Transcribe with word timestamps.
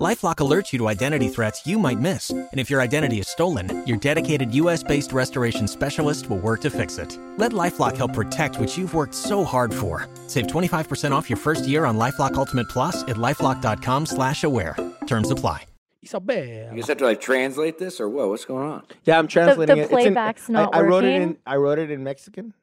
LifeLock 0.00 0.36
alerts 0.36 0.72
you 0.72 0.78
to 0.78 0.88
identity 0.88 1.28
threats 1.28 1.66
you 1.66 1.78
might 1.78 1.98
miss, 1.98 2.30
and 2.30 2.48
if 2.58 2.70
your 2.70 2.80
identity 2.80 3.18
is 3.20 3.28
stolen, 3.28 3.86
your 3.86 3.98
dedicated 3.98 4.54
U.S.-based 4.54 5.12
restoration 5.12 5.68
specialist 5.68 6.30
will 6.30 6.38
work 6.38 6.62
to 6.62 6.70
fix 6.70 6.96
it. 6.96 7.18
Let 7.36 7.52
LifeLock 7.52 7.98
help 7.98 8.14
protect 8.14 8.58
what 8.58 8.78
you've 8.78 8.94
worked 8.94 9.14
so 9.14 9.44
hard 9.44 9.74
for. 9.74 10.08
Save 10.26 10.46
25% 10.46 11.12
off 11.12 11.28
your 11.28 11.36
first 11.36 11.68
year 11.68 11.84
on 11.84 11.98
LifeLock 11.98 12.32
Ultimate 12.34 12.70
Plus 12.70 13.02
at 13.02 13.16
lifeLock.com/slash-aware. 13.16 14.76
Terms 15.06 15.30
apply. 15.30 15.64
Isabel. 16.02 16.46
You 16.72 16.76
just 16.76 16.88
have 16.88 16.96
to 16.96 17.04
like 17.04 17.20
translate 17.20 17.76
this 17.78 18.00
or 18.00 18.08
what? 18.08 18.30
What's 18.30 18.46
going 18.46 18.70
on? 18.70 18.84
Yeah, 19.04 19.18
I'm 19.18 19.28
translating 19.28 19.76
the 19.76 19.82
it. 19.82 19.84
It's 19.84 19.92
in- 19.92 19.98
playback's 19.98 20.48
not 20.48 20.74
I, 20.74 20.78
I 20.78 20.80
wrote 20.80 21.04
it 21.04 21.08
working? 21.08 21.22
in. 21.22 21.36
I 21.46 21.56
wrote 21.56 21.78
it 21.78 21.90
in 21.90 22.02
Mexican. 22.02 22.54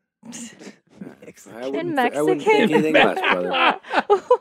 I 1.53 1.65
In 1.67 1.73
wouldn't, 1.73 1.99
I 1.99 2.21
wouldn't 2.21 2.43
think 2.43 2.71
anything 2.71 2.93
less, 2.93 3.19
brother. 3.19 3.79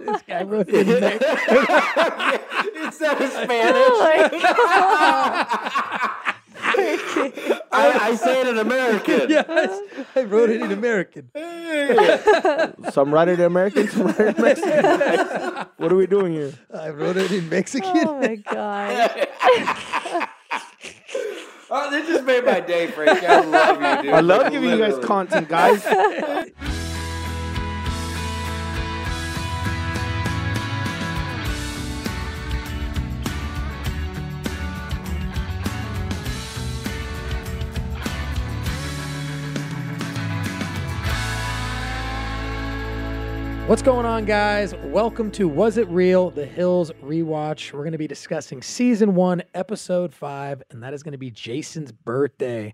This 0.01 0.23
guy 0.23 0.43
wrote 0.43 0.69
it 0.73 0.89
in 0.89 1.01
there. 1.01 1.19
Instead 2.85 3.21
of 3.23 3.31
Oh 3.31 3.43
Spanish, 3.45 3.99
my 4.01 4.29
God. 4.43 6.33
I, 7.73 7.99
I 8.03 8.15
say 8.17 8.41
it 8.41 8.49
in 8.49 8.59
American. 8.59 9.21
yes, 9.31 9.81
I 10.15 10.23
wrote 10.25 10.51
it 10.51 10.61
in 10.63 10.73
American. 10.73 11.31
Some 12.93 13.13
write 13.13 13.29
it 13.29 13.39
in 13.41 13.47
American, 13.47 13.89
some 13.89 14.07
write 14.07 14.21
it 14.21 14.37
in 14.39 14.43
Mexican. 14.43 15.67
what 15.77 15.93
are 15.93 15.97
we 15.97 16.07
doing 16.07 16.33
here? 16.33 16.53
I 16.75 16.91
wrote 16.91 17.17
it 17.17 17.31
in 17.33 17.49
Mexican. 17.49 18.09
oh 18.09 18.21
my 18.21 18.37
God. 18.37 20.27
Oh, 21.69 21.91
this 21.91 22.07
just 22.07 22.25
made 22.25 22.45
my 22.45 22.61
day, 22.61 22.87
Frank. 22.87 23.23
I 23.25 23.41
love 23.41 23.83
you, 23.83 24.03
dude. 24.03 24.15
I 24.15 24.21
love 24.21 24.53
giving 24.53 24.71
you 24.71 24.79
guys 24.79 25.05
content, 25.05 25.49
guys. 25.49 25.85
What's 43.67 43.83
going 43.83 44.07
on, 44.07 44.27
guys? 44.27 44.77
Welcome 44.77 45.33
to 45.33 45.49
Was 45.49 45.77
It 45.77 45.89
Real? 45.89 46.31
The 46.31 46.47
Hills 46.47 46.93
Rewatch. 47.03 47.73
We're 47.73 47.81
going 47.81 47.91
to 47.91 47.99
be 47.99 48.07
discussing 48.07 48.63
season 48.63 49.17
one, 49.17 49.43
episode 49.55 50.15
five, 50.15 50.63
and 50.71 50.81
that 50.85 50.95
is 50.95 51.03
going 51.03 51.13
to 51.13 51.19
be 51.19 51.33
Jason's 51.33 51.91
birthday. 51.91 52.73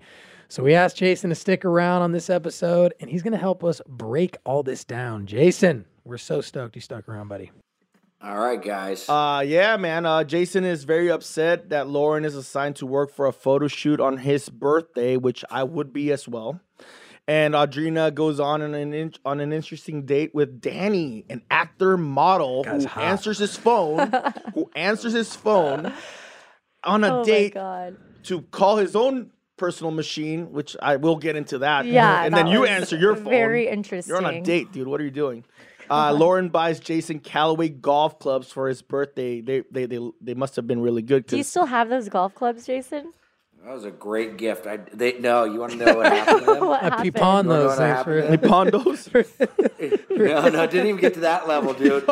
So 0.48 0.63
we 0.63 0.75
asked 0.75 0.98
Jason 0.98 1.31
to 1.31 1.35
stick 1.35 1.65
around 1.65 2.03
on 2.03 2.13
this 2.13 2.29
episode, 2.29 2.93
and 3.01 3.09
he's 3.09 3.23
going 3.23 3.33
to 3.33 3.39
help 3.39 3.65
us 3.65 3.81
break 3.89 4.37
all 4.45 4.63
this 4.63 4.85
down. 4.85 5.25
Jason, 5.25 5.87
we're 6.05 6.19
so 6.19 6.43
stoked 6.43 6.75
you 6.75 6.83
stuck 6.83 7.09
around, 7.09 7.29
buddy. 7.29 7.51
All 8.20 8.39
right, 8.39 8.63
guys. 8.63 9.09
Uh, 9.09 9.43
yeah, 9.47 9.79
man. 9.79 10.05
Uh, 10.05 10.25
Jason 10.25 10.63
is 10.63 10.85
very 10.85 11.11
upset 11.11 11.70
that 11.70 11.89
Lauren 11.89 12.27
is 12.27 12.37
assigned 12.37 12.77
to 12.77 12.87
work 12.87 13.11
for 13.11 13.27
a 13.27 13.33
photo 13.33 13.67
shoot 13.67 13.98
on 13.98 14.19
his 14.19 14.51
birthday, 14.51 15.17
which 15.17 15.43
I 15.51 15.65
would 15.65 15.95
be 15.95 16.13
as 16.13 16.29
well. 16.29 16.61
And 17.28 17.55
Audrina 17.55 18.12
goes 18.12 18.41
on 18.41 18.62
an, 18.62 18.75
an 18.75 18.92
in- 18.92 19.15
on 19.25 19.39
an 19.41 19.53
interesting 19.53 20.05
date 20.05 20.34
with 20.34 20.61
Danny, 20.61 21.25
an 21.31 21.42
actor 21.51 21.97
model 21.97 22.64
Guy's 22.64 22.83
who 22.83 22.89
hot. 22.89 23.05
answers 23.05 23.39
his 23.39 23.56
phone, 23.56 24.12
who 24.55 24.69
answers 24.75 25.12
his 25.12 25.34
phone 25.34 25.92
on 26.83 27.05
a 27.05 27.20
Oh 27.20 27.25
date 27.25 27.55
to 28.25 28.42
call 28.51 28.77
his 28.77 28.97
own 28.97 29.31
personal 29.56 29.92
machine, 29.92 30.51
which 30.51 30.77
I 30.83 30.97
will 30.97 31.17
get 31.17 31.37
into 31.37 31.59
that. 31.59 31.87
Yeah. 31.87 32.25
and 32.25 32.34
then 32.34 32.48
you 32.48 32.64
answer 32.67 32.97
your 32.97 33.14
phone. 33.14 33.31
Very 33.31 33.69
interesting. 33.69 34.11
You're 34.13 34.24
on 34.24 34.35
a 34.35 34.41
date, 34.41 34.73
dude. 34.73 34.89
What 34.89 35.01
are 35.01 35.05
you 35.05 35.11
doing? 35.13 35.45
Uh, 35.89 36.13
Lauren 36.13 36.48
buys 36.48 36.80
Jason 36.80 37.20
Callaway 37.20 37.68
golf 37.68 38.18
clubs 38.18 38.51
for 38.51 38.67
his 38.67 38.83
birthday. 38.83 39.41
They 39.41 39.63
they 39.70 39.86
they, 39.86 40.01
they 40.20 40.35
must 40.35 40.57
have 40.57 40.67
been 40.67 40.80
really 40.80 41.02
good. 41.02 41.27
Do 41.27 41.36
you 41.36 41.42
still 41.45 41.67
have 41.67 41.89
those 41.89 42.08
golf 42.08 42.35
clubs, 42.35 42.67
Jason? 42.67 43.13
That 43.64 43.73
was 43.74 43.84
a 43.84 43.90
great 43.90 44.36
gift. 44.39 44.67
I 44.67 44.78
they 44.92 45.18
no. 45.18 45.45
You 45.45 45.61
want 45.61 45.73
to 45.73 45.78
know 45.78 45.96
what 45.96 46.12
happened 46.12 46.40
to 46.40 46.45
them? 46.55 46.61
What 46.67 46.83
I 46.83 46.89
happened? 46.89 47.14
peepon 47.14 47.42
You 47.45 47.48
those 47.48 47.68
what 47.68 47.78
things 47.78 47.96
happened? 47.96 48.42
for 48.42 48.48
pawned 48.48 48.73
those? 48.73 49.08
no, 50.11 50.48
no, 50.48 50.67
didn't 50.67 50.86
even 50.89 51.00
get 51.00 51.14
to 51.14 51.20
that 51.20 51.46
level, 51.46 51.73
dude. 51.73 52.06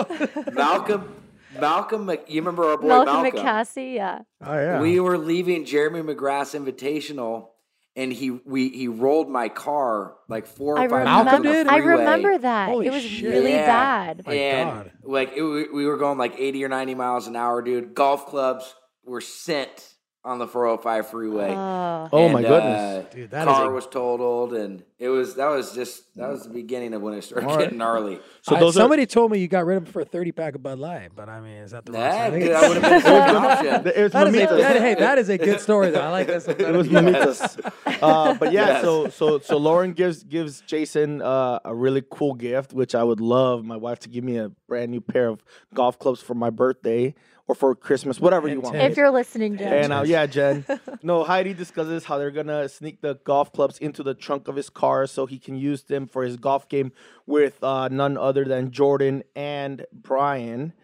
Malcolm, 0.52 1.14
Malcolm, 1.58 2.08
you 2.28 2.40
remember 2.40 2.64
our 2.66 2.76
boy 2.76 2.88
Malcolm, 2.88 3.22
Malcolm? 3.22 3.40
McCassie, 3.40 3.94
yeah. 3.94 4.20
Oh 4.44 4.54
yeah. 4.54 4.80
We 4.80 5.00
were 5.00 5.18
leaving 5.18 5.64
Jeremy 5.64 6.02
McGrath's 6.02 6.54
Invitational, 6.54 7.48
and 7.96 8.12
he 8.12 8.30
we 8.30 8.68
he 8.68 8.86
rolled 8.88 9.28
my 9.28 9.48
car 9.48 10.14
like 10.28 10.46
four 10.46 10.76
or 10.76 10.78
I 10.78 10.88
five 10.88 11.04
Malcolm 11.04 11.26
times 11.26 11.46
on 11.46 11.52
did? 11.52 11.66
I 11.66 11.76
remember 11.78 12.38
that. 12.38 12.68
Holy 12.68 12.86
it 12.86 12.92
was 12.92 13.02
shit. 13.02 13.28
really 13.28 13.52
Yeah. 13.52 13.66
bad. 13.66 14.26
My 14.26 14.34
and 14.34 14.70
God. 14.70 14.92
like 15.02 15.32
it, 15.36 15.42
we 15.42 15.68
we 15.68 15.86
were 15.86 15.96
going 15.96 16.16
like 16.18 16.34
80 16.38 16.64
or 16.64 16.68
90 16.68 16.94
miles 16.94 17.26
an 17.26 17.34
hour, 17.34 17.60
dude. 17.60 17.94
Golf 17.94 18.26
clubs 18.26 18.72
were 19.04 19.20
sent 19.20 19.89
on 20.22 20.38
the 20.38 20.47
405 20.47 21.08
freeway. 21.10 21.48
Oh. 21.50 22.08
Oh 22.12 22.28
my 22.28 22.42
goodness. 22.42 23.06
uh, 23.06 23.14
Dude, 23.14 23.31
that 23.31 23.48
is 23.48 23.54
car 23.54 23.70
a- 23.70 23.75
was 23.75 23.86
totaled, 23.86 24.53
and 24.53 24.82
it 24.98 25.08
was 25.08 25.36
that 25.36 25.48
was 25.48 25.72
just 25.72 26.14
that 26.16 26.28
was 26.28 26.42
the 26.42 26.50
beginning 26.50 26.92
of 26.92 27.00
when 27.00 27.14
it 27.14 27.22
started 27.22 27.47
All 27.48 27.56
right. 27.56 27.62
getting 27.64 27.78
gnarly. 27.78 28.20
So 28.42 28.54
I- 28.54 28.60
those 28.60 28.76
are 28.76 28.80
somebody 28.80 29.06
told 29.06 29.30
me 29.30 29.38
you 29.38 29.48
got 29.48 29.64
rid 29.64 29.78
of 29.78 29.84
them 29.84 29.92
for 29.94 30.03
a 30.03 30.04
30 30.04 30.32
pack 30.32 30.54
of 30.56 30.62
Bud 30.62 30.78
Light, 30.78 31.12
but 31.16 31.30
I 31.30 31.41
mean, 31.41 31.56
is 31.56 31.70
that 31.70 31.86
the 31.86 31.92
wrong 31.92 32.03
That, 32.03 32.32
side? 32.32 32.42
I 32.42 32.48
that 32.48 32.69
would 32.69 32.76
have 32.76 32.82
been 32.82 32.92
a 32.92 33.00
second 33.00 33.36
option. 33.47 33.66
it 33.66 34.12
That 34.12 34.28
is 34.28 34.34
a, 34.34 34.56
that- 34.56 34.80
hey, 34.82 34.94
that 34.97 35.19
is 35.19 35.28
a 35.30 35.38
good 35.38 35.60
story, 35.60 35.91
though. 35.91 36.00
I 36.03 36.10
like 36.10 36.26
this. 36.26 36.47
It 36.47 36.59
was 36.75 36.88
Mamitas. 36.88 37.72
Uh, 38.03 38.34
but 38.34 38.53
yeah, 38.53 38.66
Yes. 38.66 38.82
so 38.82 39.09
so 39.09 39.38
so 39.38 39.56
Lauren 39.56 39.92
gives 39.94 40.22
gives 40.25 40.60
Jason 40.62 41.22
uh, 41.22 41.60
a 41.64 41.75
really 41.75 42.03
cool 42.10 42.34
gift, 42.34 42.72
which 42.75 42.94
I 42.94 43.03
would 43.03 43.20
love 43.20 43.64
my 43.64 43.76
wife 43.76 44.00
to 44.00 44.09
give 44.10 44.22
me 44.25 44.36
a 44.36 44.50
brand 44.69 44.91
new 44.91 45.00
pair 45.00 45.28
of 45.28 45.42
golf 45.72 45.98
clubs 45.98 46.20
for 46.20 46.34
my 46.34 46.50
birthday 46.50 47.14
or 47.50 47.54
for 47.56 47.74
Christmas, 47.74 48.20
whatever 48.20 48.46
you 48.46 48.60
want. 48.60 48.76
If 48.76 48.96
you're 48.96 49.10
listening, 49.10 49.56
Jen. 49.58 49.72
And 49.72 49.92
uh, 49.92 50.02
yeah, 50.06 50.26
Jen. 50.26 50.64
No, 51.02 51.24
Heidi 51.24 51.52
discusses 51.52 52.04
how 52.04 52.18
they're 52.18 52.30
gonna 52.30 52.68
sneak 52.68 53.00
the 53.00 53.14
golf 53.24 53.52
clubs 53.52 53.78
into 53.78 54.02
the 54.02 54.14
trunk 54.14 54.46
of 54.46 54.54
his 54.54 54.70
car 54.70 55.06
so 55.06 55.26
he 55.26 55.38
can 55.38 55.56
use 55.56 55.82
them 55.82 56.06
for 56.06 56.22
his 56.22 56.36
golf 56.36 56.68
game 56.68 56.92
with 57.26 57.62
uh, 57.64 57.88
none 57.88 58.16
other 58.16 58.44
than 58.44 58.70
Jordan 58.70 59.24
and 59.34 59.84
Brian, 59.92 60.74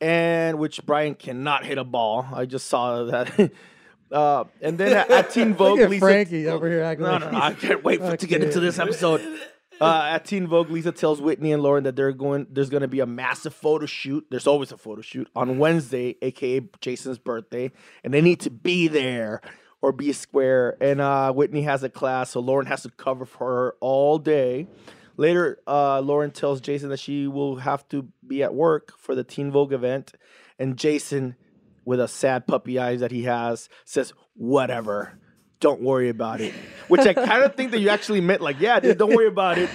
and 0.00 0.58
which 0.58 0.84
Brian 0.86 1.14
cannot 1.14 1.64
hit 1.64 1.78
a 1.78 1.84
ball. 1.84 2.26
I 2.32 2.46
just 2.46 2.68
saw 2.68 3.04
that. 3.04 3.50
Uh, 4.08 4.44
and 4.62 4.78
then 4.78 4.92
at, 4.92 5.10
at 5.10 5.30
Teen 5.32 5.52
Vogue, 5.52 5.70
Look 5.80 5.86
at 5.86 5.90
Lisa, 5.90 6.00
Frankie 6.00 6.46
over 6.46 6.68
here 6.70 6.96
no, 6.96 7.18
no, 7.18 7.28
no, 7.28 7.40
I 7.40 7.54
can't 7.54 7.82
wait 7.82 7.98
for, 7.98 8.16
to 8.16 8.26
get 8.28 8.40
into 8.40 8.60
this 8.60 8.78
episode. 8.78 9.20
Uh, 9.78 10.08
at 10.12 10.24
Teen 10.24 10.46
Vogue, 10.46 10.70
Lisa 10.70 10.90
tells 10.90 11.20
Whitney 11.20 11.52
and 11.52 11.62
Lauren 11.62 11.84
that 11.84 11.96
they're 11.96 12.12
going. 12.12 12.46
There's 12.50 12.70
going 12.70 12.80
to 12.80 12.88
be 12.88 13.00
a 13.00 13.06
massive 13.06 13.54
photo 13.54 13.84
shoot. 13.84 14.26
There's 14.30 14.46
always 14.46 14.72
a 14.72 14.78
photo 14.78 15.02
shoot 15.02 15.28
on 15.36 15.58
Wednesday, 15.58 16.16
aka 16.22 16.62
Jason's 16.80 17.18
birthday, 17.18 17.70
and 18.02 18.14
they 18.14 18.22
need 18.22 18.40
to 18.40 18.50
be 18.50 18.88
there 18.88 19.42
or 19.82 19.92
be 19.92 20.12
square. 20.12 20.76
And 20.80 21.00
uh, 21.00 21.32
Whitney 21.32 21.62
has 21.62 21.82
a 21.82 21.90
class, 21.90 22.30
so 22.30 22.40
Lauren 22.40 22.66
has 22.66 22.82
to 22.84 22.90
cover 22.90 23.26
for 23.26 23.46
her 23.46 23.76
all 23.80 24.18
day. 24.18 24.66
Later, 25.18 25.58
uh, 25.66 26.00
Lauren 26.00 26.30
tells 26.30 26.60
Jason 26.60 26.88
that 26.88 26.98
she 26.98 27.26
will 27.26 27.56
have 27.56 27.86
to 27.88 28.08
be 28.26 28.42
at 28.42 28.54
work 28.54 28.98
for 28.98 29.14
the 29.14 29.24
Teen 29.24 29.50
Vogue 29.50 29.72
event, 29.72 30.12
and 30.58 30.78
Jason, 30.78 31.36
with 31.84 32.00
a 32.00 32.08
sad 32.08 32.46
puppy 32.46 32.78
eyes 32.78 33.00
that 33.00 33.10
he 33.10 33.24
has, 33.24 33.68
says, 33.84 34.14
"Whatever." 34.34 35.18
Don't 35.60 35.80
worry 35.80 36.08
about 36.08 36.40
it. 36.40 36.52
Which 36.88 37.00
I 37.02 37.14
kind 37.14 37.42
of 37.42 37.54
think 37.56 37.70
that 37.72 37.80
you 37.80 37.88
actually 37.88 38.20
meant 38.20 38.42
like, 38.42 38.60
yeah, 38.60 38.78
dude, 38.80 38.98
don't 38.98 39.14
worry 39.14 39.26
about 39.28 39.58
it. 39.58 39.70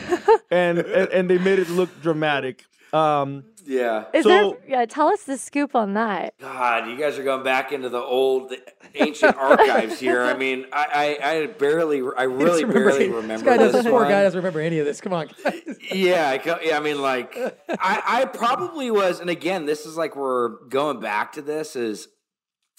And 0.50 0.80
and, 0.80 1.10
and 1.10 1.30
they 1.30 1.38
made 1.38 1.60
it 1.60 1.70
look 1.70 2.02
dramatic. 2.02 2.66
Um, 2.94 3.46
Yeah. 3.66 4.06
Is 4.14 4.24
so- 4.24 4.30
there, 4.30 4.70
yeah, 4.80 4.86
tell 4.86 5.08
us 5.08 5.24
the 5.24 5.38
scoop 5.38 5.76
on 5.76 5.94
that. 5.94 6.34
God, 6.40 6.90
you 6.90 6.98
guys 6.98 7.18
are 7.18 7.24
going 7.24 7.44
back 7.44 7.72
into 7.72 7.88
the 7.90 8.00
old 8.02 8.54
ancient 8.96 9.38
archives 9.38 9.98
here. 10.00 10.24
I 10.24 10.36
mean, 10.36 10.66
I, 10.74 11.18
I, 11.22 11.30
I 11.32 11.48
barely, 11.48 12.02
I 12.18 12.24
really 12.24 12.66
barely 12.66 13.08
remember 13.10 13.28
This 13.36 13.42
guy 13.44 13.58
this 13.58 13.72
doesn't. 13.72 13.90
Poor 13.92 14.02
one. 14.02 14.10
guy 14.10 14.24
doesn't 14.24 14.38
remember 14.38 14.60
any 14.60 14.80
of 14.80 14.86
this. 14.86 15.00
Come 15.00 15.14
on, 15.14 15.30
guys. 15.44 15.62
yeah, 15.92 16.30
I, 16.44 16.60
yeah. 16.66 16.78
I 16.78 16.82
mean, 16.82 17.02
like, 17.02 17.38
I, 17.70 18.02
I 18.06 18.26
probably 18.26 18.92
was, 18.92 19.22
and 19.22 19.30
again, 19.30 19.66
this 19.66 19.86
is 19.86 19.96
like 19.96 20.16
we're 20.18 20.50
going 20.68 21.00
back 21.00 21.32
to 21.34 21.42
this 21.42 21.78
is, 21.78 22.10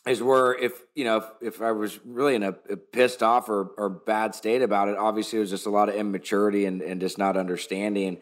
is 0.07 0.23
where 0.23 0.55
if 0.55 0.73
you 0.95 1.05
know 1.05 1.19
if, 1.19 1.55
if 1.55 1.63
I 1.63 1.73
was 1.73 2.01
really 2.05 2.35
in 2.35 2.43
a, 2.43 2.55
a 2.71 2.77
pissed 2.77 3.23
off 3.23 3.49
or, 3.49 3.71
or 3.77 3.89
bad 3.89 4.35
state 4.35 4.63
about 4.63 4.89
it, 4.89 4.97
obviously 4.97 5.39
it 5.39 5.43
was 5.43 5.51
just 5.51 5.67
a 5.67 5.71
lot 5.71 5.89
of 5.89 5.95
immaturity 5.95 6.65
and, 6.65 6.83
and 6.83 7.01
just 7.01 7.19
not 7.19 7.37
understanding. 7.37 8.19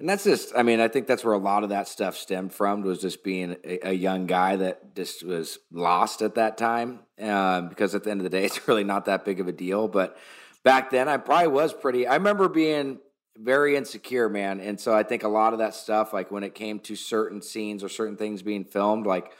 And 0.00 0.08
that's 0.08 0.24
just, 0.24 0.56
I 0.56 0.62
mean, 0.62 0.80
I 0.80 0.88
think 0.88 1.06
that's 1.06 1.24
where 1.24 1.34
a 1.34 1.38
lot 1.38 1.62
of 1.62 1.68
that 1.68 1.86
stuff 1.86 2.16
stemmed 2.16 2.54
from 2.54 2.80
was 2.80 3.02
just 3.02 3.22
being 3.22 3.56
a, 3.62 3.90
a 3.90 3.92
young 3.92 4.24
guy 4.24 4.56
that 4.56 4.96
just 4.96 5.22
was 5.22 5.58
lost 5.70 6.22
at 6.22 6.36
that 6.36 6.56
time. 6.56 7.00
Um, 7.20 7.68
because 7.68 7.94
at 7.94 8.04
the 8.04 8.10
end 8.10 8.20
of 8.20 8.24
the 8.24 8.30
day, 8.30 8.44
it's 8.46 8.66
really 8.66 8.82
not 8.82 9.04
that 9.04 9.26
big 9.26 9.40
of 9.40 9.46
a 9.46 9.52
deal. 9.52 9.88
But 9.88 10.16
back 10.64 10.90
then, 10.90 11.06
I 11.06 11.18
probably 11.18 11.48
was 11.48 11.74
pretty, 11.74 12.06
I 12.06 12.14
remember 12.14 12.48
being 12.48 12.98
very 13.36 13.76
insecure, 13.76 14.30
man. 14.30 14.58
And 14.58 14.80
so 14.80 14.94
I 14.94 15.02
think 15.02 15.22
a 15.22 15.28
lot 15.28 15.52
of 15.52 15.58
that 15.58 15.74
stuff, 15.74 16.14
like 16.14 16.30
when 16.30 16.44
it 16.44 16.54
came 16.54 16.80
to 16.80 16.96
certain 16.96 17.42
scenes 17.42 17.84
or 17.84 17.90
certain 17.90 18.16
things 18.16 18.40
being 18.40 18.64
filmed, 18.64 19.06
like 19.06 19.32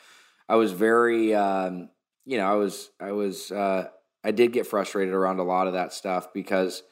I 0.51 0.57
was 0.57 0.73
very, 0.73 1.33
um, 1.33 1.91
you 2.27 2.37
know, 2.37 2.45
I 2.45 2.57
was, 2.57 2.91
I 2.99 3.13
was, 3.13 3.53
uh, 3.53 3.87
I 4.25 4.33
did 4.33 4.53
get 4.53 4.67
frustrated 4.67 5.15
around 5.15 5.39
a 5.39 5.45
lot 5.45 5.69
of 5.69 5.75
that 5.75 5.93
stuff 5.93 6.33
because 6.35 6.83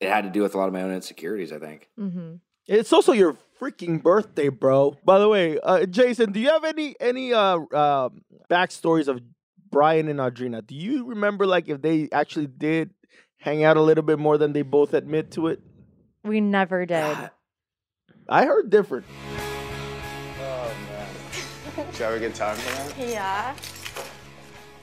it 0.00 0.08
had 0.08 0.22
to 0.22 0.30
do 0.30 0.42
with 0.42 0.54
a 0.54 0.58
lot 0.58 0.68
of 0.68 0.72
my 0.72 0.82
own 0.82 0.92
insecurities. 0.92 1.52
I 1.52 1.58
think. 1.58 1.88
hmm 1.98 2.36
It's 2.68 2.92
also 2.92 3.12
your 3.12 3.36
freaking 3.60 4.00
birthday, 4.00 4.50
bro. 4.50 4.96
By 5.04 5.18
the 5.18 5.28
way, 5.28 5.58
uh, 5.58 5.84
Jason, 5.86 6.30
do 6.30 6.38
you 6.38 6.48
have 6.50 6.64
any 6.64 6.94
any 7.00 7.32
uh, 7.32 7.58
uh 7.74 8.08
backstories 8.48 9.08
of 9.08 9.20
Brian 9.68 10.06
and 10.06 10.20
Audrina? 10.20 10.64
Do 10.64 10.76
you 10.76 11.06
remember 11.06 11.44
like 11.44 11.68
if 11.68 11.82
they 11.82 12.08
actually 12.12 12.46
did 12.46 12.90
hang 13.38 13.64
out 13.64 13.76
a 13.76 13.82
little 13.82 14.04
bit 14.04 14.20
more 14.20 14.38
than 14.38 14.52
they 14.52 14.62
both 14.62 14.94
admit 14.94 15.32
to 15.32 15.48
it? 15.48 15.60
We 16.22 16.40
never 16.40 16.86
did. 16.86 17.30
I 18.28 18.44
heard 18.44 18.70
different. 18.70 19.06
Man. 21.98 21.98
Did 21.98 21.98
you 21.98 22.04
have 22.04 22.14
a 22.14 22.18
good 22.18 22.34
time 22.34 22.56
tonight? 22.58 22.94
Yeah. 23.10 23.54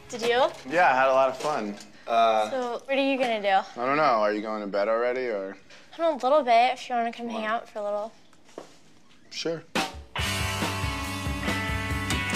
Did 0.10 0.21
you? 0.21 0.48
Yeah, 0.71 0.92
I 0.92 0.95
had 0.95 1.07
a 1.10 1.13
lot 1.13 1.30
of 1.30 1.38
fun. 1.38 1.75
Uh, 2.07 2.50
So, 2.50 2.81
what 2.86 2.98
are 2.98 3.12
you 3.12 3.18
gonna 3.18 3.42
do? 3.42 3.48
I 3.81 3.86
don't 3.86 3.98
know. 3.98 4.04
Are 4.04 4.33
you 4.33 4.42
going 4.42 4.62
to 4.62 4.68
bed 4.68 4.88
already 4.88 5.27
or? 5.27 5.56
I 5.94 5.98
don't 5.98 6.21
know, 6.21 6.27
a 6.27 6.30
little 6.30 6.44
bit 6.44 6.74
if 6.74 6.89
you 6.89 6.95
wanna 6.95 7.12
come 7.13 7.30
hang 7.30 7.45
out 7.45 7.69
for 7.69 7.80
a 7.80 7.83
little. 7.83 8.12
Sure. 9.30 9.63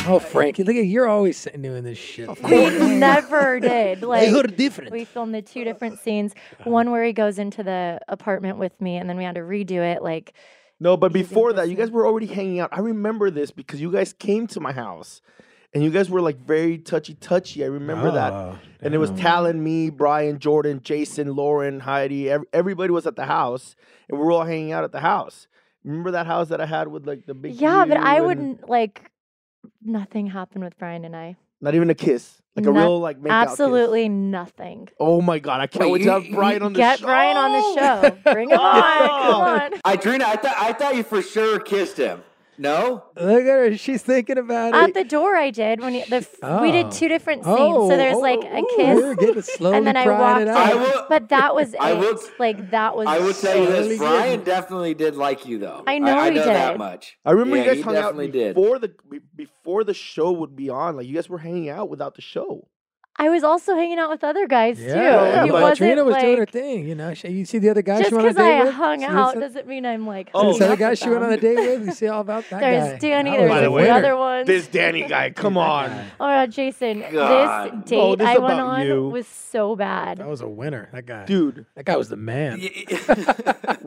Oh, 0.09 0.19
Frankie, 0.19 0.63
look 0.63 0.77
at 0.77 0.85
you're 0.85 1.07
always 1.07 1.35
sitting 1.37 1.61
doing 1.61 1.83
this 1.83 1.97
shit. 1.97 2.29
We 2.41 2.69
never 2.97 3.59
did. 3.59 4.01
Like 4.07 4.29
you're 4.29 4.43
different. 4.43 4.91
we 4.93 5.03
filmed 5.03 5.35
the 5.35 5.41
two 5.41 5.65
different 5.65 5.99
scenes. 5.99 6.33
One 6.63 6.91
where 6.91 7.03
he 7.03 7.11
goes 7.11 7.39
into 7.39 7.61
the 7.61 7.99
apartment 8.07 8.57
with 8.57 8.79
me, 8.79 8.95
and 8.97 9.09
then 9.09 9.17
we 9.17 9.25
had 9.25 9.35
to 9.35 9.41
redo 9.41 9.79
it. 9.79 10.01
Like 10.01 10.33
No, 10.79 10.95
but 10.95 11.11
before 11.11 11.53
that, 11.53 11.69
you 11.69 11.75
guys 11.75 11.89
were 11.89 12.05
already 12.05 12.27
hanging 12.27 12.59
out. 12.59 12.69
I 12.71 12.79
remember 12.79 13.31
this 13.31 13.51
because 13.51 13.81
you 13.81 13.91
guys 13.91 14.13
came 14.13 14.45
to 14.47 14.59
my 14.59 14.71
house, 14.71 15.21
and 15.73 15.83
you 15.83 15.89
guys 15.89 16.09
were 16.09 16.21
like 16.21 16.37
very 16.37 16.77
touchy 16.77 17.15
touchy. 17.15 17.63
I 17.63 17.67
remember 17.67 18.11
that. 18.11 18.31
Oh, 18.33 18.59
And 18.81 18.93
it 18.93 18.99
was 18.99 19.09
Talon, 19.11 19.63
me, 19.63 19.89
Brian, 19.89 20.37
Jordan, 20.39 20.81
Jason, 20.83 21.35
Lauren, 21.35 21.79
Heidi. 21.79 22.29
Ev- 22.29 22.45
everybody 22.53 22.91
was 22.91 23.07
at 23.07 23.15
the 23.15 23.25
house, 23.25 23.75
and 24.07 24.19
we 24.19 24.25
were 24.25 24.31
all 24.31 24.43
hanging 24.43 24.71
out 24.71 24.83
at 24.83 24.91
the 24.91 24.99
house. 24.99 25.47
Remember 25.83 26.11
that 26.11 26.27
house 26.27 26.49
that 26.49 26.61
I 26.61 26.65
had 26.65 26.89
with 26.89 27.07
like 27.07 27.25
the 27.25 27.33
big 27.33 27.55
yeah, 27.55 27.85
but 27.85 27.97
I 27.97 28.17
and 28.17 28.25
wouldn't 28.25 28.69
like. 28.69 29.11
Nothing 29.83 30.27
happened 30.27 30.63
with 30.63 30.77
Brian 30.77 31.05
and 31.05 31.15
I. 31.15 31.37
Not 31.59 31.75
even 31.75 31.89
a 31.89 31.95
kiss, 31.95 32.41
like 32.57 32.65
a 32.65 32.71
No- 32.71 32.79
real 32.81 32.99
like 32.99 33.19
make 33.19 33.31
out 33.31 33.45
kiss. 33.45 33.51
Absolutely 33.53 34.09
nothing. 34.09 34.89
Oh 34.99 35.21
my 35.21 35.39
god, 35.39 35.61
I 35.61 35.67
can't 35.67 35.85
Wait, 35.85 35.91
wait 36.01 36.03
to 36.05 36.11
have 36.19 36.25
Brian 36.31 36.61
on 36.63 36.73
the 36.73 36.77
Get 36.77 36.99
show. 36.99 37.05
Get 37.05 37.07
Brian 37.07 37.37
on 37.37 37.51
the 37.53 37.79
show. 38.25 38.31
Bring 38.33 38.49
him 38.49 38.59
on. 38.59 39.07
Come 39.07 39.41
on. 39.41 39.71
Audrina, 39.97 40.23
I 40.23 40.35
thought, 40.35 40.55
I 40.57 40.73
thought 40.73 40.95
you 40.95 41.03
for 41.03 41.21
sure 41.21 41.59
kissed 41.59 41.97
him. 41.97 42.21
No. 42.57 43.03
Look 43.15 43.41
at 43.41 43.45
her. 43.45 43.77
She's 43.77 44.01
thinking 44.01 44.37
about 44.37 44.73
it. 44.73 44.75
At 44.75 44.89
it. 44.89 44.93
the 44.95 45.03
door, 45.03 45.35
I 45.35 45.51
did 45.51 45.79
when 45.79 45.93
he, 45.93 46.03
the 46.03 46.17
f- 46.17 46.33
we 46.41 46.47
Oh. 46.47 46.71
did 46.71 46.91
two 46.91 47.07
different 47.07 47.43
oh. 47.45 47.55
scenes. 47.55 47.77
Oh, 47.77 47.89
so 47.89 47.97
there's 47.97 48.15
oh, 48.15 48.19
like 48.19 48.39
a 48.43 48.47
oh, 48.51 48.65
oh. 48.67 49.15
kiss, 49.33 49.57
and 49.61 49.85
then 49.85 49.95
I 49.95 50.07
walked 50.07 50.41
in. 50.41 50.47
out. 50.47 50.57
I 50.57 50.73
will- 50.73 51.05
but 51.07 51.29
that 51.29 51.53
was 51.53 51.75
I 51.79 51.91
it. 51.91 51.97
will- 51.99 52.19
like 52.39 52.71
that 52.71 52.95
was. 52.95 53.07
I 53.07 53.19
will 53.19 53.33
tell 53.33 53.57
you 53.57 53.67
this: 53.67 53.83
getting- 53.83 53.97
Brian 53.99 54.43
definitely 54.43 54.93
did 54.95 55.15
like 55.15 55.45
you, 55.45 55.59
though. 55.59 55.83
I 55.85 55.99
know 55.99 56.17
I, 56.17 56.31
he 56.31 56.35
know 56.37 56.45
that 56.45 56.77
much. 56.77 57.17
I 57.23 57.31
remember 57.31 57.57
Yeah, 57.57 57.63
you 57.63 57.67
guys 57.69 57.77
he 57.77 57.81
hung 57.83 57.95
out 57.95 58.01
definitely 58.01 58.31
did. 58.31 58.55
before 58.55 58.79
the 58.79 58.93
before 59.35 59.83
the 59.83 59.93
show 59.93 60.31
would 60.31 60.55
be 60.55 60.69
on. 60.69 60.97
Like 60.97 61.05
you 61.05 61.13
guys 61.15 61.29
were 61.29 61.37
hanging 61.37 61.69
out 61.69 61.89
without 61.89 62.15
the 62.15 62.21
show. 62.21 62.67
I 63.19 63.29
was 63.29 63.43
also 63.43 63.73
hanging 63.73 63.97
out 63.97 64.11
with 64.11 64.23
other 64.23 64.45
guys 64.47 64.79
Yeah, 64.79 64.93
too. 64.93 64.99
yeah, 65.01 65.43
he 65.45 65.49
but 65.49 65.61
wasn't 65.61 65.77
Trina 65.79 66.03
was 66.03 66.13
like, 66.13 66.21
doing 66.21 66.37
her 66.37 66.45
thing. 66.45 66.87
You 66.87 66.93
know, 66.93 67.13
she, 67.15 67.29
you 67.29 67.45
see 67.45 67.57
the 67.57 67.69
other 67.71 67.81
guy 67.81 67.97
just 67.97 68.09
she 68.09 68.15
went 68.15 68.27
on 68.27 68.31
a 68.31 68.33
because 68.35 68.45
date 68.47 68.59
I 68.59 68.63
with. 68.65 68.73
hung 68.75 68.99
See 68.99 69.05
out 69.05 69.33
doesn't 69.39 69.67
mean 69.67 69.85
I'm 69.87 70.05
like. 70.05 70.29
Oh, 70.35 70.39
hooking 70.39 70.53
this 70.53 70.61
other 70.61 70.73
up 70.73 70.79
guy 70.79 70.93
she 70.93 71.09
went 71.09 71.23
on 71.23 71.33
a 71.33 71.37
date 71.37 71.55
with. 71.55 71.85
You 71.87 71.91
see 71.93 72.07
all 72.07 72.21
about 72.21 72.45
that 72.51 72.59
There's 72.59 72.91
guy. 72.93 72.97
Danny. 72.99 73.31
That 73.31 73.37
There's 73.37 73.49
was 73.49 73.59
a 73.59 73.63
the 73.63 73.71
winner. 73.71 73.91
other 73.91 74.17
ones. 74.17 74.45
This 74.47 74.67
Danny 74.67 75.07
guy, 75.07 75.31
come 75.31 75.57
on. 75.57 75.89
Oh 76.19 76.25
my 76.27 76.33
God, 76.45 76.51
Jason, 76.51 77.03
God. 77.11 77.71
this 77.81 77.89
date 77.89 77.97
Oh, 77.99 78.15
this 78.15 78.27
I 78.27 78.37
went 78.37 78.59
on 78.59 78.85
you. 78.85 79.09
was 79.09 79.25
so 79.27 79.75
bad. 79.75 80.19
That 80.19 80.27
was 80.27 80.41
a 80.41 80.47
winner. 80.47 80.89
That 80.93 81.05
guy. 81.07 81.25
Dude, 81.25 81.65
That 81.75 81.85
guy 81.85 81.97
was 81.97 82.09
the 82.09 82.17
man. 82.17 82.59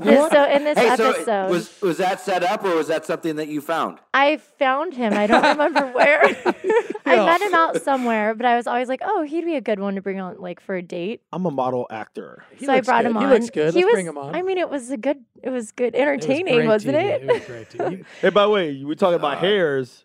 This- 0.00 0.30
so 0.30 0.44
in 0.50 0.64
this 0.64 0.78
Hey, 0.78 0.96
so 0.96 1.10
episode, 1.10 1.50
was 1.50 1.80
was 1.82 1.98
that 1.98 2.20
set 2.20 2.42
up 2.42 2.64
or 2.64 2.74
was 2.74 2.88
that 2.88 3.04
something 3.04 3.36
that 3.36 3.48
you 3.48 3.60
found? 3.60 3.98
I 4.14 4.38
found 4.38 4.94
him. 4.94 5.12
I 5.12 5.26
don't 5.26 5.42
remember 5.42 5.86
where. 5.92 6.22
I 7.06 7.16
met 7.16 7.40
him 7.42 7.54
out 7.54 7.80
somewhere, 7.82 8.34
but 8.34 8.46
I 8.46 8.56
was 8.56 8.66
always 8.66 8.88
like, 8.88 9.00
"Oh, 9.04 9.19
Oh, 9.20 9.24
he'd 9.24 9.44
be 9.44 9.56
a 9.56 9.60
good 9.60 9.80
one 9.80 9.94
to 9.96 10.02
bring 10.02 10.20
on, 10.20 10.36
like 10.38 10.60
for 10.60 10.76
a 10.76 10.82
date." 10.82 11.22
I'm 11.32 11.44
a 11.46 11.50
model 11.50 11.86
actor. 11.90 12.44
He 12.56 12.66
so 12.66 12.72
I 12.72 12.80
brought 12.80 13.04
good. 13.04 13.16
him 13.16 13.20
He 13.20 13.26
looks 13.26 13.50
good. 13.50 13.74
He 13.74 13.80
Let's 13.80 13.86
was, 13.86 13.92
bring 13.94 14.06
him 14.06 14.18
on. 14.18 14.34
I 14.34 14.42
mean, 14.42 14.58
it 14.58 14.70
was 14.70 14.90
a 14.90 14.96
good. 14.96 15.24
It 15.42 15.50
was 15.50 15.72
good, 15.72 15.94
It 15.94 15.98
was 15.98 16.02
entertaining, 16.24 16.66
wasn't 16.66 16.96
TV. 16.96 17.04
it? 17.04 17.22
It 17.22 17.32
was 17.32 17.44
great 17.44 17.70
TV. 17.70 18.04
Hey, 18.20 18.30
by 18.30 18.42
the 18.44 18.50
way, 18.50 18.70
you 18.70 18.86
were 18.86 18.94
talking 18.94 19.16
about 19.16 19.38
hairs. 19.38 20.04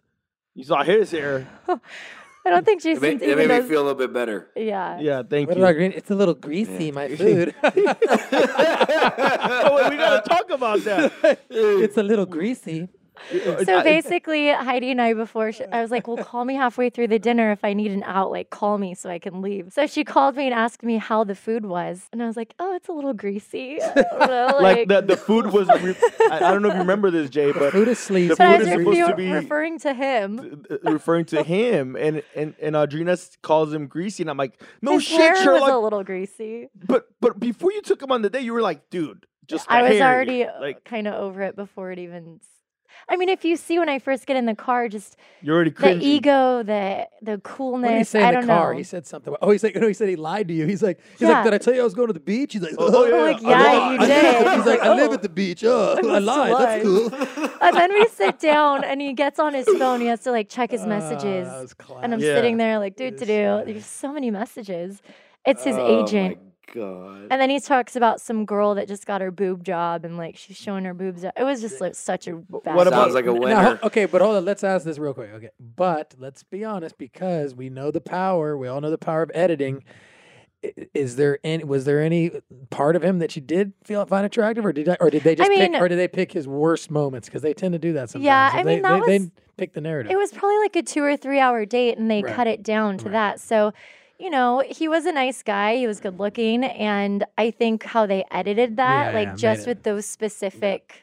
You 0.53 0.63
saw 0.63 0.83
his 0.83 1.11
hair. 1.11 1.47
I 2.47 2.51
don't 2.51 2.63
think 2.63 2.79
It 2.81 2.83
Jason 2.83 3.01
made, 3.01 3.21
it 3.23 3.29
even 3.29 3.47
made 3.47 3.63
me 3.63 3.67
feel 3.67 3.79
a 3.81 3.85
little 3.89 3.95
bit 3.97 4.13
better. 4.13 4.51
yeah. 4.55 4.99
Yeah, 4.99 5.23
thank 5.23 5.49
What 5.49 5.57
you. 5.57 5.73
green? 5.73 5.91
It's 5.93 6.11
a 6.11 6.15
little 6.15 6.35
greasy, 6.35 6.91
my 6.91 7.07
food. 7.15 7.55
oh, 7.63 7.71
wait, 9.75 9.89
we 9.89 9.97
gotta 9.97 10.21
talk 10.29 10.51
about 10.51 10.79
that. 10.83 11.39
it's 11.49 11.97
a 11.97 12.03
little 12.03 12.27
greasy. 12.27 12.87
So 13.65 13.83
basically, 13.83 14.49
Heidi 14.51 14.91
and 14.91 15.01
I, 15.01 15.13
before 15.13 15.51
she, 15.51 15.63
I 15.65 15.81
was 15.81 15.91
like, 15.91 16.07
"Well, 16.07 16.17
call 16.23 16.45
me 16.45 16.55
halfway 16.55 16.89
through 16.89 17.07
the 17.07 17.19
dinner 17.19 17.51
if 17.51 17.63
I 17.63 17.73
need 17.73 17.91
an 17.91 18.03
out. 18.03 18.31
Like, 18.31 18.49
call 18.49 18.77
me 18.77 18.93
so 18.95 19.09
I 19.09 19.19
can 19.19 19.41
leave." 19.41 19.71
So 19.73 19.87
she 19.87 20.03
called 20.03 20.35
me 20.35 20.45
and 20.45 20.53
asked 20.53 20.83
me 20.83 20.97
how 20.97 21.23
the 21.23 21.35
food 21.35 21.65
was, 21.65 22.07
and 22.11 22.21
I 22.21 22.27
was 22.27 22.37
like, 22.37 22.53
"Oh, 22.59 22.75
it's 22.75 22.87
a 22.87 22.91
little 22.91 23.13
greasy." 23.13 23.81
I 23.81 23.93
don't 23.93 24.29
know, 24.29 24.57
like 24.61 24.87
the, 24.87 25.01
the 25.01 25.17
food 25.17 25.47
was. 25.51 25.67
Re- 25.81 25.95
I, 26.31 26.37
I 26.37 26.51
don't 26.51 26.61
know 26.61 26.69
if 26.69 26.75
you 26.75 26.81
remember 26.81 27.11
this, 27.11 27.29
Jay, 27.29 27.51
but 27.51 27.71
Food 27.71 27.87
is 27.87 27.99
sleazy. 27.99 28.29
The 28.29 28.35
but 28.35 28.47
I 28.47 28.51
food 28.51 28.59
was 28.59 28.67
is 28.67 28.73
supposed 28.73 28.97
refu- 28.99 29.07
to 29.09 29.15
be- 29.15 29.31
referring 29.31 29.79
to 29.79 29.93
him. 29.93 30.65
uh, 30.69 30.91
referring 30.91 31.25
to 31.25 31.43
him, 31.43 31.95
and 31.95 32.23
and 32.35 32.53
and 32.61 32.75
Audrina 32.75 33.15
calls 33.41 33.73
him 33.73 33.87
greasy, 33.87 34.23
and 34.23 34.29
I'm 34.29 34.37
like, 34.37 34.61
no 34.81 34.93
His 34.93 35.03
shit, 35.03 35.19
hair 35.19 35.53
was 35.53 35.71
a 35.71 35.77
little 35.77 36.03
greasy. 36.03 36.69
But 36.75 37.07
but 37.21 37.39
before 37.39 37.71
you 37.71 37.81
took 37.81 38.01
him 38.01 38.11
on 38.11 38.21
the 38.21 38.29
day, 38.29 38.41
you 38.41 38.53
were 38.53 38.61
like, 38.61 38.89
dude, 38.89 39.25
just 39.47 39.69
I 39.69 39.83
was 39.83 39.93
hair, 39.93 40.13
already 40.13 40.45
like 40.59 40.83
kind 40.83 41.07
of 41.07 41.15
over 41.15 41.41
it 41.41 41.55
before 41.55 41.91
it 41.91 41.99
even. 41.99 42.39
S- 42.95 43.05
I 43.09 43.15
mean, 43.17 43.29
if 43.29 43.45
you 43.45 43.55
see 43.55 43.77
when 43.79 43.89
I 43.89 43.99
first 43.99 44.25
get 44.25 44.35
in 44.37 44.45
the 44.45 44.55
car, 44.55 44.87
just 44.89 45.15
you're 45.41 45.55
already 45.55 45.71
the 45.71 45.97
ego, 46.01 46.63
the 46.63 47.07
the 47.21 47.37
coolness. 47.39 47.83
What 47.83 47.91
did 47.91 47.97
he 47.99 48.03
say 48.03 48.23
I 48.23 48.27
in 48.29 48.33
don't 48.35 48.41
the 48.41 48.47
car? 48.47 48.71
know. 48.71 48.77
He 48.77 48.83
said 48.83 49.05
something. 49.05 49.35
Oh, 49.41 49.51
he's 49.51 49.63
like, 49.63 49.75
no, 49.75 49.87
he 49.87 49.93
said 49.93 50.09
he 50.09 50.15
lied 50.15 50.47
to 50.47 50.53
you. 50.53 50.65
He's 50.65 50.81
like, 50.81 50.99
he's 51.11 51.21
Yeah. 51.21 51.29
like, 51.29 51.43
did 51.45 51.53
I 51.53 51.57
tell 51.59 51.73
you 51.73 51.81
I 51.81 51.83
was 51.83 51.93
going 51.93 52.07
to 52.07 52.13
the 52.13 52.19
beach? 52.19 52.53
He's 52.53 52.61
like, 52.61 52.73
Oh, 52.77 53.05
yeah, 53.05 53.15
like, 53.21 53.43
I 53.43 53.49
yeah, 53.49 53.91
you 53.91 53.97
did. 53.99 54.47
He's 54.57 54.65
like, 54.65 54.79
I 54.81 54.95
live 54.95 55.09
Oh. 55.11 55.13
at 55.13 55.21
the 55.21 55.29
beach. 55.29 55.63
Oh, 55.63 55.93
I 55.97 56.01
must 56.01 56.13
have 56.13 56.23
lied. 56.23 56.55
That's 56.59 56.83
cool. 56.83 57.13
and 57.61 57.75
then 57.77 57.93
we 57.93 58.07
sit 58.07 58.39
down, 58.39 58.83
and 58.83 59.01
he 59.01 59.13
gets 59.13 59.39
on 59.39 59.53
his 59.53 59.65
phone. 59.77 60.01
He 60.01 60.07
has 60.07 60.21
to 60.21 60.31
like 60.31 60.49
check 60.49 60.71
his 60.71 60.81
Ah, 60.81 60.87
messages, 60.87 61.47
that 61.47 61.61
was 61.61 61.75
and 62.03 62.13
I'm. 62.13 62.19
Yeah. 62.19 62.35
sitting 62.35 62.57
there 62.57 62.79
like, 62.79 62.95
do 62.95 63.05
It 63.05 63.17
to 63.19 63.25
do. 63.25 63.63
There's 63.71 63.85
so 63.85 64.11
many 64.13 64.31
messages. 64.31 65.01
It's 65.45 65.63
his 65.63 65.75
Oh, 65.77 66.03
agent. 66.03 66.37
My 66.67 66.73
God. 66.81 67.27
And 67.31 67.41
then 67.41 67.49
he 67.49 67.59
talks 67.59 67.95
about 67.95 68.21
some 68.21 68.45
girl 68.45 68.75
that 68.75 68.87
just 68.87 69.05
got 69.05 69.21
her 69.21 69.31
boob 69.31 69.63
job 69.63 70.05
and 70.05 70.17
like 70.17 70.37
she's 70.37 70.57
showing 70.57 70.85
her 70.85 70.93
boobs. 70.93 71.23
It 71.23 71.33
was 71.43 71.61
just 71.61 71.81
like 71.81 71.95
such 71.95 72.27
a 72.27 72.35
bad. 72.35 72.75
what 72.75 72.87
about- 72.87 73.03
Sounds 73.03 73.13
like 73.13 73.25
a 73.25 73.33
winner. 73.33 73.55
ho- 73.75 73.79
okay, 73.83 74.05
but 74.05 74.21
hold 74.21 74.35
on. 74.35 74.45
Let's 74.45 74.63
ask 74.63 74.85
this 74.85 74.97
real 74.97 75.13
quick. 75.13 75.31
Okay, 75.33 75.49
but 75.59 76.15
let's 76.17 76.43
be 76.43 76.63
honest, 76.63 76.97
because 76.97 77.53
we 77.55 77.69
know 77.69 77.91
the 77.91 78.01
power. 78.01 78.57
We 78.57 78.67
all 78.67 78.81
know 78.81 78.89
the 78.91 78.97
power 78.97 79.21
of 79.23 79.31
editing. 79.33 79.83
Is 80.95 81.15
there 81.15 81.37
any? 81.43 81.63
Was 81.63 81.85
there 81.85 82.01
any 82.01 82.31
part 82.71 82.95
of 82.95 83.03
him 83.03 83.19
that 83.19 83.35
you 83.35 83.41
did 83.41 83.73
feel 83.83 84.03
find 84.07 84.25
attractive, 84.25 84.65
or 84.65 84.73
did 84.73 84.89
I, 84.89 84.97
or 84.99 85.11
did 85.11 85.21
they 85.23 85.35
just 85.35 85.47
mean- 85.49 85.73
pick, 85.73 85.81
or 85.81 85.87
did 85.87 85.97
they 85.99 86.07
pick 86.07 86.31
his 86.31 86.47
worst 86.47 86.89
moments? 86.89 87.27
Because 87.27 87.43
they 87.43 87.53
tend 87.53 87.73
to 87.73 87.79
do 87.79 87.93
that 87.93 88.09
sometimes. 88.09 88.25
Yeah, 88.25 88.51
So 88.51 88.57
I 88.57 88.63
they, 88.63 88.73
mean, 88.75 88.81
that 88.81 89.05
they, 89.05 89.19
was- 89.19 89.25
they 89.27 89.31
pick 89.57 89.73
the 89.73 89.81
narrative. 89.81 90.11
It 90.11 90.17
was 90.17 90.31
probably 90.31 90.57
like 90.59 90.75
a 90.75 90.81
two 90.81 91.03
or 91.03 91.15
three 91.17 91.39
hour 91.39 91.65
date, 91.65 91.99
and 91.99 92.09
they 92.09 92.23
Right. 92.23 92.33
cut 92.33 92.47
it 92.47 92.63
down 92.63 92.97
to 92.99 93.05
Right. 93.05 93.11
that. 93.11 93.39
So, 93.41 93.73
you 94.19 94.29
know, 94.29 94.63
he 94.69 94.87
was 94.87 95.05
a 95.05 95.11
nice 95.11 95.43
guy. 95.43 95.75
He 95.77 95.87
was 95.87 95.99
good 95.99 96.19
looking, 96.19 96.63
and 96.63 97.23
I 97.37 97.51
think 97.51 97.83
how 97.83 98.05
they 98.05 98.23
edited 98.31 98.77
that, 98.77 99.11
Yeah, 99.11 99.17
like 99.19 99.27
yeah, 99.27 99.31
made 99.31 99.37
just 99.37 99.61
it- 99.61 99.67
with 99.67 99.83
those 99.83 100.05
specific 100.05 101.01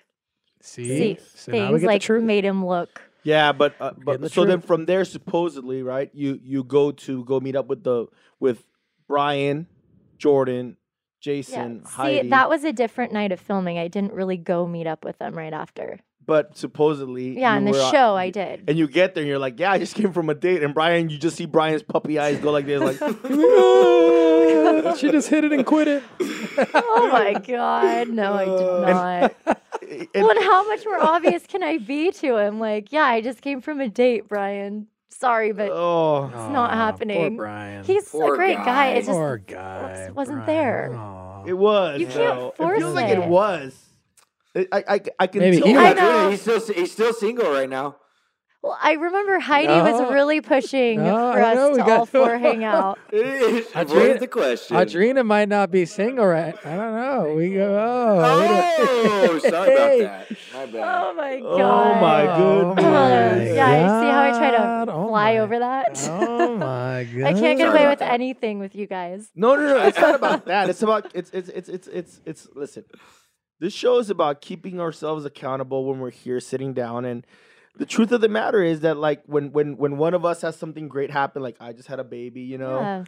See, 0.61 0.85
see, 0.85 1.19
so 1.35 1.51
things, 1.53 1.83
like 1.83 2.03
the 2.03 2.21
made 2.21 2.45
him 2.45 2.65
look. 2.65 3.03
Yeah, 3.25 3.53
but 3.53 3.75
uh, 3.81 3.93
but 4.05 4.21
the 4.21 4.29
so 4.29 4.45
then 4.45 4.61
from 4.61 4.87
there, 4.87 5.05
supposedly, 5.05 5.83
right? 5.83 6.11
You 6.15 6.39
you 6.43 6.63
go 6.65 6.93
to 6.93 7.25
go 7.25 7.41
meet 7.41 7.57
up 7.57 7.67
with 7.69 7.83
the 7.85 8.07
with 8.41 8.65
Brian, 9.09 9.67
Jordan, 10.19 10.69
Yeah. 10.69 10.75
Jason, 11.21 11.85
See, 11.85 11.93
Heidi. 11.93 12.29
that 12.31 12.49
was 12.49 12.65
a 12.65 12.73
different 12.73 13.13
night 13.13 13.31
of 13.33 13.41
filming. 13.41 13.79
I 13.79 13.89
didn't 13.89 14.13
really 14.13 14.37
go 14.37 14.67
meet 14.67 14.87
up 14.87 15.05
with 15.05 15.19
them 15.19 15.35
right 15.37 15.53
after. 15.53 16.01
But 16.27 16.57
supposedly, 16.57 17.39
Yeah, 17.39 17.57
in 17.57 17.65
the 17.65 17.73
were, 17.73 17.81
uh, 17.81 17.91
show 17.91 18.15
I 18.15 18.31
did. 18.31 18.65
And 18.69 18.79
you 18.79 18.87
get 18.89 19.15
there, 19.15 19.23
and 19.23 19.29
you're 19.29 19.39
like, 19.39 19.59
yeah, 19.59 19.73
I 19.73 19.79
just 19.79 19.95
came 19.95 20.13
from 20.13 20.31
a 20.31 20.35
date. 20.35 20.63
And 20.63 20.75
Brian, 20.75 21.09
you 21.11 21.19
just 21.19 21.37
see 21.37 21.47
Brian's 21.47 21.83
puppy 21.83 22.19
eyes 22.19 22.39
go 22.39 22.51
like 22.53 22.67
this, 22.67 22.81
like, 22.81 22.99
she 24.99 25.11
just 25.11 25.29
hit 25.29 25.45
it 25.45 25.53
and 25.53 25.65
quit 25.67 25.89
it. 25.89 26.03
oh 26.75 27.09
my 27.13 27.35
god, 27.35 28.09
no, 28.09 28.33
I 28.35 28.45
did 28.45 28.95
not. 28.95 29.35
and- 29.91 30.09
well, 30.15 30.31
and 30.31 30.45
how 30.45 30.67
much 30.69 30.85
more 30.85 31.03
obvious 31.03 31.47
can 31.47 31.63
I 31.63 31.79
be 31.79 32.11
to 32.13 32.37
him? 32.37 32.61
Like, 32.61 32.93
yeah, 32.93 33.05
I 33.05 33.21
just 33.21 33.41
came 33.43 33.61
from 33.61 33.81
a 33.81 33.89
date, 33.89 34.29
Brian. 34.29 34.87
Sorry, 35.11 35.53
but 35.53 35.71
oh, 35.71 36.27
It's 36.27 36.35
not 36.53 36.73
Aw, 36.73 36.77
happening. 36.77 37.37
Poor 37.37 37.47
Brian. 37.47 37.85
he's 37.85 38.09
Poor 38.09 38.35
a 38.35 38.37
great 38.37 38.57
guy. 38.57 38.65
guy. 38.65 38.89
It's 38.95 39.07
just 39.07 39.17
poor 39.17 39.39
guy. 39.39 40.11
wasn't 40.13 40.45
Brian. 40.45 40.47
there. 40.47 40.95
Aw. 40.97 41.45
it 41.47 41.53
was. 41.53 42.01
You 42.01 42.07
can't 42.07 42.17
though. 42.17 42.49
It 42.49 42.57
force 42.57 42.79
feels 42.79 42.95
like 42.95 43.09
it 43.11 43.19
it. 43.19 43.29
was. 43.29 43.79
It- 44.55 44.69
I, 44.73 44.85
I, 44.89 45.01
I 45.21 45.27
can 45.27 45.41
Maybe 45.41 45.59
tell. 45.59 45.67
he 45.69 45.77
I 45.77 45.93
know. 45.95 46.31
He's 46.31 46.41
still 46.43 46.61
he's 46.61 46.93
still 46.93 47.13
single 47.13 47.51
right 47.51 47.69
now. 47.71 47.97
Well, 48.63 48.79
I 48.81 48.93
remember 48.93 49.41
Heidi 49.41 49.67
No. 49.67 49.83
was 49.83 50.13
really 50.13 50.41
pushing 50.41 51.03
No, 51.03 51.33
for 51.33 51.41
I 51.43 51.51
us 51.51 51.57
know, 51.57 51.71
we 51.71 51.79
to 51.79 51.83
got- 51.83 51.99
all 51.99 52.07
four 52.07 52.39
hang 52.39 52.63
out. 52.73 52.97
Avoid 53.13 54.21
the 54.21 54.29
question. 54.31 54.77
Audrina 54.77 55.27
might 55.27 55.49
not 55.49 55.73
be 55.73 55.85
single, 55.85 56.25
right? 56.27 56.55
I 56.65 56.77
don't 56.77 56.95
know. 56.95 57.35
We 57.35 57.55
go. 57.55 57.75
Oh, 57.77 58.21
oh 58.23 58.41
we 58.41 58.47
don't- 58.47 59.31
Oh, 59.35 59.39
sorry 59.51 60.01
about 60.01 60.29
that. 60.29 60.37
My 60.55 60.67
bad. 60.67 60.77
Oh 60.77 61.15
my 61.15 61.41
oh 61.45 61.57
god. 61.59 61.61
Oh 61.61 61.95
god. 61.95 62.01
my 62.01 62.27
Oh 62.27 62.75
goodness. 62.75 62.85
my 62.85 63.55
yeah, 63.55 63.83
you 63.83 63.89
see 63.89 64.11
how 64.13 64.23
I 64.23 64.31
try 64.39 64.51
God. 64.57 64.85
to 64.85 64.93
Oh 64.93 65.09
fly 65.09 65.33
my- 65.33 65.39
over 65.39 65.59
that? 65.59 66.09
Oh 66.09 66.57
my 66.57 67.05
god! 67.05 67.23
I 67.25 67.33
can't 67.33 67.59
get 67.59 67.67
Sorry 67.67 67.79
away 67.81 67.89
with 67.89 67.99
that. 67.99 68.13
anything 68.13 68.59
with 68.61 68.77
you 68.77 68.87
guys. 68.87 69.29
No, 69.35 69.57
no, 69.57 69.63
no. 69.67 69.87
It's 69.89 69.99
not 69.99 70.15
about 70.15 70.45
that. 70.47 70.69
It's 70.71 70.83
about 70.83 71.11
it's 71.15 71.31
it's 71.31 71.49
it's 71.49 71.69
it's 71.69 71.89
it's 71.89 72.21
it's 72.27 72.49
listen. 72.55 72.85
This 73.63 73.73
show 73.73 73.99
is 73.99 74.11
about 74.11 74.41
keeping 74.41 74.81
ourselves 74.81 75.25
accountable 75.25 75.85
when 75.85 76.01
we're 76.01 76.11
here 76.11 76.41
sitting 76.41 76.73
down 76.75 77.05
and 77.05 77.25
the 77.77 77.87
truth 77.87 78.11
of 78.11 78.21
the 78.21 78.29
matter 78.29 78.61
is 78.61 78.81
that 78.81 78.97
like 78.97 79.23
when 79.27 79.53
when 79.53 79.77
when 79.77 79.99
one 79.99 80.15
of 80.15 80.25
us 80.25 80.43
has 80.43 80.57
something 80.57 80.89
great 80.89 81.13
happen, 81.13 81.43
like 81.43 81.55
I 81.61 81.73
just 81.73 81.87
had 81.87 82.01
a 82.01 82.05
baby, 82.05 82.41
you 82.41 82.59
know, 82.59 82.81
Yeah. 82.81 83.05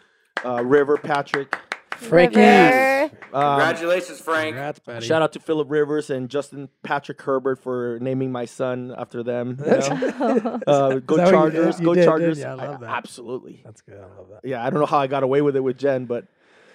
uh, 0.48 0.62
River 0.62 0.96
Patrick. 0.96 1.56
Frankie. 1.96 2.36
River. 2.38 3.10
Um, 3.32 3.58
Congratulations, 3.58 4.20
Frank. 4.20 4.54
Congrats, 4.54 4.78
buddy. 4.78 5.04
Shout 5.06 5.22
out 5.22 5.32
to 5.32 5.40
Philip 5.40 5.68
Rivers 5.70 6.08
and 6.10 6.28
Justin 6.28 6.68
Patrick 6.84 7.20
Herbert 7.20 7.58
for 7.58 7.98
naming 8.00 8.30
my 8.32 8.44
son 8.44 8.94
after 8.96 9.22
them. 9.24 9.56
you 9.58 9.66
know? 9.66 10.60
uh, 10.68 10.94
go 11.00 11.16
that 11.16 11.24
what 11.24 11.26
you 11.26 11.30
Chargers! 11.30 11.80
You 11.80 11.84
Go 11.86 11.94
did, 11.94 12.00
didn't 12.02 12.04
Chargers! 12.10 12.38
you? 12.38 12.44
I 12.46 12.54
love 12.54 12.80
that. 12.80 12.90
Absolutely. 12.90 13.60
That's 13.64 13.80
good. 13.80 13.98
I 13.98 14.18
love 14.18 14.28
that. 14.30 14.40
Yeah, 14.48 14.64
I 14.64 14.70
don't 14.70 14.78
know 14.78 14.86
how 14.86 14.98
I 14.98 15.08
got 15.08 15.24
away 15.24 15.42
with 15.42 15.56
it 15.56 15.60
with 15.64 15.78
Jen, 15.78 16.04
but 16.06 16.26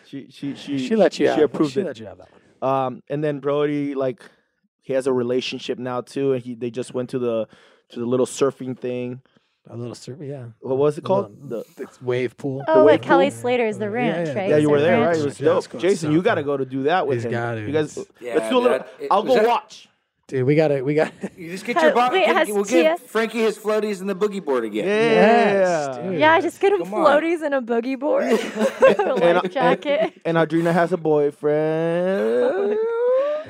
she 0.06 0.28
she 0.30 0.56
she 0.56 0.78
She 0.88 0.96
let 0.98 1.18
you 1.18 1.26
she 1.28 1.32
have. 1.32 1.40
approved 1.42 1.74
she 1.74 1.82
it. 1.82 1.86
let 1.86 2.00
you 2.00 2.06
have 2.08 2.18
that 2.20 2.30
one. 2.32 2.39
Um, 2.62 3.02
and 3.10 3.24
then 3.24 3.40
Brody, 3.40 3.96
like, 3.96 4.22
he 4.82 4.94
has 4.94 5.08
a 5.08 5.14
relationship 5.14 5.78
now 5.80 6.02
too, 6.02 6.34
and 6.34 6.44
he 6.44 6.56
they 6.56 6.72
just 6.72 6.94
went 6.94 7.10
to 7.12 7.20
the 7.20 7.48
to 7.90 8.00
the 8.00 8.06
little 8.06 8.26
surfing 8.26 8.78
thing. 8.78 9.22
A 9.72 9.78
little 9.78 9.94
surf, 9.94 10.18
yeah. 10.22 10.46
What 10.62 10.78
was 10.78 10.98
it 10.98 11.04
called? 11.04 11.44
Little- 11.44 11.64
The, 11.78 11.84
the 11.86 11.90
wave 12.04 12.36
pool. 12.38 12.64
Oh, 12.68 12.86
wave 12.86 12.96
at 12.96 13.02
Kelly 13.04 13.30
pool? 13.30 13.38
Slater's 13.40 13.78
the 13.78 13.86
Yeah, 13.86 13.92
ranch, 13.92 14.28
yeah. 14.30 14.34
right? 14.34 14.50
yeah, 14.50 14.58
you 14.58 14.70
were 14.70 14.80
there, 14.80 15.00
ranch? 15.02 15.18
right? 15.18 15.22
It 15.22 15.26
was 15.26 15.38
dope. 15.38 15.54
let's 15.56 15.68
go 15.68 15.78
Jason, 15.80 16.12
you 16.12 16.24
got 16.24 16.36
to 16.36 16.44
go 16.44 16.58
to 16.58 16.66
do 16.66 16.84
that 16.84 17.06
with 17.06 17.18
He's 17.18 17.26
him. 17.26 17.32
gotta. 17.32 17.62
You 17.62 17.72
guys, 17.72 18.00
Yeah, 18.20 18.36
let's 18.36 18.50
do 18.50 18.58
a 18.58 18.60
little. 18.60 18.78
that- 18.80 18.88
it- 19.00 19.08
I'll 19.12 19.22
go 19.22 19.36
that- 19.36 19.46
watch. 19.48 19.88
Dude, 20.30 20.46
we 20.46 20.56
gotta, 20.56 20.84
we 20.84 20.94
got. 20.94 21.12
You 21.36 21.50
just 21.52 21.66
get 21.66 21.82
your 21.82 21.92
bo- 21.92 22.10
Wait, 22.12 22.26
get- 22.28 22.36
has 22.36 22.48
We'll 22.50 22.64
give 22.64 22.86
TS 22.86 23.00
Frankie 23.12 23.40
his 23.40 23.58
floaties 23.58 24.00
and 24.00 24.08
the 24.10 24.16
boogie 24.16 24.44
board 24.46 24.64
again. 24.64 24.86
Yes, 24.86 25.96
Yeah. 25.98 26.02
dude. 26.10 26.20
Yeah, 26.20 26.40
just 26.40 26.60
get 26.62 26.72
him 26.72 26.84
Come 26.84 26.94
on. 26.94 27.06
floaties 27.22 27.42
and 27.44 27.56
a 27.56 27.62
boogie 27.62 28.00
board, 28.00 28.26
And, 29.24 29.38
life 29.42 29.52
jacket. 29.52 30.14
and 30.26 30.38
Audrina 30.38 30.72
has 30.72 30.92
a 30.94 30.98
boyfriend. 30.98 32.78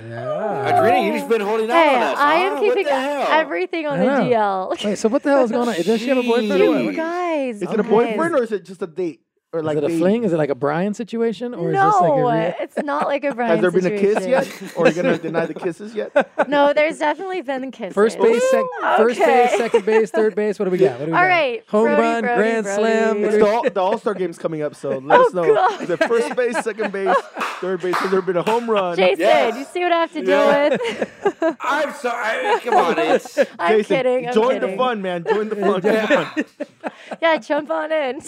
Yeah. 0.10 0.72
Audrina, 0.72 1.06
you 1.06 1.14
just 1.20 1.30
been 1.30 1.42
holding 1.42 1.70
out 1.70 1.76
Hey, 1.76 1.96
on 1.98 2.02
us. 2.04 2.18
I 2.18 2.36
huh? 2.38 2.42
am 2.46 2.54
What 2.54 2.64
keeping 2.64 2.88
everything 2.88 3.86
on 3.88 4.00
the. 4.00 4.06
DL. 4.06 4.84
Wait, 4.86 4.98
so 4.98 5.10
what 5.10 5.22
the 5.24 5.30
hell 5.30 5.44
is 5.44 5.52
going 5.52 5.68
on? 5.68 5.76
Does 5.76 6.00
she 6.00 6.08
have 6.08 6.18
a 6.18 6.24
boyfriend? 6.24 6.62
or 6.62 6.70
what? 6.72 6.84
You 6.84 6.94
guys, 6.94 7.62
Is 7.62 7.70
it 7.72 7.80
a 7.80 7.84
boyfriend 7.84 8.36
or 8.36 8.44
is 8.44 8.52
it 8.52 8.64
just 8.66 8.82
a 8.82 8.88
date? 8.88 9.22
Or 9.52 9.64
like 9.64 9.78
is 9.78 9.84
it 9.84 9.86
a 9.86 9.88
dating? 9.88 10.00
fling? 10.00 10.24
Is 10.26 10.34
it 10.34 10.38
like 10.38 10.52
a 10.52 10.56
Brian 10.56 10.94
situation, 10.94 11.56
or 11.56 11.72
no, 11.72 11.88
is 11.88 11.94
this 11.94 12.02
like 12.02 12.12
a 12.12 12.16
real? 12.16 12.54
it's 12.60 12.78
not 12.86 13.08
like 13.08 13.24
a 13.24 13.34
Brian 13.36 13.50
Has 13.50 13.62
there 13.62 13.72
been 13.72 13.86
a 13.92 14.00
kiss 14.00 14.24
situation. 14.24 14.54
yet? 14.68 14.78
Or 14.78 14.86
are 14.86 14.90
you 14.90 14.94
gonna 15.02 15.18
deny 15.18 15.48
the 15.48 15.56
kisses 15.56 15.96
yet? 15.96 16.12
No, 16.48 16.72
there's 16.72 17.00
definitely 17.00 17.42
been 17.42 17.72
kisses. 17.72 17.96
First 17.96 18.20
base, 18.20 18.44
sec- 18.52 18.64
first 18.98 19.20
Okay. 19.20 19.48
base, 19.50 19.58
second 19.58 19.86
base, 19.86 20.12
third 20.12 20.36
base. 20.36 20.60
What 20.60 20.66
do 20.66 20.72
we 20.72 20.78
got? 20.78 21.00
What 21.00 21.06
do 21.08 21.12
we 21.12 21.18
All 21.18 21.24
got? 21.24 21.28
right, 21.28 21.64
home 21.68 21.86
Brody, 21.86 22.02
run, 22.02 22.22
Brody, 22.22 22.38
grand 22.42 22.64
Brody. 22.66 22.82
slam. 22.82 23.24
It's 23.24 23.36
the, 23.38 23.46
all, 23.48 23.64
the 23.70 23.80
All 23.82 23.98
Star 23.98 24.14
game's 24.14 24.38
coming 24.38 24.62
up, 24.62 24.76
so 24.76 25.00
let 25.00 25.20
Oh, 25.20 25.26
us 25.26 25.34
know. 25.34 25.52
God. 25.56 25.88
The 25.88 25.98
first 25.98 26.36
base, 26.36 26.60
second 26.64 26.92
base, 26.92 27.16
third 27.60 27.82
base. 27.82 27.96
Has 27.98 28.12
there 28.12 28.22
been 28.22 28.38
a 28.38 28.44
home 28.44 28.70
run? 28.70 28.96
Jason, 28.98 29.20
Yes. 29.22 29.58
you 29.58 29.66
see 29.66 29.84
what 29.84 29.92
I 29.94 30.02
have 30.02 30.14
to 30.14 30.22
deal 30.22 30.30
Yeah. 30.30 30.70
with? 30.70 31.56
I'm 31.62 31.94
sorry. 31.96 32.60
Come 32.62 32.76
on, 32.76 33.00
it's 33.00 33.36
I'm 33.58 33.78
Jason, 33.78 33.96
kidding. 33.98 34.28
I'm 34.28 34.34
join 34.36 34.54
kidding. 34.60 34.72
the 34.72 34.78
fun, 34.78 35.02
man. 35.02 35.24
Join 35.28 35.50
the 35.50 35.56
fun. 35.56 35.82
Come 35.82 36.18
on. 36.18 36.92
Yeah, 37.20 37.38
jump 37.38 37.72
on 37.72 37.92
in. 37.92 38.22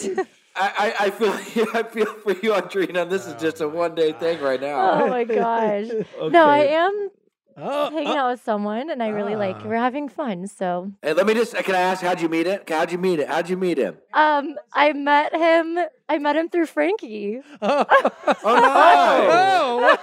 I, 0.54 0.94
I, 1.00 1.06
I 1.06 1.10
feel 1.10 1.32
I 1.74 1.82
feel 1.82 2.06
for 2.06 2.32
you, 2.32 2.52
Audrina. 2.52 3.08
This 3.08 3.26
is 3.26 3.34
just 3.40 3.60
a 3.60 3.68
one 3.68 3.94
day 3.94 4.12
thing 4.12 4.40
right 4.40 4.60
now. 4.60 5.02
oh 5.02 5.08
my 5.08 5.24
gosh. 5.40 5.86
No, 6.30 6.46
I 6.46 6.58
am 6.66 7.10
Oh, 7.54 7.90
hanging 7.90 8.16
out 8.16 8.30
with 8.30 8.42
someone, 8.42 8.88
and 8.88 9.02
I 9.02 9.08
really 9.08 9.36
like. 9.36 9.56
Ah. 9.58 9.62
We're 9.66 9.74
having 9.76 10.08
fun. 10.08 10.46
So, 10.46 10.90
Hey, 11.02 11.12
let 11.12 11.26
me 11.26 11.34
just. 11.34 11.54
Can 11.54 11.74
I 11.74 11.80
ask? 11.80 12.00
How'd 12.00 12.22
you 12.22 12.30
meet 12.30 12.46
it? 12.46 12.66
How'd 12.66 12.90
you 12.90 12.96
meet 12.96 13.20
it? 13.20 13.28
How'd 13.28 13.50
you 13.50 13.58
meet 13.58 13.76
him? 13.76 13.98
um, 14.14 14.56
I 14.72 14.94
met 14.94 15.34
him. 15.36 15.78
I 16.08 16.18
met 16.18 16.34
him 16.34 16.48
through 16.48 16.64
Frankie. 16.66 17.40
oh, 17.60 17.84
Oh 17.90 18.10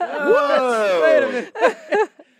Whoa! 0.00 1.02
Wait 1.02 1.22
a 1.24 1.26
minute. 1.32 1.52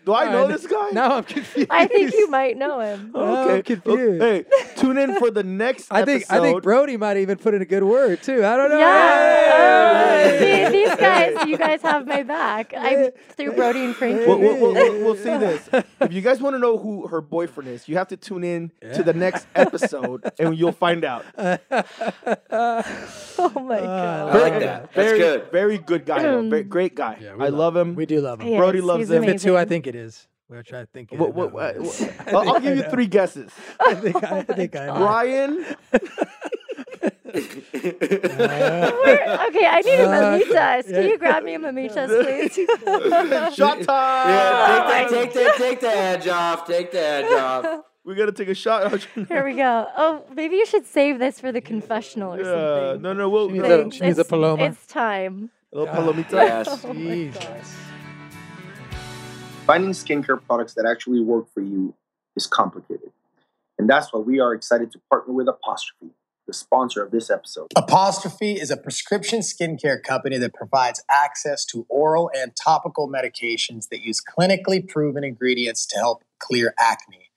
Do 0.05 0.13
I 0.13 0.31
know 0.31 0.47
this 0.47 0.65
guy? 0.67 0.89
Now 0.91 1.17
I'm 1.17 1.23
confused. 1.23 1.69
I 1.69 1.87
think 1.87 2.13
you 2.13 2.29
might 2.29 2.57
know 2.57 2.79
him. 2.79 3.11
Oh, 3.23 3.43
Okay, 3.43 3.57
I'm 3.57 3.63
confused. 3.63 4.21
Hey, 4.21 4.45
tune 4.75 4.97
in 4.97 5.15
for 5.15 5.29
the 5.29 5.43
next 5.43 5.91
I 5.91 6.03
think 6.03 6.25
I 6.29 6.39
think 6.39 6.63
Brody 6.63 6.97
might 6.97 7.17
even 7.17 7.37
put 7.37 7.53
in 7.53 7.61
a 7.61 7.65
good 7.65 7.83
word 7.83 8.21
too. 8.21 8.43
I 8.43 8.55
don't 8.57 8.69
know. 8.69 8.79
Yeah. 8.79 9.47
Hey! 9.49 10.65
Oh, 10.65 10.69
see, 10.71 10.71
these 10.71 10.95
guys, 10.95 11.47
you 11.47 11.57
guys 11.57 11.81
have 11.81 12.07
my 12.07 12.23
back. 12.23 12.73
I'm 12.75 13.11
through 13.35 13.53
Brody 13.53 13.85
and 13.85 13.95
Frankie. 13.95 14.25
We'll, 14.25 14.39
we'll, 14.39 14.57
we'll, 14.57 14.73
we'll, 14.73 15.03
we'll 15.03 15.15
see 15.15 15.37
this. 15.37 15.69
If 16.01 16.11
you 16.11 16.21
guys 16.21 16.41
want 16.41 16.55
to 16.55 16.59
know 16.59 16.77
who 16.77 17.07
her 17.07 17.21
boyfriend 17.21 17.69
is, 17.69 17.87
you 17.87 17.97
have 17.97 18.07
to 18.09 18.17
tune 18.17 18.43
in 18.43 18.71
to 18.93 19.03
the 19.03 19.13
next 19.13 19.47
episode, 19.55 20.31
and 20.39 20.57
you'll 20.57 20.71
find 20.71 21.03
out. 21.03 21.25
oh 21.37 21.63
my 22.49 23.79
uh, 23.79 23.85
god. 23.85 24.35
I 24.35 24.39
like 24.39 24.59
that. 24.59 24.93
That's 24.93 24.95
very, 24.95 25.19
good. 25.19 25.51
Very 25.51 25.77
good 25.77 26.05
guy. 26.05 26.19
Very, 26.21 26.61
um, 26.61 26.69
great 26.69 26.95
guy. 26.95 27.17
Yeah, 27.21 27.35
I 27.39 27.49
love 27.49 27.73
love 27.73 27.87
him. 27.87 27.95
We 27.95 28.05
do 28.05 28.21
love 28.21 28.41
him. 28.41 28.47
He 28.47 28.57
Brody 28.57 28.81
loves 28.81 29.09
him. 29.09 29.23
If 29.23 29.29
it's 29.29 29.43
who 29.43 29.55
I 29.55 29.63
amazing. 29.63 29.69
think 29.69 29.87
it 29.95 29.99
is, 29.99 30.27
which 30.47 30.71
I 30.73 30.85
think. 30.85 31.11
What- 31.21 31.29
I 31.29 31.31
what- 31.31 31.49
know 31.49 31.55
what- 31.55 31.75
who 31.75 31.81
it 31.81 31.85
is. 31.87 32.01
what- 32.01 32.33
I'll, 32.35 32.49
I'll 32.55 32.59
give 32.61 32.77
you 32.77 32.83
three 32.83 33.07
guesses. 33.07 33.51
I 33.79 33.95
think 33.95 34.23
I, 34.23 34.37
I 34.39 34.43
think 34.43 34.75
I 34.75 34.85
know. 34.87 34.95
Brian. 34.97 35.65
Where- 37.33 37.41
okay, 39.47 39.65
I 39.67 39.81
need 39.83 39.99
a 39.99 40.09
Uh, 40.09 40.39
mamitas. 40.39 40.87
yeah. 40.87 41.01
Can 41.01 41.09
you 41.09 41.17
grab 41.17 41.43
me 41.43 41.55
a 41.55 41.59
mamitas, 41.59 42.07
please? 42.23 42.53
shot 43.55 43.81
time. 43.81 44.29
Yeah, 44.29 45.07
take 45.09 45.33
that, 45.33 45.33
take 45.33 45.33
that, 45.33 45.55
take 45.57 45.79
the 45.81 45.89
edge 45.89 46.27
off. 46.27 46.65
Take 46.67 46.91
the 46.91 46.99
edge 46.99 47.31
off. 47.33 47.65
We 48.05 48.15
gotta 48.15 48.31
take 48.33 48.49
a 48.49 48.53
shot. 48.55 49.05
Here 49.27 49.43
we 49.45 49.53
go. 49.55 49.87
Oh, 49.97 50.23
maybe 50.35 50.55
you 50.57 50.65
should 50.65 50.85
save 50.85 51.19
this 51.19 51.39
for 51.39 51.51
the 51.51 51.61
confessional 51.61 52.33
or 52.33 52.37
Yeah, 52.37 52.43
something. 52.91 53.01
no, 53.01 53.13
no, 53.13 53.29
we'll, 53.29 53.47
She 53.49 53.53
needs 53.59 53.69
a- 53.69 53.91
she 53.91 54.01
needs 54.05 54.19
a 54.19 54.25
paloma. 54.25 54.63
It's 54.65 54.85
time. 54.87 55.49
little 55.71 55.93
palomita. 55.93 56.31
Yes. 56.33 56.81
Jesus. 56.83 57.75
Finding 59.65 59.91
skincare 59.91 60.43
products 60.45 60.73
that 60.73 60.85
actually 60.85 61.21
work 61.21 61.45
for 61.53 61.61
you 61.61 61.93
is 62.35 62.45
complicated. 62.45 63.11
And 63.79 63.89
that's 63.89 64.11
why 64.11 64.19
we 64.19 64.41
are 64.41 64.53
excited 64.53 64.91
to 64.91 64.99
partner 65.09 65.33
with 65.33 65.47
Apostrophe, 65.47 66.13
the 66.45 66.53
sponsor 66.53 67.01
of 67.01 67.11
this 67.11 67.29
episode. 67.29 67.67
Apostrophe 67.77 68.53
is 68.53 68.69
a 68.69 68.75
prescription 68.75 69.39
skincare 69.39 70.03
company 70.03 70.37
that 70.37 70.53
provides 70.53 71.01
access 71.09 71.63
to 71.67 71.85
oral 71.87 72.29
and 72.35 72.51
topical 72.61 73.09
medications 73.09 73.87
that 73.87 74.01
use 74.01 74.21
clinically 74.21 74.85
proven 74.85 75.23
ingredients 75.23 75.85
to 75.85 75.97
help 75.97 76.23
clear 76.39 76.73
acne. 76.77 77.29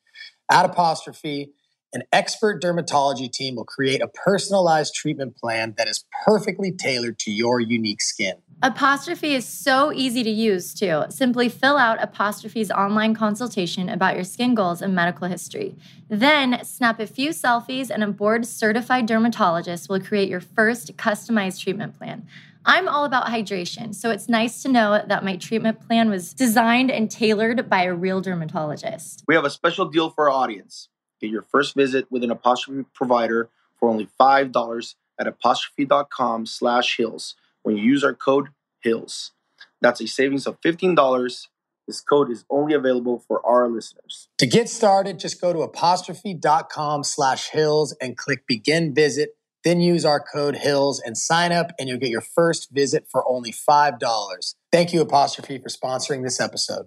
At 0.50 0.64
Apostrophe, 0.64 1.52
an 1.96 2.02
expert 2.12 2.62
dermatology 2.62 3.32
team 3.32 3.56
will 3.56 3.64
create 3.64 4.02
a 4.02 4.08
personalized 4.08 4.94
treatment 4.94 5.34
plan 5.34 5.72
that 5.78 5.88
is 5.88 6.04
perfectly 6.26 6.70
tailored 6.70 7.18
to 7.18 7.30
your 7.30 7.58
unique 7.58 8.02
skin. 8.02 8.34
Apostrophe 8.62 9.34
is 9.34 9.46
so 9.46 9.90
easy 9.94 10.22
to 10.22 10.28
use 10.28 10.74
too. 10.74 11.04
Simply 11.08 11.48
fill 11.48 11.78
out 11.78 12.02
Apostrophe's 12.02 12.70
online 12.70 13.14
consultation 13.14 13.88
about 13.88 14.14
your 14.14 14.24
skin 14.24 14.54
goals 14.54 14.82
and 14.82 14.94
medical 14.94 15.26
history. 15.26 15.74
Then 16.10 16.62
snap 16.64 17.00
a 17.00 17.06
few 17.06 17.30
selfies, 17.30 17.88
and 17.88 18.04
a 18.04 18.08
board 18.08 18.44
certified 18.44 19.06
dermatologist 19.06 19.88
will 19.88 20.00
create 20.00 20.28
your 20.28 20.40
first 20.40 20.98
customized 20.98 21.62
treatment 21.62 21.96
plan. 21.96 22.26
I'm 22.66 22.88
all 22.88 23.06
about 23.06 23.28
hydration, 23.28 23.94
so 23.94 24.10
it's 24.10 24.28
nice 24.28 24.62
to 24.64 24.68
know 24.68 25.02
that 25.06 25.24
my 25.24 25.36
treatment 25.36 25.86
plan 25.86 26.10
was 26.10 26.34
designed 26.34 26.90
and 26.90 27.10
tailored 27.10 27.70
by 27.70 27.84
a 27.84 27.94
real 27.94 28.20
dermatologist. 28.20 29.24
We 29.26 29.34
have 29.34 29.46
a 29.46 29.50
special 29.50 29.86
deal 29.86 30.10
for 30.10 30.28
our 30.28 30.36
audience. 30.36 30.90
Get 31.20 31.30
your 31.30 31.42
first 31.42 31.74
visit 31.74 32.06
with 32.10 32.22
an 32.22 32.30
Apostrophe 32.30 32.84
provider 32.94 33.48
for 33.78 33.88
only 33.88 34.08
$5 34.20 34.94
at 35.18 35.26
apostrophe.com 35.26 36.46
slash 36.46 36.96
hills 36.96 37.34
when 37.62 37.76
you 37.76 37.84
use 37.84 38.04
our 38.04 38.14
code 38.14 38.48
HILLS. 38.80 39.32
That's 39.80 40.00
a 40.00 40.06
savings 40.06 40.46
of 40.46 40.60
$15. 40.60 41.46
This 41.86 42.00
code 42.00 42.30
is 42.30 42.44
only 42.50 42.74
available 42.74 43.22
for 43.26 43.44
our 43.46 43.68
listeners. 43.68 44.28
To 44.38 44.46
get 44.46 44.68
started, 44.68 45.18
just 45.18 45.40
go 45.40 45.52
to 45.52 45.60
apostrophe.com 45.60 47.04
slash 47.04 47.50
hills 47.50 47.94
and 48.00 48.16
click 48.16 48.46
begin 48.46 48.94
visit. 48.94 49.36
Then 49.62 49.80
use 49.80 50.04
our 50.04 50.20
code 50.20 50.56
HILLS 50.56 51.00
and 51.04 51.16
sign 51.16 51.52
up, 51.52 51.72
and 51.78 51.88
you'll 51.88 51.98
get 51.98 52.10
your 52.10 52.20
first 52.20 52.70
visit 52.70 53.06
for 53.10 53.28
only 53.28 53.52
$5. 53.52 54.54
Thank 54.70 54.92
you, 54.92 55.00
Apostrophe, 55.00 55.58
for 55.58 55.68
sponsoring 55.68 56.22
this 56.22 56.40
episode. 56.40 56.86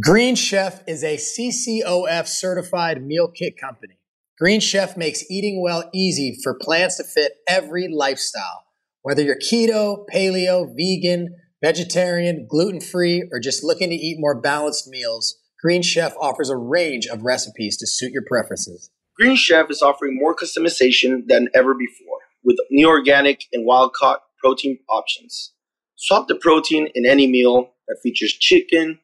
Green 0.00 0.36
Chef 0.36 0.80
is 0.86 1.04
a 1.04 1.18
CCOF 1.18 2.26
certified 2.26 3.02
meal 3.02 3.28
kit 3.28 3.58
company. 3.60 3.98
Green 4.38 4.60
Chef 4.60 4.96
makes 4.96 5.30
eating 5.30 5.60
well 5.60 5.90
easy 5.92 6.38
for 6.42 6.54
plans 6.58 6.96
to 6.96 7.04
fit 7.04 7.32
every 7.46 7.88
lifestyle. 7.88 8.64
Whether 9.02 9.22
you're 9.22 9.36
keto, 9.36 10.06
paleo, 10.10 10.72
vegan, 10.74 11.36
vegetarian, 11.62 12.46
gluten 12.48 12.80
free, 12.80 13.28
or 13.30 13.38
just 13.38 13.62
looking 13.62 13.90
to 13.90 13.94
eat 13.94 14.16
more 14.18 14.40
balanced 14.40 14.88
meals, 14.88 15.36
Green 15.60 15.82
Chef 15.82 16.14
offers 16.18 16.48
a 16.48 16.56
range 16.56 17.06
of 17.06 17.22
recipes 17.24 17.76
to 17.76 17.86
suit 17.86 18.12
your 18.12 18.24
preferences. 18.26 18.90
Green 19.16 19.36
Chef 19.36 19.66
is 19.68 19.82
offering 19.82 20.16
more 20.16 20.34
customization 20.34 21.24
than 21.26 21.48
ever 21.54 21.74
before 21.74 22.20
with 22.42 22.56
new 22.70 22.88
organic 22.88 23.42
and 23.52 23.66
wild 23.66 23.92
caught 23.92 24.22
protein 24.42 24.78
options. 24.88 25.52
Swap 25.96 26.28
the 26.28 26.34
protein 26.34 26.88
in 26.94 27.04
any 27.04 27.26
meal 27.26 27.74
that 27.88 27.98
features 28.02 28.32
chicken, 28.32 28.98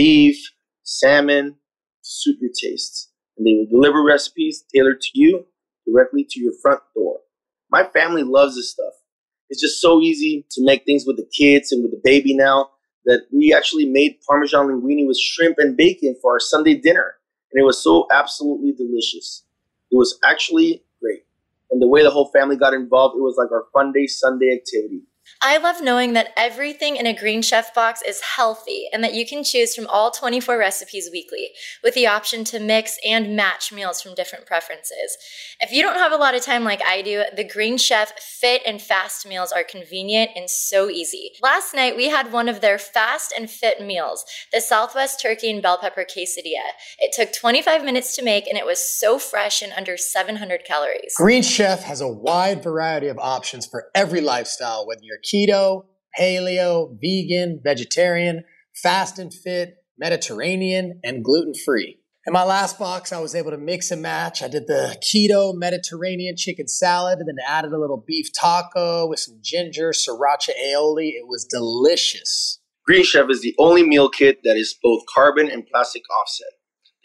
beef, 0.00 0.50
salmon 0.82 1.56
suit 2.00 2.38
your 2.40 2.50
tastes. 2.58 3.10
And 3.36 3.46
they 3.46 3.52
will 3.52 3.66
deliver 3.66 4.02
recipes 4.02 4.64
tailored 4.74 5.02
to 5.02 5.10
you 5.12 5.44
directly 5.86 6.26
to 6.30 6.40
your 6.40 6.54
front 6.62 6.80
door. 6.94 7.18
My 7.70 7.84
family 7.84 8.22
loves 8.22 8.56
this 8.56 8.70
stuff. 8.70 8.94
It's 9.50 9.60
just 9.60 9.78
so 9.78 10.00
easy 10.00 10.46
to 10.52 10.64
make 10.64 10.86
things 10.86 11.04
with 11.06 11.18
the 11.18 11.28
kids 11.36 11.70
and 11.70 11.82
with 11.82 11.92
the 11.92 12.00
baby 12.02 12.34
now 12.34 12.70
that 13.04 13.26
we 13.30 13.52
actually 13.52 13.84
made 13.84 14.16
Parmesan 14.26 14.68
linguine 14.68 15.06
with 15.06 15.18
shrimp 15.18 15.58
and 15.58 15.76
bacon 15.76 16.16
for 16.22 16.32
our 16.32 16.40
Sunday 16.40 16.76
dinner. 16.76 17.16
And 17.52 17.60
it 17.60 17.64
was 17.66 17.82
so 17.84 18.06
absolutely 18.10 18.72
delicious. 18.72 19.44
It 19.92 19.96
was 19.96 20.18
actually 20.24 20.82
great. 21.02 21.26
And 21.70 21.82
the 21.82 21.88
way 21.88 22.02
the 22.02 22.10
whole 22.10 22.30
family 22.32 22.56
got 22.56 22.72
involved, 22.72 23.16
it 23.16 23.22
was 23.22 23.36
like 23.36 23.52
our 23.52 23.66
fun 23.74 23.92
day 23.92 24.06
Sunday 24.06 24.50
activity. 24.56 25.02
I 25.42 25.56
love 25.56 25.80
knowing 25.80 26.12
that 26.12 26.32
everything 26.36 26.96
in 26.96 27.06
a 27.06 27.16
Green 27.16 27.40
Chef 27.40 27.72
box 27.74 28.02
is 28.06 28.20
healthy 28.20 28.88
and 28.92 29.02
that 29.02 29.14
you 29.14 29.26
can 29.26 29.42
choose 29.42 29.74
from 29.74 29.86
all 29.86 30.10
24 30.10 30.58
recipes 30.58 31.08
weekly 31.10 31.52
with 31.82 31.94
the 31.94 32.06
option 32.06 32.44
to 32.44 32.60
mix 32.60 32.98
and 33.04 33.34
match 33.34 33.72
meals 33.72 34.02
from 34.02 34.14
different 34.14 34.44
preferences. 34.44 35.16
If 35.60 35.72
you 35.72 35.82
don't 35.82 35.96
have 35.96 36.12
a 36.12 36.16
lot 36.16 36.34
of 36.34 36.42
time 36.42 36.64
like 36.64 36.82
I 36.84 37.00
do, 37.00 37.24
the 37.34 37.48
Green 37.48 37.78
Chef 37.78 38.12
fit 38.18 38.60
and 38.66 38.82
fast 38.82 39.26
meals 39.26 39.52
are 39.52 39.64
convenient 39.64 40.32
and 40.36 40.50
so 40.50 40.90
easy. 40.90 41.32
Last 41.42 41.74
night 41.74 41.96
we 41.96 42.10
had 42.10 42.32
one 42.32 42.48
of 42.48 42.60
their 42.60 42.78
fast 42.78 43.32
and 43.36 43.50
fit 43.50 43.80
meals, 43.80 44.24
the 44.52 44.60
Southwest 44.60 45.20
Turkey 45.22 45.50
and 45.50 45.62
Bell 45.62 45.78
Pepper 45.78 46.04
Quesadilla. 46.04 46.72
It 46.98 47.14
took 47.14 47.32
25 47.32 47.84
minutes 47.84 48.14
to 48.16 48.22
make 48.22 48.46
and 48.46 48.58
it 48.58 48.66
was 48.66 48.78
so 48.78 49.18
fresh 49.18 49.62
and 49.62 49.72
under 49.72 49.96
700 49.96 50.64
calories. 50.64 51.14
Green 51.16 51.42
Chef 51.42 51.82
has 51.82 52.00
a 52.00 52.08
wide 52.08 52.62
variety 52.62 53.08
of 53.08 53.18
options 53.18 53.64
for 53.64 53.86
every 53.94 54.20
lifestyle, 54.20 54.86
whether 54.86 55.02
you're 55.02 55.18
keto, 55.22 55.84
paleo, 56.18 56.96
vegan, 57.00 57.60
vegetarian, 57.62 58.44
fast 58.74 59.18
and 59.18 59.32
fit, 59.32 59.76
Mediterranean, 59.98 61.00
and 61.04 61.24
gluten 61.24 61.54
free. 61.54 61.98
In 62.26 62.34
my 62.34 62.44
last 62.44 62.78
box, 62.78 63.12
I 63.12 63.20
was 63.20 63.34
able 63.34 63.50
to 63.50 63.58
mix 63.58 63.90
and 63.90 64.02
match. 64.02 64.42
I 64.42 64.48
did 64.48 64.66
the 64.66 64.96
keto 65.02 65.54
Mediterranean 65.54 66.36
chicken 66.36 66.68
salad 66.68 67.18
and 67.18 67.28
then 67.28 67.44
added 67.46 67.72
a 67.72 67.78
little 67.78 68.04
beef 68.06 68.26
taco 68.32 69.08
with 69.08 69.20
some 69.20 69.38
ginger, 69.42 69.90
sriracha 69.90 70.50
aioli. 70.62 71.12
It 71.12 71.26
was 71.26 71.46
delicious. 71.46 72.60
Green 72.84 73.04
Chef 73.04 73.30
is 73.30 73.40
the 73.40 73.54
only 73.58 73.82
meal 73.82 74.10
kit 74.10 74.40
that 74.44 74.56
is 74.56 74.76
both 74.82 75.02
carbon 75.12 75.50
and 75.50 75.66
plastic 75.66 76.02
offset. 76.10 76.52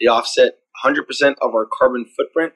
They 0.00 0.06
offset 0.06 0.58
100% 0.84 1.00
of 1.40 1.54
our 1.54 1.66
carbon 1.78 2.04
footprint 2.16 2.52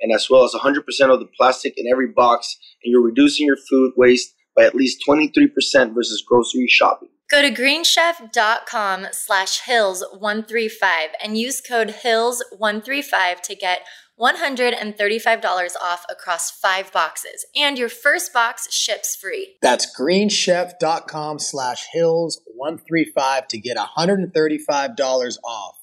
and 0.00 0.12
as 0.12 0.28
well 0.28 0.44
as 0.44 0.52
100% 0.52 0.78
of 1.12 1.20
the 1.20 1.28
plastic 1.36 1.74
in 1.76 1.86
every 1.90 2.08
box, 2.08 2.56
and 2.82 2.92
you're 2.92 3.02
reducing 3.02 3.46
your 3.46 3.56
food 3.56 3.92
waste 3.96 4.34
by 4.56 4.64
at 4.64 4.74
least 4.74 5.02
23% 5.08 5.94
versus 5.94 6.22
grocery 6.26 6.66
shopping. 6.68 7.08
Go 7.30 7.42
to 7.42 7.50
greenchef.com 7.50 9.06
slash 9.12 9.62
hills135 9.62 11.08
and 11.22 11.38
use 11.38 11.60
code 11.60 11.94
hills135 12.04 13.40
to 13.40 13.54
get 13.54 13.80
$135 14.20 15.72
off 15.82 16.04
across 16.08 16.50
five 16.50 16.92
boxes, 16.92 17.46
and 17.56 17.76
your 17.76 17.88
first 17.88 18.32
box 18.32 18.72
ships 18.72 19.16
free. 19.16 19.56
That's 19.60 19.92
greenchef.com 19.98 21.40
slash 21.40 21.88
hills135 21.94 23.48
to 23.48 23.58
get 23.58 23.76
$135 23.76 25.36
off. 25.44 25.74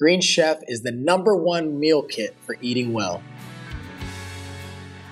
Green 0.00 0.20
Chef 0.20 0.58
is 0.66 0.82
the 0.82 0.90
number 0.90 1.36
one 1.36 1.78
meal 1.78 2.02
kit 2.02 2.34
for 2.40 2.56
eating 2.60 2.92
well. 2.92 3.22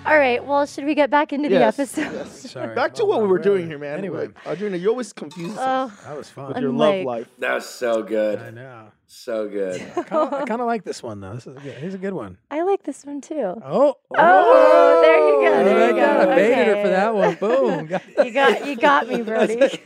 All 0.04 0.18
right. 0.18 0.44
Well, 0.44 0.66
should 0.66 0.85
we 0.85 0.94
get 0.94 1.11
back 1.11 1.32
into 1.32 1.49
the 1.49 1.62
episode? 1.62 2.12
yes. 2.12 2.50
Sorry. 2.50 2.75
Back 2.75 2.94
to 2.94 3.02
Oh, 3.02 3.06
what 3.06 3.23
we 3.23 3.28
were 3.28 3.38
God. 3.38 3.44
doing 3.44 3.66
here, 3.68 3.78
man. 3.78 3.99
Anyway. 3.99 4.26
Like, 4.26 4.45
Audrina, 4.58 4.80
you 4.80 4.88
always 4.88 5.12
confuse 5.12 5.56
us 5.56 5.58
Oh, 5.60 6.08
That 6.08 6.17
was 6.17 6.28
fun. 6.28 6.49
with 6.49 6.56
I'm 6.56 6.62
your 6.65 6.73
love 6.73 7.04
life. 7.04 7.28
That 7.38 7.54
was 7.54 7.67
so 7.67 8.02
good. 8.02 8.38
I 8.41 8.50
know. 8.50 8.88
So 9.14 9.46
good. 9.46 9.78
I 9.94 10.02
kind 10.04 10.52
of 10.62 10.66
like 10.66 10.84
this 10.84 11.02
one 11.02 11.20
though. 11.20 11.34
This 11.34 11.46
is 11.46 11.54
a 11.54 11.60
good. 11.60 11.75
Here's 11.75 11.92
a 11.92 11.98
good 11.98 12.14
one. 12.14 12.38
I 12.50 12.62
like 12.62 12.82
this 12.82 13.04
one 13.04 13.20
too. 13.20 13.54
Oh, 13.62 13.96
Oh, 14.16 15.00
there 15.02 15.18
you 15.18 15.48
go. 15.50 15.64
There 15.64 15.84
I 15.84 15.88
you 15.90 15.94
got 15.96 16.25
go. 16.25 16.32
I 16.32 16.34
baited 16.34 16.66
her 16.68 16.82
for 16.82 16.88
that 16.88 17.14
one. 17.14 17.34
Boom. 17.34 17.86
Got- 18.16 18.26
You 18.26 18.32
got 18.32 18.66
you 18.66 18.76
got 18.76 19.08
me, 19.08 19.20
Brody. 19.28 19.60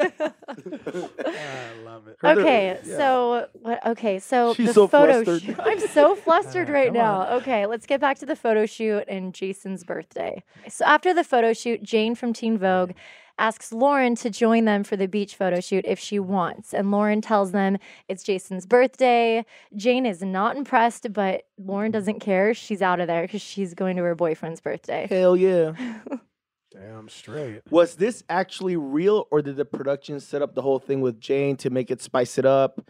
I 0.48 1.72
love 1.84 2.06
it. 2.08 2.16
okay, 2.22 2.78
Yeah. 2.84 2.96
so 2.96 3.48
what? 3.62 3.84
Okay, 3.86 4.18
so 4.18 4.54
She's 4.54 4.68
the 4.68 4.74
so 4.74 4.86
photo 4.86 5.24
flustered. 5.24 5.42
shoot. 5.56 5.56
I'm 5.60 5.80
so 5.80 6.14
flustered 6.14 6.70
Uh, 6.70 6.72
right 6.72 6.88
come 6.88 6.94
now. 6.94 7.20
on. 7.22 7.32
Okay, 7.40 7.66
let's 7.66 7.86
get 7.86 8.00
back 8.00 8.18
to 8.20 8.26
the 8.26 8.36
photo 8.36 8.66
shoot 8.66 9.04
and 9.08 9.34
Jason's 9.34 9.84
birthday. 9.84 10.42
So 10.68 10.84
after 10.84 11.12
the 11.12 11.24
photo 11.24 11.52
shoot, 11.52 11.82
Jane 11.82 12.14
from 12.14 12.32
Teen 12.32 12.58
Vogue 12.58 12.92
asks 13.38 13.72
Lauren 13.72 14.14
to 14.16 14.30
join 14.30 14.64
them 14.64 14.84
for 14.84 14.96
the 14.96 15.06
beach 15.06 15.34
photo 15.34 15.60
shoot 15.60 15.84
if 15.86 15.98
she 15.98 16.18
wants, 16.18 16.72
and 16.72 16.90
Lauren 16.90 17.20
tells 17.20 17.52
them 17.52 17.78
it's 18.08 18.22
Jason's 18.22 18.66
birthday. 18.66 19.44
Jane 19.74 20.06
is 20.06 20.22
not 20.22 20.56
impressed, 20.56 21.12
but 21.12 21.44
Lauren 21.58 21.92
doesn't 21.92 22.20
care. 22.20 22.54
She's 22.54 22.82
out 22.82 23.00
of 23.00 23.06
there 23.06 23.22
because 23.22 23.42
she's 23.42 23.74
going 23.74 23.96
to 23.96 24.02
her 24.02 24.14
boyfriend's 24.14 24.60
birthday. 24.60 25.06
Hell 25.08 25.36
yeah. 25.36 25.72
Damn 26.72 27.08
straight. 27.08 27.62
Was 27.70 27.94
this 27.94 28.22
actually 28.28 28.76
real, 28.76 29.28
or 29.30 29.40
did 29.40 29.56
the 29.56 29.64
production 29.64 30.20
set 30.20 30.42
up 30.42 30.54
the 30.54 30.62
whole 30.62 30.78
thing 30.78 31.00
with 31.00 31.20
Jane 31.20 31.56
to 31.58 31.70
make 31.70 31.90
it 31.90 32.02
spice 32.02 32.36
it 32.38 32.44
up? 32.44 32.80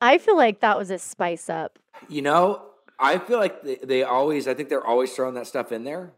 I 0.00 0.18
feel 0.18 0.36
like 0.36 0.60
that 0.60 0.78
was 0.78 0.90
a 0.90 0.98
spice 0.98 1.50
up. 1.50 1.78
You 2.08 2.22
know, 2.22 2.62
I 2.98 3.18
feel 3.18 3.38
like 3.38 3.62
they, 3.62 3.78
they 3.82 4.02
always, 4.02 4.46
I 4.46 4.54
think 4.54 4.68
they're 4.68 4.86
always 4.86 5.12
throwing 5.12 5.34
that 5.34 5.46
stuff 5.46 5.72
in 5.72 5.84
there. 5.84 6.12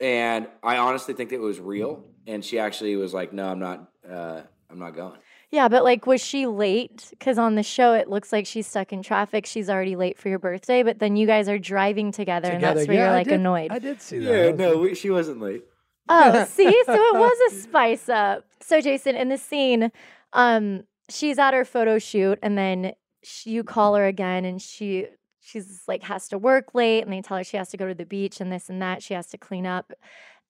And 0.00 0.46
I 0.62 0.76
honestly 0.78 1.14
think 1.14 1.30
that 1.30 1.36
it 1.36 1.40
was 1.40 1.60
real. 1.60 2.04
And 2.26 2.44
she 2.44 2.58
actually 2.58 2.94
was 2.96 3.12
like, 3.14 3.32
no, 3.32 3.48
I'm 3.48 3.58
not, 3.58 3.88
uh, 4.08 4.42
I'm 4.70 4.78
not 4.78 4.94
going. 4.94 5.18
Yeah, 5.50 5.68
but 5.68 5.82
like, 5.82 6.06
was 6.06 6.22
she 6.22 6.46
late? 6.46 7.06
Because 7.10 7.38
on 7.38 7.54
the 7.54 7.62
show, 7.62 7.94
it 7.94 8.08
looks 8.10 8.32
like 8.32 8.46
she's 8.46 8.66
stuck 8.66 8.92
in 8.92 9.02
traffic. 9.02 9.46
She's 9.46 9.70
already 9.70 9.96
late 9.96 10.18
for 10.18 10.28
your 10.28 10.38
birthday, 10.38 10.82
but 10.82 10.98
then 10.98 11.16
you 11.16 11.26
guys 11.26 11.48
are 11.48 11.58
driving 11.58 12.12
together, 12.12 12.50
and 12.50 12.62
that's 12.62 12.86
where 12.86 12.94
Yeah, 12.96 13.00
you're 13.04 13.08
I 13.08 13.12
like 13.14 13.24
did- 13.28 13.40
annoyed. 13.40 13.70
I 13.72 13.78
did 13.78 14.02
see 14.02 14.18
that. 14.18 14.30
Yeah, 14.30 14.50
no, 14.52 14.76
we, 14.76 14.94
she 14.94 15.08
wasn't 15.08 15.40
late. 15.40 15.64
Oh, 16.10 16.44
see, 16.50 16.70
so 16.84 16.92
it 16.94 17.14
was 17.18 17.52
a 17.52 17.56
spice 17.60 18.10
up. 18.10 18.44
So 18.60 18.82
Jason, 18.82 19.16
in 19.16 19.30
the 19.30 19.38
scene, 19.38 19.90
um, 20.34 20.84
she's 21.08 21.38
at 21.38 21.54
her 21.54 21.64
photo 21.64 21.98
shoot, 21.98 22.38
and 22.42 22.58
then 22.58 22.92
she, 23.24 23.50
you 23.52 23.64
call 23.64 23.94
her 23.94 24.04
again, 24.04 24.44
and 24.44 24.60
she 24.60 25.06
she's 25.48 25.82
like 25.88 26.02
has 26.04 26.28
to 26.28 26.38
work 26.38 26.74
late, 26.74 27.02
and 27.04 27.12
they 27.12 27.22
tell 27.22 27.38
her 27.38 27.44
she 27.44 27.56
has 27.56 27.70
to 27.70 27.76
go 27.76 27.88
to 27.88 27.94
the 27.94 28.06
beach 28.06 28.40
and 28.40 28.52
this 28.52 28.68
and 28.68 28.80
that. 28.82 29.02
She 29.02 29.14
has 29.14 29.26
to 29.28 29.38
clean 29.38 29.66
up, 29.66 29.92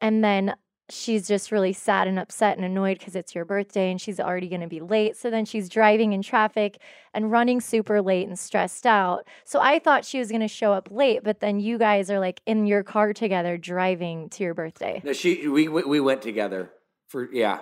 and 0.01 0.25
then 0.25 0.55
she's 0.91 1.29
just 1.29 1.53
really 1.53 1.73
sad 1.75 2.09
and 2.09 2.19
upset 2.19 2.57
and 2.57 2.65
annoyed 2.65 2.99
because 2.99 3.15
it's 3.15 3.35
your 3.35 3.45
birthday 3.45 3.91
and 3.91 4.01
she's 4.01 4.19
already 4.19 4.49
going 4.49 4.63
to 4.63 4.67
be 4.67 4.81
late. 4.81 5.15
So 5.19 5.29
then 5.29 5.45
she's 5.45 5.69
driving 5.69 6.15
in 6.15 6.23
traffic 6.23 6.79
and 7.13 7.31
running 7.31 7.61
super 7.61 8.01
late 8.01 8.27
and 8.27 8.39
stressed 8.39 8.87
out. 8.87 9.27
So 9.45 9.61
I 9.61 9.81
thought 9.81 10.07
she 10.07 10.19
was 10.19 10.31
going 10.31 10.41
to 10.41 10.49
show 10.49 10.73
up 10.73 10.89
late, 10.91 11.23
but 11.23 11.41
then 11.41 11.61
you 11.61 11.77
guys 11.77 12.11
are 12.11 12.19
like 12.19 12.41
in 12.47 12.67
your 12.67 12.83
car 12.83 13.13
together 13.13 13.59
driving 13.59 14.31
to 14.31 14.43
your 14.43 14.55
birthday. 14.55 15.03
No, 15.05 15.13
she, 15.13 15.47
we, 15.47 15.69
we 15.69 15.83
we 15.83 16.01
went 16.01 16.23
together 16.23 16.71
for, 17.09 17.31
yeah. 17.35 17.61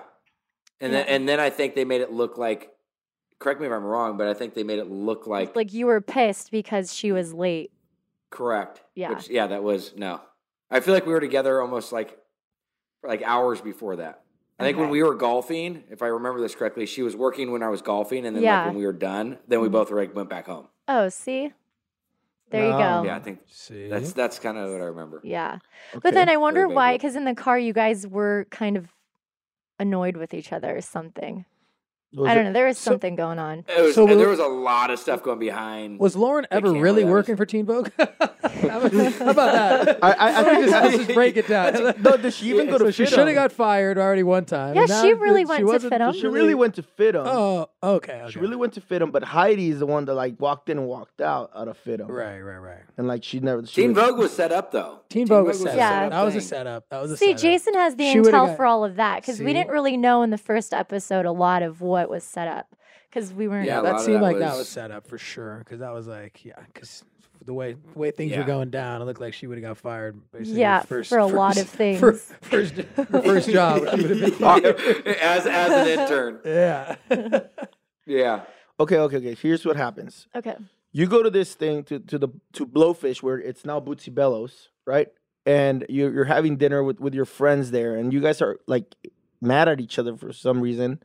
And 0.80 0.92
then, 0.92 1.04
Yeah. 1.04 1.14
and 1.14 1.28
then 1.28 1.40
I 1.40 1.50
think 1.50 1.74
they 1.74 1.84
made 1.84 2.02
it 2.02 2.12
look 2.12 2.38
like, 2.38 2.70
correct 3.38 3.60
me 3.60 3.66
if 3.66 3.72
I'm 3.72 3.84
wrong, 3.84 4.16
but 4.16 4.28
I 4.28 4.34
think 4.34 4.54
they 4.54 4.62
made 4.64 4.78
it 4.78 4.90
look 4.90 5.26
like, 5.26 5.54
Like 5.56 5.72
you 5.72 5.86
were 5.86 6.00
pissed 6.00 6.50
because 6.50 6.92
she 6.94 7.12
was 7.12 7.32
late. 7.34 7.70
correct. 8.30 8.82
Yeah. 8.94 9.10
Which, 9.10 9.28
yeah, 9.28 9.46
that 9.48 9.62
was, 9.62 9.94
no. 9.96 10.20
I 10.70 10.80
feel 10.80 10.94
like 10.94 11.06
we 11.06 11.12
were 11.12 11.20
together 11.20 11.60
almost 11.60 11.92
like, 11.92 12.18
like 13.04 13.22
hours 13.22 13.60
before 13.60 13.96
that. 13.96 14.22
I 14.58 14.64
think 14.64 14.78
when 14.78 14.88
we 14.88 15.02
were 15.02 15.14
golfing, 15.14 15.84
if 15.90 16.00
I 16.02 16.06
remember 16.06 16.40
this 16.40 16.54
correctly, 16.54 16.86
she 16.86 17.02
was 17.02 17.14
working 17.14 17.52
when 17.52 17.62
I 17.62 17.68
was 17.68 17.82
golfing, 17.82 18.24
and 18.24 18.34
then 18.34 18.42
Yeah. 18.42 18.58
like 18.60 18.66
when 18.68 18.76
we 18.76 18.86
were 18.86 18.92
done, 18.94 19.38
then 19.46 19.60
we 19.60 19.68
Mhm. 19.68 19.72
both 19.72 19.90
like 19.90 20.14
went 20.16 20.30
back 20.30 20.46
home. 20.46 20.68
Oh, 20.88 21.10
see? 21.10 21.52
There 22.48 22.64
you 22.64 22.70
go. 22.72 23.02
Yeah, 23.04 23.16
I 23.16 23.18
think 23.18 23.40
See, 23.48 23.88
that's 23.88 24.12
that's 24.14 24.38
kind 24.38 24.56
of 24.56 24.70
what 24.70 24.80
I 24.80 24.84
remember. 24.86 25.20
Yeah. 25.24 25.58
Okay. 25.90 26.00
But 26.02 26.14
then 26.14 26.28
I 26.30 26.36
wonder 26.38 26.66
why, 26.68 26.94
because 26.94 27.16
in 27.16 27.24
the 27.24 27.34
car, 27.34 27.58
you 27.58 27.72
guys 27.74 28.06
were 28.06 28.46
kind 28.50 28.76
of 28.78 28.88
annoyed 29.78 30.16
with 30.16 30.32
each 30.32 30.52
other 30.52 30.74
or 30.76 30.80
something. 30.80 31.44
Was 32.16 32.28
I 32.30 32.34
don't 32.34 32.44
know. 32.44 32.52
There 32.54 32.66
was 32.66 32.78
so- 32.78 32.92
something 32.92 33.14
going 33.14 33.38
on. 33.38 33.64
It 33.68 33.80
was, 33.82 33.94
So 33.94 34.06
and 34.08 34.18
there 34.18 34.28
was- 34.28 34.38
was 34.38 34.46
a 34.48 34.50
lot 34.50 34.90
of 34.90 34.98
stuff 34.98 35.22
going 35.22 35.38
behind. 35.38 35.98
Was 35.98 36.16
Lauren 36.16 36.46
ever 36.50 36.72
really 36.72 37.02
that 37.02 37.06
was- 37.08 37.12
working 37.12 37.36
for 37.36 37.44
Teen 37.44 37.66
Vogue? 37.66 37.90
How 37.98 38.80
about 38.80 38.90
that? 39.52 39.98
I, 40.02 40.12
I, 40.12 40.40
I 40.40 40.44
think 40.44 40.70
Let's 40.70 40.86
it's, 40.94 41.04
just 41.04 41.14
break 41.14 41.36
it 41.36 41.46
down. 41.46 41.94
no, 42.00 42.16
did 42.16 42.32
she 42.32 42.48
even 42.50 42.68
go 42.68 42.78
so 42.78 42.86
to 42.86 42.92
she 42.92 43.04
should 43.06 43.18
have 43.26 43.34
got 43.34 43.52
fired 43.52 43.98
already 43.98 44.22
one 44.22 44.44
time. 44.46 44.74
Yeah, 44.74 44.86
now 44.86 45.02
she 45.02 45.12
that 45.12 45.20
really 45.20 45.42
she 45.44 45.62
went 45.64 45.82
to 45.82 45.90
FIDM. 45.90 46.14
She 46.14 46.26
really 46.26 46.54
went 46.54 46.74
to 46.76 46.82
FIDM. 46.82 47.22
Oh, 47.26 47.68
okay. 47.86 48.20
okay. 48.22 48.30
She 48.32 48.38
really 48.38 48.56
went 48.56 48.72
to 48.74 48.80
FIDM, 48.80 49.12
but 49.12 49.22
Heidi 49.24 49.70
is 49.70 49.78
the 49.78 49.86
one 49.86 50.04
that 50.06 50.14
like 50.14 50.38
walked 50.40 50.68
in 50.68 50.78
and 50.78 50.86
walked 50.86 51.20
out 51.20 51.50
out 51.54 51.68
of 51.68 51.78
FIDM. 51.84 52.08
Right, 52.08 52.40
right, 52.40 52.58
right. 52.58 52.82
And 52.98 53.06
like 53.08 53.24
she 53.24 53.40
never. 53.40 53.64
She 53.66 53.82
Teen 53.82 53.94
was- 53.94 54.04
Vogue 54.04 54.18
was 54.18 54.32
set 54.32 54.52
up 54.52 54.72
though. 54.72 55.00
Teen 55.08 55.26
Vogue 55.26 55.46
was 55.46 55.60
a 55.60 55.64
set 55.64 55.76
Yeah. 55.76 55.88
up. 55.88 55.92
setup 55.94 56.10
That 56.10 56.22
was 56.24 56.34
a 56.34 56.38
thing. 56.40 56.48
setup. 56.48 56.88
That 56.90 57.02
was 57.02 57.10
a 57.12 57.16
See, 57.16 57.26
setup. 57.28 57.40
Jason 57.42 57.74
has 57.74 57.96
the 57.96 58.10
She 58.12 58.18
intel 58.18 58.30
got- 58.48 58.56
for 58.56 58.66
all 58.66 58.84
of 58.84 58.96
that 58.96 59.20
because 59.22 59.40
we 59.40 59.52
didn't 59.52 59.70
really 59.70 59.96
know 59.96 60.22
in 60.22 60.30
the 60.30 60.38
first 60.38 60.74
episode 60.74 61.24
a 61.26 61.32
lot 61.32 61.62
of 61.62 61.80
what 61.80 62.08
was 62.10 62.24
set 62.24 62.48
up 62.48 62.74
because 63.10 63.32
we 63.32 63.48
weren't. 63.48 63.66
Yeah, 63.66 63.80
that 63.82 64.00
seemed 64.00 64.16
that 64.16 64.22
like 64.22 64.38
that 64.38 64.50
was- 64.50 64.58
was 64.58 64.68
set 64.68 64.90
up 64.90 65.06
for 65.06 65.18
sure. 65.18 65.58
Because 65.58 65.80
that 65.80 65.92
was 65.94 66.06
like, 66.06 66.44
yeah, 66.44 66.54
because 66.72 67.04
the 67.44 67.54
way 67.54 67.74
the 67.92 67.98
way 67.98 68.10
things 68.10 68.32
Yeah. 68.32 68.38
were 68.40 68.44
going 68.44 68.70
down, 68.70 69.00
it 69.00 69.04
looked 69.04 69.20
like 69.20 69.32
she 69.32 69.46
would 69.46 69.56
have 69.58 69.62
got 69.64 69.78
fired. 69.78 70.18
Basically 70.32 70.60
Yeah, 70.60 70.80
first, 70.80 71.08
for 71.08 71.18
a 71.18 71.26
lot 71.26 71.56
of 71.56 71.68
things. 71.68 72.00
For, 72.00 72.12
first, 72.14 72.74
first 72.74 73.48
job, 73.50 73.82
would 73.82 73.88
have 73.90 74.08
been 74.20 74.30
fired. 74.32 74.76
as 75.06 75.46
as 75.46 75.70
an 75.72 76.00
intern. 76.00 76.40
yeah. 76.44 76.96
Yeah. 78.06 78.42
Okay, 78.78 78.98
okay, 78.98 79.16
okay. 79.16 79.34
Here's 79.34 79.64
what 79.64 79.76
happens. 79.76 80.26
Okay. 80.34 80.56
You 80.92 81.06
go 81.06 81.22
to 81.22 81.30
this 81.30 81.54
thing 81.54 81.84
to, 81.84 81.98
to 81.98 82.18
the 82.18 82.28
to 82.52 82.66
Blowfish 82.66 83.22
where 83.22 83.38
it's 83.38 83.64
now 83.64 83.80
Bootsy 83.80 84.14
Bellows, 84.14 84.68
right? 84.86 85.08
And 85.44 85.84
you're 85.88 86.12
you're 86.12 86.24
having 86.24 86.56
dinner 86.56 86.82
with, 86.82 87.00
with 87.00 87.14
your 87.14 87.24
friends 87.24 87.70
there, 87.70 87.94
and 87.96 88.12
you 88.12 88.20
guys 88.20 88.40
are 88.40 88.58
like 88.66 88.94
mad 89.40 89.68
at 89.68 89.80
each 89.80 89.98
other 89.98 90.16
for 90.16 90.32
some 90.32 90.60
reason. 90.60 91.02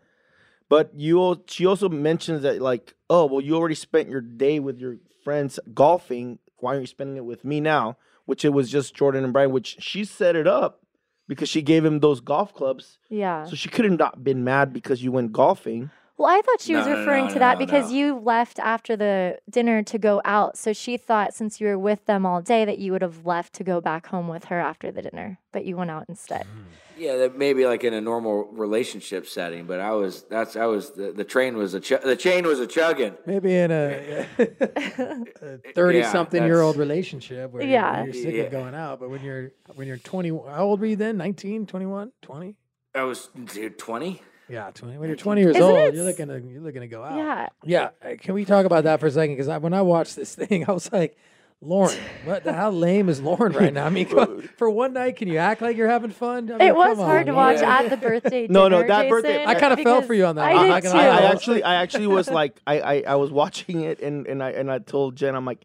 But 0.70 0.92
you 0.96 1.20
al- 1.20 1.44
she 1.48 1.66
also 1.66 1.90
mentions 1.90 2.44
that 2.44 2.62
like, 2.62 2.96
oh 3.10 3.26
well, 3.26 3.42
you 3.42 3.56
already 3.56 3.76
spent 3.76 4.10
your 4.10 4.22
day 4.22 4.60
with 4.60 4.80
your 4.80 4.98
friends 5.24 5.60
golfing. 5.74 6.40
Why 6.58 6.72
aren't 6.72 6.84
you 6.84 6.88
spending 6.88 7.18
it 7.18 7.26
with 7.26 7.44
me 7.44 7.60
now? 7.60 7.98
Which 8.26 8.46
it 8.46 8.50
was 8.50 8.70
just 8.70 8.96
Jordan 8.96 9.24
and 9.24 9.34
Brian, 9.34 9.52
which 9.52 9.78
she 9.80 10.06
set 10.06 10.36
it 10.36 10.48
up 10.48 10.82
because 11.28 11.50
she 11.50 11.62
gave 11.62 11.84
him 11.84 12.00
those 12.00 12.22
golf 12.22 12.54
clubs. 12.54 13.00
Yeah. 13.10 13.46
So 13.46 13.56
she 13.56 13.70
couldn't 13.70 13.98
not 13.98 14.24
been 14.24 14.44
mad 14.44 14.72
because 14.72 15.04
you 15.04 15.12
went 15.12 15.32
golfing. 15.34 15.90
Well, 16.22 16.30
I 16.38 16.42
thought 16.42 16.62
she 16.62 16.76
was 16.76 16.86
No, 16.86 16.94
no, 16.94 17.00
referring 17.00 17.26
no, 17.28 17.34
to 17.34 17.40
that 17.40 17.60
no, 17.60 17.66
because 17.66 17.90
no. 17.90 17.98
you 17.98 18.20
left 18.20 18.60
after 18.60 18.96
the 18.96 19.40
dinner 19.50 19.82
to 19.82 19.98
go 19.98 20.22
out. 20.24 20.56
So 20.58 20.72
she 20.72 20.96
thought 20.96 21.34
since 21.34 21.60
you 21.60 21.66
were 21.68 21.80
with 21.80 22.06
them 22.06 22.26
all 22.28 22.42
day 22.42 22.64
that 22.64 22.78
you 22.78 22.92
would 22.92 23.02
have 23.02 23.26
left 23.26 23.54
to 23.54 23.64
go 23.64 23.82
back 23.82 24.06
home 24.08 24.28
with 24.28 24.46
her 24.46 24.60
after 24.60 24.92
the 24.92 25.02
dinner, 25.02 25.40
but 25.52 25.66
you 25.66 25.76
went 25.78 25.90
out 25.90 26.06
instead. 26.08 26.44
Hmm. 26.46 26.62
Yeah, 26.98 27.16
that 27.18 27.36
maybe 27.38 27.66
like 27.66 27.84
in 27.84 27.96
a 27.96 28.02
normal 28.02 28.44
relationship 28.52 29.26
setting, 29.26 29.66
but 29.66 29.80
I 29.80 29.92
was 29.94 30.22
that's 30.30 30.56
I 30.56 30.68
was 30.68 30.92
the, 30.92 31.12
the 31.12 31.24
train 31.24 31.58
was 31.58 31.74
a 31.74 31.80
ch- 31.80 32.00
the 32.04 32.16
chain 32.16 32.46
was 32.46 32.60
a 32.60 32.68
chugging. 32.68 33.16
Maybe 33.26 33.56
in 33.56 33.72
a 33.72 34.28
thirty-something-year-old 35.74 36.78
relationship 36.78 37.52
where 37.52 37.64
Yeah. 37.64 38.04
you're 38.04 38.14
sick 38.14 38.36
Yeah. 38.36 38.44
of 38.44 38.52
going 38.52 38.76
out, 38.76 39.00
but 39.00 39.10
when 39.10 39.24
you're 39.24 39.52
when 39.74 39.88
you're 39.88 39.98
twenty, 39.98 40.30
how 40.30 40.66
old 40.66 40.80
were 40.80 40.86
you 40.86 40.96
then? 40.96 41.18
19, 41.18 41.66
21, 41.66 42.12
20? 42.22 42.56
I 42.94 43.04
was 43.04 43.30
dude 43.52 43.80
twenty. 43.80 44.22
Yeah, 44.52 44.70
twenty. 44.72 44.98
When 44.98 45.08
you're 45.08 45.16
twenty 45.18 45.42
years 45.42 45.56
Isn't 45.56 45.68
old, 45.70 45.78
it 45.78 45.96
you're 45.96 46.04
looking 46.04 46.28
to 46.28 46.40
you're 46.42 46.62
looking 46.62 46.82
to 46.82 46.88
go 46.88 47.04
out. 47.04 47.16
Yeah. 47.18 47.48
Yeah, 47.64 47.90
uh, 48.04 48.16
can 48.20 48.34
we 48.34 48.44
talk 48.46 48.66
about 48.66 48.84
that 48.84 49.00
for 49.00 49.08
a 49.08 49.12
second? 49.12 49.36
Because 49.36 49.48
I, 49.48 49.58
when 49.60 49.74
I 49.74 49.82
watched 49.82 50.16
this 50.16 50.36
thing, 50.42 50.66
I 50.68 50.72
was 50.74 50.92
like, 50.92 51.18
Lauren, 51.62 51.98
what? 52.26 52.44
The, 52.44 52.52
how 52.54 52.70
lame 52.72 53.08
is 53.08 53.22
Lauren 53.22 53.54
right 53.54 53.72
now? 53.74 53.86
I 53.86 53.90
mean, 53.90 54.06
come 54.10 54.42
for 54.58 54.70
one 54.70 54.94
night, 54.94 55.16
can 55.16 55.28
you 55.30 55.38
act 55.38 55.62
like 55.62 55.78
you're 55.78 55.88
having 55.88 56.12
fun? 56.12 56.52
I 56.52 56.58
mean, 56.58 56.68
It 56.68 56.76
was 56.76 56.98
come 56.98 57.06
hard 57.06 57.20
on, 57.22 57.26
to 57.28 57.34
watch 57.34 57.62
Lauren. 57.62 57.70
at 57.86 57.90
the 57.92 57.98
birthday 57.98 58.48
No, 58.50 58.68
no, 58.68 58.78
dinner, 58.82 58.88
that 58.90 59.10
birthday- 59.10 59.38
Jason, 59.46 59.48
I 59.50 59.54
kinda 59.60 59.78
fell 59.78 59.96
because 59.98 60.08
for 60.08 60.14
you 60.16 60.26
on 60.26 60.36
that. 60.36 60.46
I 60.46 60.52
I'm 60.54 60.82
did 60.82 60.84
too. 60.84 60.90
gonna 60.94 61.00
I, 61.04 61.08
lie. 61.08 61.18
I 61.18 61.22
actually, 61.32 61.64
I 61.64 61.76
actually 61.76 62.08
was 62.08 62.30
like, 62.30 62.60
I, 62.68 62.80
I, 62.82 63.04
I 63.10 63.16
was 63.16 63.32
watching 63.32 63.82
it, 63.82 64.02
and 64.02 64.28
and 64.28 64.44
I 64.44 64.50
and 64.52 64.70
I 64.72 64.80
told 64.80 65.16
Jen, 65.16 65.34
I'm 65.36 65.46
like, 65.46 65.64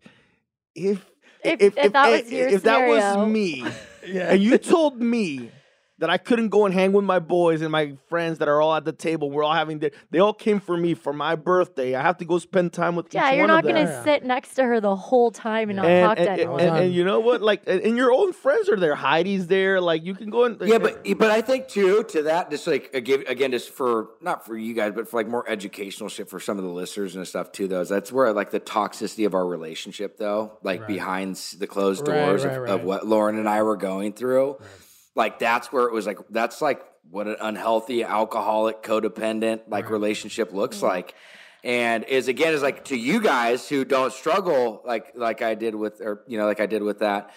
if 0.75 1.05
If- 1.43 1.77
if 1.77 1.93
that 1.93 2.11
was 2.11 2.31
your 2.31 2.49
if 2.49 2.63
that 2.65 2.75
scenario. 2.89 3.19
was 3.25 3.29
me, 3.33 3.65
Yeah. 4.07 4.33
and 4.33 4.43
you 4.43 4.59
told 4.59 5.01
me 5.01 5.51
that 5.99 6.11
I 6.11 6.19
couldn't 6.19 6.51
go 6.51 6.67
and 6.67 6.75
hang 6.75 6.93
with 6.93 7.05
my 7.05 7.19
boys 7.19 7.63
and 7.63 7.73
my 7.73 7.95
friends 8.11 8.39
that 8.39 8.49
are 8.49 8.61
all 8.61 8.75
at 8.75 8.85
the 8.85 8.93
table, 8.93 9.31
we're 9.31 9.43
all 9.43 9.55
having 9.55 9.79
dinner. 9.79 9.95
They 10.11 10.19
all 10.19 10.35
came 10.35 10.61
for 10.61 10.77
me 10.77 10.93
for 10.93 11.13
my 11.15 11.37
birthday. 11.37 11.95
I 11.95 12.03
have 12.03 12.19
to 12.19 12.27
go 12.27 12.39
spend 12.39 12.75
time 12.75 12.97
with 12.97 13.15
Yeah, 13.15 13.29
each 13.31 13.37
you're 13.37 13.43
one 13.45 13.49
not 13.49 13.59
of 13.61 13.65
them. 13.65 13.75
going 13.77 13.87
to 13.87 13.93
Yeah. 13.93 14.05
sit 14.05 14.23
next 14.25 14.55
to 14.57 14.65
her 14.65 14.79
the 14.81 14.95
whole 14.95 15.31
time 15.31 15.71
and 15.71 15.77
not 15.79 15.87
And, 15.87 16.07
talk 16.07 16.19
and, 16.19 16.27
to 16.27 16.31
and, 16.33 16.41
anyone. 16.41 16.61
and- 16.61 16.77
and 16.85 16.95
you 16.95 17.03
know 17.05 17.21
what? 17.21 17.41
Like, 17.41 17.63
and, 17.67 17.81
and 17.81 17.97
your 17.97 18.13
own 18.13 18.35
friends 18.35 18.69
are 18.69 18.77
there. 18.77 18.95
Heidi's 18.95 19.47
there. 19.47 19.81
Like, 19.81 20.05
you 20.05 20.15
can 20.15 20.29
go 20.29 20.45
and 20.45 20.61
Yeah, 20.61 20.77
but 20.79 21.03
but 21.17 21.31
I 21.31 21.41
think 21.41 21.69
too 21.69 22.05
to 22.05 22.25
that 22.25 22.51
just 22.51 22.67
like 22.67 22.91
again, 22.95 23.25
again 23.27 23.53
just 23.53 23.71
for 23.71 24.11
not 24.21 24.45
for 24.45 24.55
you 24.57 24.75
guys, 24.75 24.93
but 24.95 25.09
for 25.09 25.17
like 25.17 25.29
more 25.29 25.49
educational 25.49 26.11
shit 26.11 26.29
for 26.29 26.41
some 26.41 26.59
of 26.59 26.65
the 26.65 26.71
listeners 26.71 27.17
and 27.17 27.27
stuff 27.27 27.53
too. 27.53 27.69
Though 27.69 27.81
is 27.81 27.89
that's 27.89 28.13
where 28.13 28.31
like 28.35 28.51
the 28.51 28.61
toxicity 28.61 29.25
of 29.25 29.35
our 29.35 29.47
relationship 29.47 30.19
though, 30.19 30.59
like 30.63 30.87
behind 30.87 31.37
the 31.59 31.67
closed 31.67 32.05
doors 32.05 32.45
right, 32.45 32.55
of, 32.55 32.63
right. 32.63 32.71
of 32.71 32.85
what 32.85 33.07
Lauren 33.07 33.39
and 33.39 33.49
I 33.49 33.63
were 33.63 33.77
going 33.77 34.13
through. 34.13 34.57
Like 35.17 35.39
that's 35.39 35.73
where 35.73 35.87
it 35.87 35.93
was 35.93 36.07
like 36.07 36.19
that's 36.31 36.63
like 36.63 36.81
what 37.11 37.27
an 37.27 37.37
unhealthy 37.41 38.05
alcoholic 38.05 38.83
codependent 38.83 39.63
like 39.69 39.91
relationship 39.91 40.53
looks 40.53 40.83
like. 40.83 41.15
And 41.65 42.05
is 42.05 42.29
again 42.29 42.53
is 42.53 42.63
like 42.63 42.85
to 42.87 42.97
you 42.97 43.21
guys 43.21 43.69
who 43.69 43.85
don't 43.85 44.13
struggle 44.13 44.83
like 44.85 45.13
like 45.17 45.43
I 45.43 45.55
did 45.55 45.75
with 45.75 46.01
or 46.01 46.23
you 46.29 46.39
know 46.39 46.45
like 46.45 46.61
I 46.61 46.67
did 46.67 46.83
with 46.83 47.01
that 47.01 47.31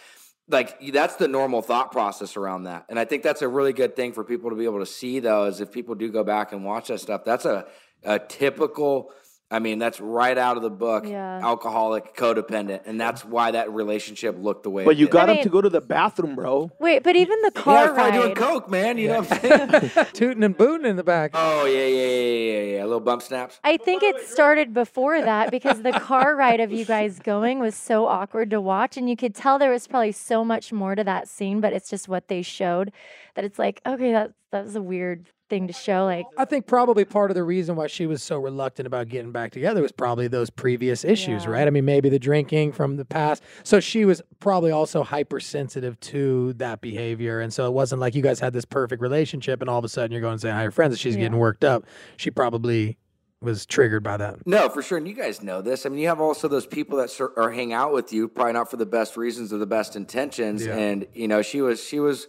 like 0.50 0.92
that's 0.92 1.16
the 1.16 1.28
normal 1.28 1.62
thought 1.62 1.92
process 1.92 2.36
around 2.36 2.64
that. 2.64 2.86
And 2.90 3.00
i 3.00 3.06
think 3.06 3.24
that's 3.24 3.42
a 3.42 3.48
really 3.48 3.74
good 3.74 3.96
thing 3.96 4.14
for 4.14 4.24
people 4.24 4.50
to 4.50 4.56
be 4.56 4.66
able 4.66 4.80
to 4.80 4.86
see 4.86 5.20
though 5.20 5.46
is 5.46 5.62
if 5.62 5.72
people 5.72 5.96
do 5.96 6.12
go 6.12 6.24
back 6.24 6.52
and 6.52 6.66
watch 6.66 6.90
that 6.90 7.00
stuff 7.00 7.24
that's 7.24 7.46
a, 7.46 7.66
a 8.04 8.20
typical 8.20 9.12
i 9.52 9.60
mean 9.60 9.80
that's 9.80 10.00
right 10.00 10.38
out 10.38 10.58
of 10.58 10.64
the 10.64 10.70
book 10.70 11.06
Yeah. 11.08 11.40
alcoholic 11.44 12.16
codependent 12.16 12.82
and 12.86 13.00
that's 13.00 13.26
why 13.26 13.52
that 13.52 13.72
relationship 13.72 14.36
looked 14.40 14.64
the 14.64 14.70
way 14.70 14.84
it 14.84 14.86
was. 14.86 14.94
but 14.94 14.98
it 14.98 15.00
you 15.00 15.06
did. 15.08 15.12
got 15.12 15.30
I 15.30 15.34
him 15.36 15.44
to 15.44 15.50
go 15.50 15.62
to 15.62 15.70
the 15.70 15.82
bathroom, 15.82 16.36
bro. 16.36 16.72
Wait, 16.80 17.04
but 17.04 17.16
even 17.16 17.42
the 17.42 17.52
yeah, 17.56 17.62
car 17.62 17.86
it's 17.86 17.94
probably 17.94 18.20
doing 18.20 18.36
coke 18.36 18.70
man 18.70 18.98
you 18.98 19.08
know 19.10 19.22
what 19.22 19.44
i'm 19.44 19.82
saying 19.90 20.06
tooting 20.14 20.44
and 20.44 20.58
booting 20.58 20.86
in 20.86 20.96
the 20.96 21.04
back. 21.04 21.32
oh 21.34 21.66
yeah 21.66 21.86
yeah 21.86 22.08
yeah 22.08 22.42
yeah 22.60 22.62
yeah 22.78 22.84
A 22.84 22.86
little 22.86 23.00
bump 23.00 23.22
snaps 23.22 23.60
I 23.64 23.78
think 23.78 24.04
it 24.04 24.28
started 24.28 24.74
before 24.74 25.22
that 25.22 25.52
because 25.52 25.82
the 25.82 25.92
car 25.94 26.36
ride 26.36 26.60
of 26.60 26.72
you 26.72 26.86
guys 26.86 27.20
going 27.20 27.60
was 27.60 27.76
so 27.76 28.08
awkward 28.08 28.50
to 28.52 28.62
watch. 28.62 28.98
And 28.98 29.10
you 29.10 29.16
could 29.16 29.36
tell 29.36 29.60
there 29.60 29.72
was 29.72 29.88
probably 29.88 30.12
so 30.12 30.44
much 30.46 30.72
more 30.72 30.96
to 30.96 31.04
that 31.04 31.28
scene, 31.28 31.60
but 31.62 31.74
it's 31.74 31.90
just 31.90 32.08
what 32.08 32.28
they 32.30 32.42
showed 32.42 32.92
that 33.36 33.44
it's 33.46 33.60
like, 33.60 33.82
okay, 33.86 34.12
that, 34.12 34.32
that 34.52 34.64
was 34.64 34.76
a 34.76 34.82
weird 34.82 35.26
thing 35.50 35.68
to 35.68 35.74
show. 35.74 36.06
Like, 36.06 36.26
I 36.38 36.46
think 36.46 36.68
probably 36.68 37.04
part 37.06 37.32
of 37.32 37.36
the 37.36 37.44
reason 37.44 37.76
why 37.76 37.88
she 37.88 38.06
was 38.06 38.22
so 38.24 38.38
reluctant 38.38 38.88
about 38.88 39.10
getting 39.10 39.32
back 39.32 39.52
together 39.52 39.82
was 39.82 39.92
probably 39.92 40.28
those 40.28 40.50
previous 40.50 41.04
issues, 41.04 41.44
Yeah. 41.44 41.50
right? 41.52 41.68
I 41.68 41.70
mean, 41.72 41.86
maybe 41.86 42.10
the 42.10 42.20
drinking 42.20 42.72
from 42.74 42.96
the 42.98 43.06
past. 43.06 43.44
So 43.64 43.80
she 43.80 44.06
was 44.06 44.22
probably 44.40 44.72
also 44.72 45.04
hypersensitive 45.04 46.00
to 46.02 46.54
that 46.54 46.82
behavior. 46.82 47.40
And 47.42 47.54
so 47.54 47.66
it 47.66 47.72
wasn't 47.74 48.00
like 48.02 48.16
you 48.16 48.22
guys 48.22 48.40
had 48.40 48.54
this 48.54 48.66
perfect 48.66 49.02
relationship 49.02 49.62
and 49.62 49.70
all 49.70 49.80
of 49.80 49.86
a 49.86 49.90
sudden 49.90 50.12
you're 50.12 50.22
going 50.22 50.38
to 50.38 50.42
say 50.42 50.52
hi 50.52 50.58
to 50.58 50.64
your 50.64 50.72
friends 50.72 50.94
and 50.94 51.00
she's 51.00 51.16
getting 51.16 51.38
worked 51.38 51.64
up. 51.64 51.86
She 52.18 52.32
probably 52.32 52.98
was 53.42 53.66
triggered 53.66 54.04
by 54.04 54.18
that. 54.18 54.46
No, 54.46 54.68
for 54.70 54.82
sure. 54.82 54.98
And 54.98 55.08
you 55.08 55.14
guys 55.14 55.42
know 55.42 55.62
this. 55.62 55.86
I 55.86 55.90
mean, 55.90 56.00
you 56.00 56.08
have 56.10 56.20
also 56.20 56.48
those 56.50 56.68
people 56.68 56.98
that 56.98 57.10
are 57.38 57.52
hang 57.52 57.72
out 57.74 57.94
with 57.94 58.12
you, 58.12 58.28
probably 58.28 58.54
not 58.54 58.70
for 58.70 58.76
the 58.78 58.86
best 58.86 59.16
reasons 59.16 59.54
or 59.54 59.58
the 59.58 59.66
best 59.66 59.96
intentions. 59.96 60.66
Yeah. 60.66 60.76
And 60.76 61.08
you 61.14 61.28
know, 61.28 61.42
she 61.42 61.62
was 61.62 61.82
she 61.84 62.00
was 62.02 62.28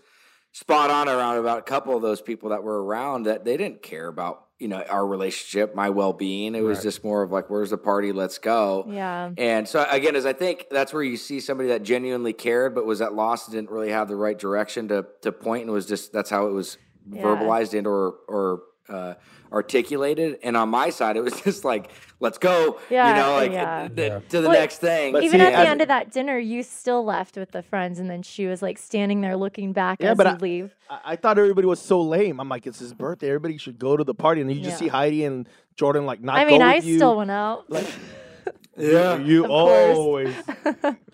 spot 0.52 0.90
on 0.90 1.08
around 1.08 1.38
about 1.38 1.58
a 1.58 1.62
couple 1.62 1.94
of 1.96 2.02
those 2.02 2.20
people 2.20 2.50
that 2.50 2.62
were 2.62 2.82
around 2.84 3.24
that 3.24 3.44
they 3.44 3.56
didn't 3.56 3.82
care 3.82 4.08
about 4.08 4.46
you 4.58 4.68
know 4.68 4.82
our 4.90 5.06
relationship, 5.06 5.74
my 5.74 5.88
well 5.90 6.12
being. 6.12 6.54
It 6.54 6.60
was 6.62 6.78
Right. 6.78 6.82
just 6.84 7.02
more 7.04 7.22
of 7.22 7.30
like, 7.30 7.48
where's 7.48 7.70
the 7.70 7.78
party? 7.78 8.12
Let's 8.12 8.38
go. 8.38 8.84
yeah. 8.88 9.30
And 9.38 9.66
so 9.66 9.86
again, 9.90 10.16
as 10.16 10.26
I 10.26 10.32
think 10.34 10.66
that's 10.70 10.92
where 10.92 11.02
you 11.02 11.16
see 11.16 11.40
somebody 11.40 11.70
that 11.70 11.82
genuinely 11.82 12.32
cared, 12.34 12.74
but 12.74 12.84
was 12.84 13.00
at 13.00 13.14
loss 13.14 13.46
and 13.46 13.54
didn't 13.54 13.70
really 13.70 13.90
have 13.90 14.08
the 14.08 14.16
right 14.16 14.38
direction 14.38 14.88
to 14.88 15.06
to 15.22 15.32
point, 15.32 15.62
and 15.64 15.72
was 15.72 15.86
just 15.86 16.12
that's 16.12 16.30
how 16.30 16.46
it 16.46 16.52
was 16.52 16.76
Yeah. 17.10 17.22
verbalized 17.22 17.76
and 17.76 17.86
or 17.86 18.16
or 18.28 18.62
uh, 18.88 19.14
articulated. 19.52 20.38
And 20.42 20.56
on 20.56 20.68
my 20.68 20.90
side, 20.90 21.16
it 21.16 21.22
was 21.22 21.40
just 21.42 21.64
like, 21.64 21.90
let's 22.20 22.38
go, 22.38 22.78
Yeah, 22.90 23.08
you 23.08 23.14
know, 23.22 23.32
like 23.36 23.52
yeah. 23.52 23.88
th- 23.88 24.10
th- 24.12 24.28
to 24.30 24.40
the 24.40 24.48
Well, 24.48 24.58
next 24.60 24.78
thing. 24.78 25.16
Even 25.16 25.30
see, 25.30 25.40
at 25.46 25.50
the 25.50 25.56
as- 25.58 25.68
end 25.68 25.82
of 25.82 25.88
that 25.88 26.10
dinner, 26.10 26.38
you 26.38 26.62
still 26.62 27.04
left 27.04 27.36
with 27.36 27.50
the 27.52 27.62
friends, 27.62 27.98
and 27.98 28.08
then 28.10 28.22
she 28.22 28.46
was 28.46 28.62
like 28.62 28.78
standing 28.78 29.20
there 29.20 29.36
looking 29.36 29.72
back 29.72 29.98
Yeah, 30.00 30.12
as 30.12 30.16
but 30.16 30.26
you 30.26 30.32
I- 30.32 30.36
leave. 30.36 30.74
I, 30.88 31.00
I 31.04 31.16
thought 31.16 31.38
everybody 31.38 31.66
was 31.66 31.80
so 31.80 32.00
lame. 32.00 32.40
I'm 32.40 32.48
like, 32.48 32.66
it's 32.66 32.78
his 32.78 32.92
birthday. 32.94 33.28
Everybody 33.28 33.56
should 33.58 33.78
go 33.78 33.96
to 33.96 34.04
the 34.04 34.14
party. 34.14 34.40
And 34.40 34.50
you 34.50 34.56
just 34.60 34.72
Yeah. 34.74 34.76
see 34.78 34.88
Heidi 34.88 35.24
and 35.24 35.48
Jordan 35.76 36.06
like 36.06 36.20
not 36.22 36.36
I 36.36 36.44
mean, 36.44 36.60
go 36.60 36.66
I 36.66 36.74
you. 36.76 36.96
still 36.96 37.16
went 37.16 37.30
out. 37.30 37.64
yeah. 38.76 39.16
You 39.18 39.44
Of 39.44 39.50
always. 39.50 40.34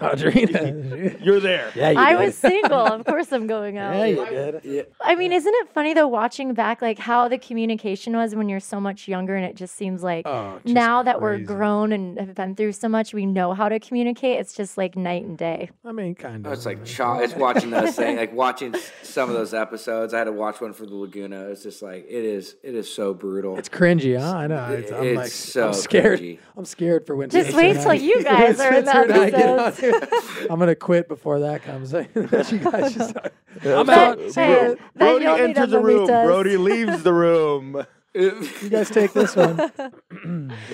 Audrina. 0.00 1.24
You're 1.24 1.40
there. 1.40 1.70
yeah, 1.74 1.90
you 1.90 1.98
I 1.98 2.12
did. 2.12 2.24
was 2.26 2.36
single. 2.36 2.72
Of 2.86 3.04
course, 3.06 3.32
I'm 3.32 3.46
going 3.46 3.78
out. 3.78 3.94
Yeah, 3.96 4.04
you 4.06 4.60
did. 4.62 4.86
I 5.00 5.14
mean, 5.14 5.32
isn't 5.32 5.52
it 5.54 5.68
funny 5.72 5.94
though, 5.94 6.06
watching 6.08 6.54
back, 6.54 6.82
like 6.82 6.98
how 6.98 7.28
the 7.28 7.38
communication 7.38 8.16
was 8.16 8.34
when 8.34 8.48
you're 8.48 8.60
so 8.60 8.80
much 8.80 9.08
younger, 9.08 9.34
and 9.36 9.44
it 9.44 9.56
just 9.56 9.74
seems 9.76 10.02
like 10.02 10.26
Oh, 10.26 10.60
just 10.64 10.74
now 10.74 11.02
that 11.02 11.20
we're 11.20 11.38
grown 11.38 11.92
and 11.92 12.18
have 12.18 12.34
been 12.34 12.54
through 12.54 12.72
so 12.72 12.88
much, 12.88 13.14
we 13.14 13.26
know 13.26 13.54
how 13.54 13.68
to 13.68 13.78
communicate. 13.80 14.38
It's 14.38 14.52
just 14.54 14.76
like 14.76 14.96
night 14.96 15.24
and 15.24 15.38
day. 15.38 15.70
I 15.84 15.92
mean, 15.92 16.14
kind 16.14 16.46
of. 16.46 16.52
It's 16.52 16.66
like 16.66 16.84
cho- 16.84 17.18
it's 17.20 17.34
watching 17.34 17.70
those 17.70 17.94
things, 17.96 18.18
like 18.18 18.32
watching 18.34 18.74
some 19.02 19.28
of 19.28 19.34
those 19.34 19.54
episodes. 19.54 20.12
I 20.14 20.18
had 20.18 20.24
to 20.24 20.32
watch 20.32 20.60
one 20.60 20.72
for 20.72 20.86
the 20.86 20.94
Laguna. 20.94 21.48
It's 21.48 21.62
just 21.62 21.82
like 21.82 22.04
it 22.08 22.24
is. 22.24 22.56
It 22.62 22.74
is 22.74 22.92
so 22.92 23.14
brutal. 23.14 23.58
It's 23.58 23.68
cringy, 23.68 24.18
huh? 24.18 24.36
I 24.36 24.46
know. 24.46 24.66
It's, 24.72 24.92
I'm 24.92 25.04
It's 25.04 25.16
like, 25.16 25.28
so 25.28 25.68
I'm 25.68 25.74
scared. 25.74 26.20
cringy. 26.20 26.38
I'm 26.56 26.64
scared 26.64 27.06
for 27.06 27.16
when. 27.16 27.30
Just 27.30 27.45
Spencer 27.52 27.88
wait 27.88 27.98
till 27.98 28.08
you 28.08 28.24
guys 28.24 28.60
are 28.60 28.74
in 28.74 28.84
the 28.84 28.90
Spencer 28.90 29.12
I 29.22 29.30
get 29.30 29.48
on 29.48 29.58
episodes. 29.60 29.80
here. 30.40 30.46
I'm 30.50 30.58
gonna 30.58 30.74
quit 30.74 31.08
before 31.08 31.40
that 31.40 31.62
comes. 31.62 31.92
you 32.52 32.58
guys 32.58 32.94
just, 32.94 33.16
I'm 33.64 33.86
But, 33.86 33.88
out. 33.90 34.18
hey, 34.18 34.30
See 34.30 34.40
ya. 34.40 34.74
Brody 34.96 35.24
you'll 35.24 35.34
enters 35.36 35.70
the 35.70 35.80
room. 35.80 36.08
Amamitas. 36.08 36.24
Brody 36.26 36.56
leaves 36.56 37.02
the 37.02 37.12
room. 37.12 37.86
You 38.14 38.70
guys 38.70 38.88
take 38.90 39.12
this 39.12 39.36
one. 39.36 39.58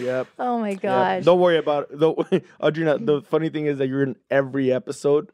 Yep. 0.00 0.28
Oh 0.38 0.58
my 0.60 0.78
Yep. 0.80 1.24
Don't 1.24 1.40
worry 1.40 1.58
about 1.58 1.84
it. 1.90 1.98
Though, 1.98 2.14
Audrina, 2.62 3.04
the 3.04 3.20
funny 3.22 3.48
thing 3.48 3.66
is 3.66 3.78
that 3.78 3.88
you're 3.88 4.02
in 4.04 4.14
every 4.30 4.72
episode, 4.72 5.32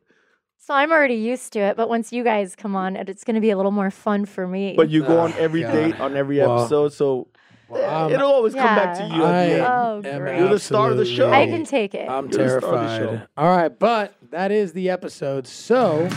So 0.56 0.72
I'm 0.74 0.90
already 0.90 1.16
used 1.16 1.52
to 1.54 1.58
it, 1.60 1.76
but 1.76 1.88
once 1.90 2.10
you 2.12 2.24
guys 2.24 2.56
come 2.56 2.74
on, 2.74 2.96
it's 2.96 3.24
going 3.24 3.34
to 3.34 3.40
be 3.42 3.50
a 3.50 3.56
little 3.56 3.72
more 3.72 3.90
fun 3.90 4.24
for 4.24 4.46
me. 4.48 4.74
but 4.76 4.88
you 4.88 5.02
go 5.04 5.18
ah, 5.20 5.24
on 5.24 5.32
Oh, 5.34 5.36
every 5.38 5.62
God. 5.62 5.72
date 5.72 6.00
on 6.00 6.16
every 6.16 6.38
Well, 6.38 6.60
episode. 6.60 6.92
So 6.94 7.28
Um, 7.70 8.12
It'll 8.12 8.32
always 8.32 8.54
come 8.54 8.64
back 8.64 8.96
to 8.98 9.04
Yeah. 9.04 9.16
you. 9.16 9.24
At 9.24 9.34
I 9.34 9.46
the 9.46 9.52
end. 9.54 9.66
Oh, 9.66 10.18
great. 10.18 10.38
You're 10.38 10.48
the 10.48 10.58
star 10.58 10.90
of 10.90 10.96
the 10.96 11.04
show. 11.04 11.30
I 11.30 11.46
can 11.46 11.64
take 11.64 11.94
it. 11.94 12.08
I'm 12.08 12.30
You're 12.30 12.44
the 12.54 12.60
star 12.60 12.74
of 12.74 12.80
the 12.80 12.86
terrified. 12.98 13.18
show. 13.20 13.26
All 13.36 13.56
right, 13.56 13.78
but 13.78 14.14
that 14.30 14.50
is 14.50 14.72
the 14.72 14.88
episode. 14.90 15.46
So 15.46 16.08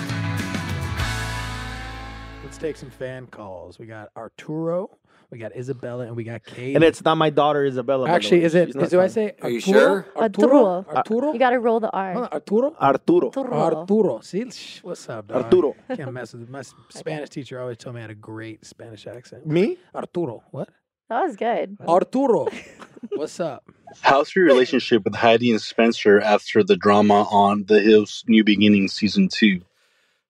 let's 2.43 2.57
take 2.57 2.75
some 2.77 2.89
fan 2.89 3.27
calls. 3.27 3.79
We 3.79 3.85
got 3.85 4.09
Arturo, 4.15 4.91
we 5.29 5.37
got 5.37 5.55
Isabella, 5.55 6.05
and 6.05 6.15
we 6.15 6.23
got 6.23 6.43
Kate. 6.45 6.75
And 6.75 6.83
it's 6.83 7.03
not 7.03 7.15
my 7.15 7.29
daughter 7.29 7.65
Isabella. 7.65 8.05
by 8.05 8.11
the 8.11 8.15
actually 8.15 8.39
way. 8.39 8.45
is 8.45 8.55
it? 8.55 8.65
She's 8.67 8.75
not 8.75 8.89
do 8.89 8.99
I 8.99 9.03
fun. 9.03 9.09
say? 9.09 9.35
Are 9.41 9.49
you 9.49 9.57
Arturo? 9.57 9.79
sure? 9.79 10.05
Arturo. 10.15 10.57
Arturo. 10.57 10.95
Arturo. 10.95 11.33
You 11.33 11.39
got 11.39 11.49
to 11.51 11.59
roll 11.59 11.79
the 11.79 11.89
R. 11.91 12.15
Arturo. 12.31 12.75
Arturo? 12.79 13.27
Arturo. 13.27 13.53
Arturo. 13.53 14.19
See, 14.21 14.49
Shh, 14.49 14.79
what's 14.83 15.07
up, 15.09 15.27
dog? 15.27 15.43
Arturo. 15.45 15.75
Can't 15.95 16.11
mess 16.13 16.33
with 16.33 16.49
my 16.49 16.59
s- 16.59 16.73
Spanish 16.89 17.29
teacher. 17.29 17.59
Always 17.59 17.77
told 17.77 17.95
me 17.95 17.99
I 17.99 18.03
had 18.03 18.11
a 18.11 18.15
great 18.15 18.65
Spanish 18.65 19.05
accent. 19.07 19.45
Me? 19.45 19.77
Arturo. 19.95 20.43
What? 20.51 20.69
That 21.11 21.23
was 21.25 21.35
good. 21.35 21.75
Arturo. 21.85 22.47
what's 23.09 23.37
up? 23.41 23.65
How's 23.99 24.33
your 24.33 24.45
relationship 24.45 25.03
with 25.03 25.13
Heidi 25.15 25.51
and 25.51 25.59
Spencer 25.59 26.21
after 26.21 26.63
the 26.63 26.77
drama 26.77 27.23
on 27.29 27.65
The 27.67 27.81
Hills 27.81 28.23
New 28.29 28.45
Beginnings 28.45 28.93
season 28.93 29.27
two? 29.27 29.59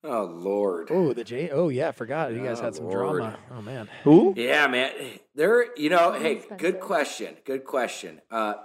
Oh 0.04 0.24
Lord. 0.24 0.88
Oh, 0.90 1.14
the 1.14 1.24
J. 1.24 1.52
Oh 1.52 1.70
yeah, 1.70 1.90
I 1.90 1.92
forgot. 1.92 2.34
You 2.34 2.40
guys 2.44 2.60
Oh, 2.62 2.64
had 2.64 2.74
some 2.74 2.86
Lord. 2.90 3.20
drama. 3.22 3.38
Oh 3.56 3.62
man. 3.62 3.90
Who? 4.06 4.34
Yeah, 4.36 4.66
man. 4.66 4.92
There, 5.36 5.68
you 5.78 5.92
know, 5.92 6.14
hey, 6.14 6.40
Spencer. 6.42 6.56
good 6.56 6.80
question. 6.80 7.36
Good 7.46 7.64
question. 7.64 8.20
Uh, 8.32 8.56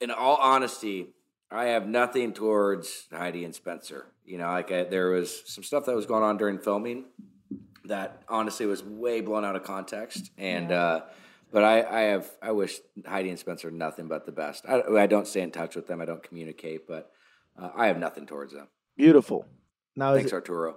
in 0.00 0.10
all 0.10 0.38
honesty, 0.42 1.14
I 1.52 1.66
have 1.66 1.86
nothing 1.86 2.32
towards 2.32 3.06
Heidi 3.12 3.44
and 3.44 3.54
Spencer. 3.54 4.06
You 4.24 4.38
know, 4.38 4.48
like 4.48 4.72
I, 4.72 4.82
there 4.82 5.10
was 5.10 5.40
some 5.46 5.62
stuff 5.62 5.84
that 5.86 5.94
was 5.94 6.06
going 6.06 6.24
on 6.24 6.36
during 6.36 6.58
filming 6.58 7.04
that 7.84 8.24
honestly 8.28 8.66
was 8.66 8.82
way 8.82 9.20
blown 9.20 9.44
out 9.44 9.54
of 9.54 9.62
context. 9.62 10.32
And, 10.36 10.72
uh, 10.72 11.02
but 11.52 11.62
I, 11.64 11.82
I 11.82 12.00
have, 12.12 12.30
I 12.42 12.52
wish 12.52 12.78
Heidi 13.06 13.30
and 13.30 13.38
Spencer 13.38 13.70
nothing 13.70 14.08
but 14.08 14.26
the 14.26 14.32
best. 14.32 14.64
I, 14.68 14.82
I 14.82 15.06
don't 15.06 15.26
stay 15.26 15.40
in 15.42 15.50
touch 15.50 15.76
with 15.76 15.86
them. 15.86 16.00
I 16.00 16.04
don't 16.04 16.22
communicate, 16.22 16.86
but 16.86 17.10
uh, 17.60 17.70
I 17.76 17.86
have 17.86 17.98
nothing 17.98 18.26
towards 18.26 18.52
them. 18.52 18.68
Beautiful. 18.96 19.44
Now 19.96 20.12
is 20.12 20.18
Thanks, 20.18 20.32
it, 20.32 20.36
Arturo. 20.36 20.76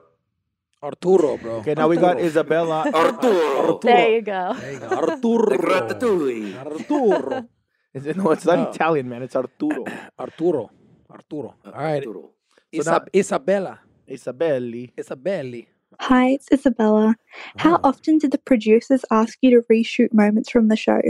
Arturo, 0.84 1.38
bro. 1.38 1.56
okay. 1.58 1.76
Now 1.76 1.88
we 1.88 1.98
got 1.98 2.20
Isabella. 2.20 2.90
Arturo. 2.94 3.80
There 3.84 4.10
you 4.16 4.22
go. 4.22 4.54
There 4.56 4.74
you 4.74 4.80
go. 4.80 4.88
Arturo. 4.88 5.58
Ratatouille. 5.70 6.58
Arturo. 6.58 7.48
Is 7.94 8.06
it, 8.08 8.16
no, 8.16 8.32
it's 8.32 8.46
not 8.46 8.58
Oh. 8.60 8.72
Italian, 8.72 9.10
man. 9.10 9.22
It's 9.22 9.36
Arturo. 9.36 9.84
Arturo. 10.20 10.72
Arturo. 11.10 11.56
All 11.66 11.72
right. 11.74 11.98
Arturo. 11.98 12.32
So 12.74 12.80
Isab- 12.82 12.86
now- 13.06 13.06
Isabella. 13.14 13.80
Isabelli. 14.10 14.92
Isabelli. 14.98 15.68
Hi, 16.00 16.30
it's 16.30 16.48
Isabella. 16.52 17.16
How 17.58 17.76
Oh. 17.76 17.82
often 17.84 18.18
did 18.18 18.32
the 18.32 18.38
producers 18.38 19.06
ask 19.12 19.38
you 19.42 19.52
to 19.52 19.68
reshoot 19.68 20.14
moments 20.14 20.50
from 20.50 20.68
the 20.68 20.76
show? 20.76 21.02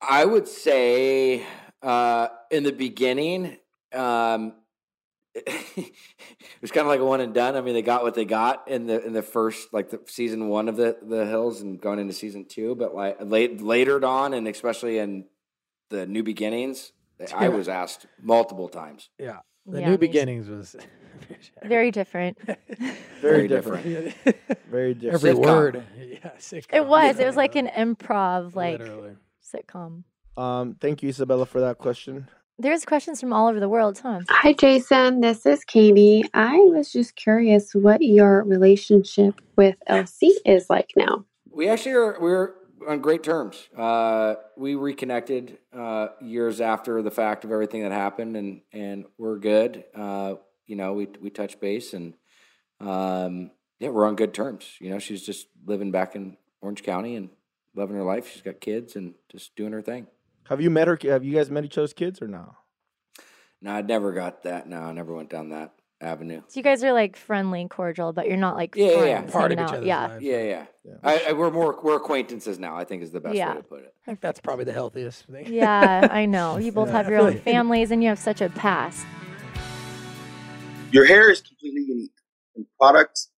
I 0.00 0.24
would 0.24 0.48
say 0.48 1.46
uh, 1.82 2.28
in 2.50 2.64
the 2.64 2.72
beginning, 2.72 3.58
um, 3.92 4.54
it 5.34 5.92
was 6.60 6.70
kind 6.70 6.82
of 6.86 6.88
like 6.88 7.00
a 7.00 7.04
one 7.04 7.20
and 7.20 7.34
done. 7.34 7.56
I 7.56 7.60
mean, 7.60 7.74
they 7.74 7.82
got 7.82 8.02
what 8.02 8.14
they 8.14 8.24
got 8.24 8.68
in 8.68 8.86
the 8.86 9.04
in 9.04 9.12
the 9.12 9.22
first 9.22 9.72
like 9.72 9.90
the 9.90 10.00
season 10.06 10.48
one 10.48 10.68
of 10.68 10.76
the 10.76 10.96
the 11.02 11.26
Hills 11.26 11.60
and 11.60 11.80
going 11.80 11.98
into 11.98 12.12
season 12.12 12.44
two. 12.44 12.74
But 12.74 12.94
like 12.94 13.16
late 13.20 13.60
later 13.62 14.04
on, 14.04 14.34
and 14.34 14.46
especially 14.48 14.98
in 14.98 15.26
the 15.90 16.06
New 16.06 16.22
Beginnings, 16.22 16.92
I 17.34 17.48
was 17.48 17.68
asked 17.68 18.06
multiple 18.22 18.68
times. 18.68 19.10
Yeah. 19.18 19.40
The 19.66 19.80
Yeah, 19.80 19.90
new 19.90 19.98
beginnings 19.98 20.48
was 20.48 20.76
Very 21.64 21.90
different. 21.90 22.38
Very 22.46 22.58
Very 23.22 23.48
different. 23.48 23.84
Very 24.70 24.94
different. 24.94 25.14
Every 25.14 25.32
Sitcom. 25.32 25.38
word. 25.46 25.82
Yeah, 25.98 26.30
sitcom. 26.38 26.74
It 26.74 26.86
was. 26.86 27.18
It 27.18 27.26
was 27.26 27.36
like 27.36 27.56
an 27.56 27.68
improv, 27.68 28.54
like 28.54 28.80
Literally. 28.80 29.16
sitcom. 29.42 30.04
Um, 30.36 30.76
thank 30.80 31.02
you, 31.02 31.08
Isabella, 31.08 31.46
for 31.46 31.60
that 31.60 31.78
question. 31.78 32.28
There's 32.58 32.84
questions 32.84 33.20
from 33.20 33.32
all 33.32 33.48
over 33.48 33.58
the 33.60 33.68
world, 33.68 33.98
huh? 34.02 34.20
Hi, 34.28 34.52
Jason. 34.52 35.20
This 35.20 35.44
is 35.46 35.64
Katie. 35.64 36.24
I 36.34 36.56
was 36.58 36.92
just 36.92 37.16
curious 37.16 37.74
what 37.74 38.02
your 38.02 38.44
relationship 38.44 39.40
with 39.56 39.76
LC 39.88 40.30
is 40.44 40.68
like 40.70 40.92
now. 40.96 41.24
We 41.50 41.68
actually 41.68 41.92
are 41.92 42.18
we're 42.20 42.52
on 42.88 43.00
great 43.00 43.22
terms. 43.22 43.68
Uh, 43.76 44.34
we 44.56 44.74
reconnected 44.74 45.58
uh, 45.72 46.08
years 46.20 46.60
after 46.60 47.02
the 47.02 47.10
fact 47.10 47.44
of 47.44 47.52
everything 47.52 47.82
that 47.82 47.92
happened, 47.92 48.36
and 48.36 48.60
and 48.72 49.04
we're 49.18 49.38
good. 49.38 49.84
Uh, 49.94 50.34
you 50.66 50.76
know, 50.76 50.92
we 50.94 51.08
we 51.20 51.30
touch 51.30 51.60
base, 51.60 51.94
and 51.94 52.14
um, 52.80 53.50
yeah, 53.78 53.88
we're 53.88 54.06
on 54.06 54.16
good 54.16 54.34
terms. 54.34 54.66
You 54.80 54.90
know, 54.90 54.98
she's 54.98 55.24
just 55.24 55.48
living 55.64 55.90
back 55.90 56.14
in 56.14 56.36
Orange 56.60 56.82
County 56.82 57.16
and 57.16 57.30
loving 57.74 57.96
her 57.96 58.04
life. 58.04 58.30
She's 58.32 58.42
got 58.42 58.60
kids 58.60 58.96
and 58.96 59.14
just 59.30 59.54
doing 59.56 59.72
her 59.72 59.82
thing. 59.82 60.06
Have 60.48 60.60
you 60.60 60.70
met 60.70 60.88
her? 60.88 60.98
Have 61.02 61.24
you 61.24 61.34
guys 61.34 61.50
met 61.50 61.64
each 61.64 61.78
other's 61.78 61.92
kids 61.92 62.20
or 62.20 62.28
no? 62.28 62.56
No, 63.62 63.72
I 63.72 63.82
never 63.82 64.12
got 64.12 64.42
that. 64.42 64.68
No, 64.68 64.78
I 64.80 64.92
never 64.92 65.14
went 65.14 65.30
down 65.30 65.50
that 65.50 65.72
avenue. 66.00 66.42
So 66.48 66.58
you 66.60 66.62
guys 66.62 66.82
are 66.84 66.92
like 66.92 67.16
friendly, 67.16 67.60
and 67.60 67.70
cordial, 67.70 68.12
but 68.12 68.26
you're 68.26 68.36
not 68.36 68.56
like 68.56 68.74
Yeah, 68.76 68.86
yeah, 68.90 69.04
yeah. 69.04 69.22
Part 69.22 69.52
of 69.52 69.58
each 69.58 69.62
out. 69.62 69.74
other's 69.74 69.86
Yeah. 69.86 70.06
lives. 70.06 70.22
Yeah, 70.24 70.42
yeah. 70.42 70.66
Yeah. 70.84 70.92
I, 71.02 71.24
I, 71.28 71.32
we're 71.32 71.50
more 71.50 71.78
we're 71.82 71.96
acquaintances 71.96 72.58
now. 72.58 72.76
I 72.76 72.84
think 72.84 73.02
is 73.02 73.10
the 73.10 73.20
best 73.20 73.34
Yeah. 73.36 73.50
way 73.50 73.56
to 73.56 73.62
put 73.62 73.80
it. 73.84 73.94
I 74.02 74.04
think 74.06 74.20
that's 74.20 74.40
probably 74.40 74.64
the 74.66 74.72
healthiest 74.72 75.24
thing. 75.26 75.52
Yeah, 75.52 76.08
I 76.10 76.26
know. 76.26 76.58
You 76.58 76.72
both 76.72 76.88
Yeah, 76.88 76.92
have 76.98 77.08
your 77.08 77.18
own 77.20 77.38
families 77.44 77.90
and 77.90 78.02
you 78.02 78.08
have 78.10 78.18
such 78.18 78.40
a 78.40 78.48
past. 78.50 79.06
Your 80.92 81.06
hair 81.06 81.30
is 81.30 81.40
completely 81.40 81.82
unique, 81.82 82.12
and 82.54 82.66
products 82.78 83.30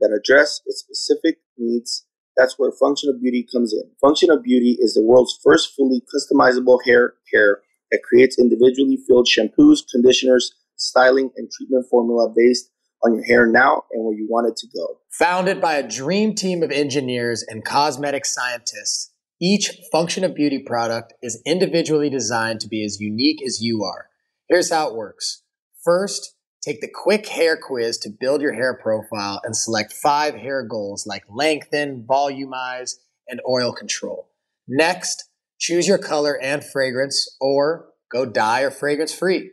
that 0.00 0.10
address 0.10 0.60
its 0.66 0.80
specific 0.80 1.38
needs. 1.56 2.04
That's 2.36 2.58
where 2.58 2.70
Function 2.72 3.10
of 3.10 3.20
Beauty 3.20 3.46
comes 3.52 3.72
in. 3.72 3.82
Function 4.00 4.30
of 4.30 4.42
Beauty 4.42 4.76
is 4.80 4.94
the 4.94 5.02
world's 5.02 5.38
first 5.44 5.74
fully 5.76 6.02
customizable 6.14 6.78
hair 6.86 7.14
care 7.32 7.60
that 7.90 8.02
creates 8.02 8.38
individually 8.38 8.96
filled 9.08 9.26
shampoos, 9.26 9.80
conditioners, 9.90 10.54
styling, 10.78 11.30
and 11.36 11.50
treatment 11.50 11.86
formula 11.90 12.32
based 12.34 12.70
on 13.04 13.14
your 13.14 13.24
hair 13.24 13.46
now 13.46 13.84
and 13.92 14.04
where 14.04 14.16
you 14.16 14.26
want 14.28 14.48
it 14.48 14.56
to 14.56 14.66
go. 14.74 14.98
Founded 15.10 15.60
by 15.60 15.74
a 15.74 15.88
dream 15.88 16.34
team 16.34 16.62
of 16.62 16.70
engineers 16.70 17.44
and 17.46 17.64
cosmetic 17.64 18.24
scientists, 18.24 19.12
each 19.40 19.70
Function 19.92 20.24
of 20.24 20.34
Beauty 20.34 20.58
product 20.58 21.14
is 21.22 21.40
individually 21.46 22.10
designed 22.10 22.60
to 22.60 22.68
be 22.68 22.84
as 22.84 23.00
unique 23.00 23.40
as 23.46 23.60
you 23.60 23.84
are. 23.84 24.06
Here's 24.48 24.70
how 24.70 24.88
it 24.88 24.96
works. 24.96 25.42
First, 25.84 26.34
take 26.60 26.80
the 26.80 26.90
quick 26.92 27.28
hair 27.28 27.56
quiz 27.56 27.98
to 27.98 28.10
build 28.10 28.42
your 28.42 28.54
hair 28.54 28.78
profile 28.82 29.40
and 29.44 29.56
select 29.56 29.92
five 29.92 30.34
hair 30.34 30.64
goals 30.64 31.06
like 31.06 31.22
lengthen, 31.28 32.04
volumize, 32.08 32.94
and 33.28 33.40
oil 33.48 33.72
control. 33.72 34.28
Next, 34.66 35.28
choose 35.60 35.86
your 35.86 35.98
color 35.98 36.38
and 36.40 36.64
fragrance 36.64 37.36
or 37.40 37.90
go 38.10 38.26
dye 38.26 38.62
or 38.62 38.70
fragrance 38.70 39.14
free. 39.14 39.50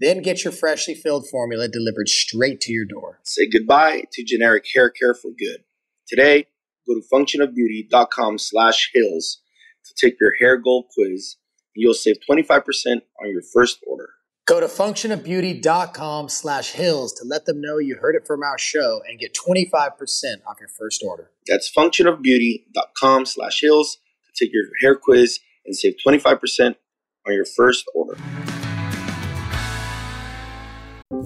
Then 0.00 0.22
get 0.22 0.44
your 0.44 0.52
freshly 0.52 0.94
filled 0.94 1.28
formula 1.28 1.66
delivered 1.68 2.08
straight 2.08 2.60
to 2.62 2.72
your 2.72 2.84
door. 2.84 3.18
Say 3.24 3.48
goodbye 3.48 4.04
to 4.12 4.24
generic 4.24 4.64
hair 4.72 4.90
care 4.90 5.12
for 5.12 5.30
good. 5.36 5.64
Today, 6.06 6.46
go 6.86 6.94
to 6.94 7.02
functionofbeauty.com 7.12 8.38
slash 8.38 8.90
hills 8.94 9.40
to 9.84 9.94
take 10.06 10.20
your 10.20 10.34
hair 10.38 10.56
goal 10.56 10.86
quiz. 10.94 11.36
And 11.74 11.82
you'll 11.82 11.94
save 11.94 12.16
25% 12.30 12.62
on 13.20 13.30
your 13.30 13.42
first 13.52 13.80
order. 13.88 14.10
Go 14.46 14.60
to 14.60 14.66
functionofbeauty.com 14.66 16.28
slash 16.28 16.70
hills 16.70 17.12
to 17.14 17.24
let 17.26 17.44
them 17.44 17.60
know 17.60 17.78
you 17.78 17.96
heard 18.00 18.14
it 18.14 18.26
from 18.26 18.42
our 18.42 18.56
show 18.56 19.02
and 19.06 19.18
get 19.18 19.34
25% 19.34 19.66
off 20.46 20.56
your 20.60 20.70
first 20.78 21.04
order. 21.06 21.30
That's 21.46 21.70
functionofbeauty.com 21.76 23.26
slash 23.26 23.60
hills 23.60 23.98
to 24.24 24.44
take 24.44 24.54
your 24.54 24.64
hair 24.80 24.94
quiz 24.94 25.40
and 25.66 25.76
save 25.76 25.96
25% 26.06 26.76
on 27.26 27.34
your 27.34 27.44
first 27.44 27.84
order. 27.94 28.16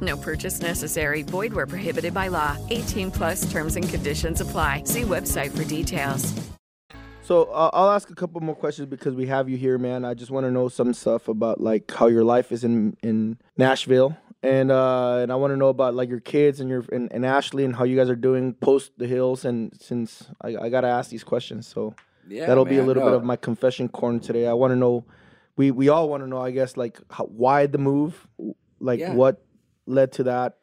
No 0.00 0.16
purchase 0.16 0.60
necessary. 0.60 1.22
Void 1.22 1.52
where 1.52 1.66
prohibited 1.66 2.14
by 2.14 2.28
law. 2.28 2.56
18 2.70 3.10
plus 3.10 3.50
terms 3.50 3.76
and 3.76 3.88
conditions 3.88 4.40
apply. 4.40 4.82
See 4.84 5.02
website 5.02 5.56
for 5.56 5.64
details. 5.64 6.32
So 7.22 7.44
uh, 7.52 7.68
I'll 7.74 7.90
ask 7.90 8.08
a 8.08 8.14
couple 8.14 8.40
more 8.40 8.54
questions 8.54 8.88
because 8.88 9.14
we 9.14 9.26
have 9.26 9.50
you 9.50 9.56
here, 9.58 9.76
man. 9.76 10.04
I 10.04 10.14
just 10.14 10.30
want 10.30 10.46
to 10.46 10.50
know 10.50 10.68
some 10.68 10.94
stuff 10.94 11.28
about 11.28 11.60
like 11.60 11.90
how 11.92 12.06
your 12.06 12.24
life 12.24 12.52
is 12.52 12.64
in 12.64 12.96
in 13.02 13.36
Nashville, 13.58 14.16
and 14.42 14.70
uh, 14.70 15.16
and 15.18 15.30
I 15.30 15.34
want 15.34 15.50
to 15.52 15.58
know 15.58 15.68
about 15.68 15.94
like 15.94 16.08
your 16.08 16.20
kids 16.20 16.58
and 16.60 16.70
your 16.70 16.86
and, 16.90 17.12
and 17.12 17.26
Ashley 17.26 17.66
and 17.66 17.76
how 17.76 17.84
you 17.84 17.96
guys 17.96 18.08
are 18.08 18.16
doing 18.16 18.54
post 18.54 18.92
the 18.96 19.06
hills. 19.06 19.44
And 19.44 19.72
since 19.78 20.26
I, 20.40 20.56
I 20.56 20.68
gotta 20.70 20.86
ask 20.88 21.10
these 21.10 21.22
questions, 21.22 21.66
so 21.66 21.94
Yeah, 22.26 22.46
that'll 22.46 22.64
be 22.64 22.78
a 22.78 22.82
little 22.82 23.02
bit 23.02 23.12
of 23.12 23.24
my 23.24 23.36
confession 23.36 23.90
corner 23.90 24.20
today. 24.20 24.46
I 24.46 24.54
want 24.54 24.70
to 24.70 24.76
know, 24.76 25.04
we 25.58 25.70
we 25.70 25.90
all 25.90 26.08
want 26.08 26.22
to 26.22 26.26
know, 26.26 26.40
I 26.40 26.50
guess, 26.50 26.78
like 26.78 26.98
how, 27.10 27.24
why 27.26 27.66
the 27.66 27.76
move, 27.76 28.26
like 28.80 29.00
Yeah. 29.00 29.12
what 29.12 29.44
led 29.88 30.12
to 30.12 30.24
that, 30.24 30.58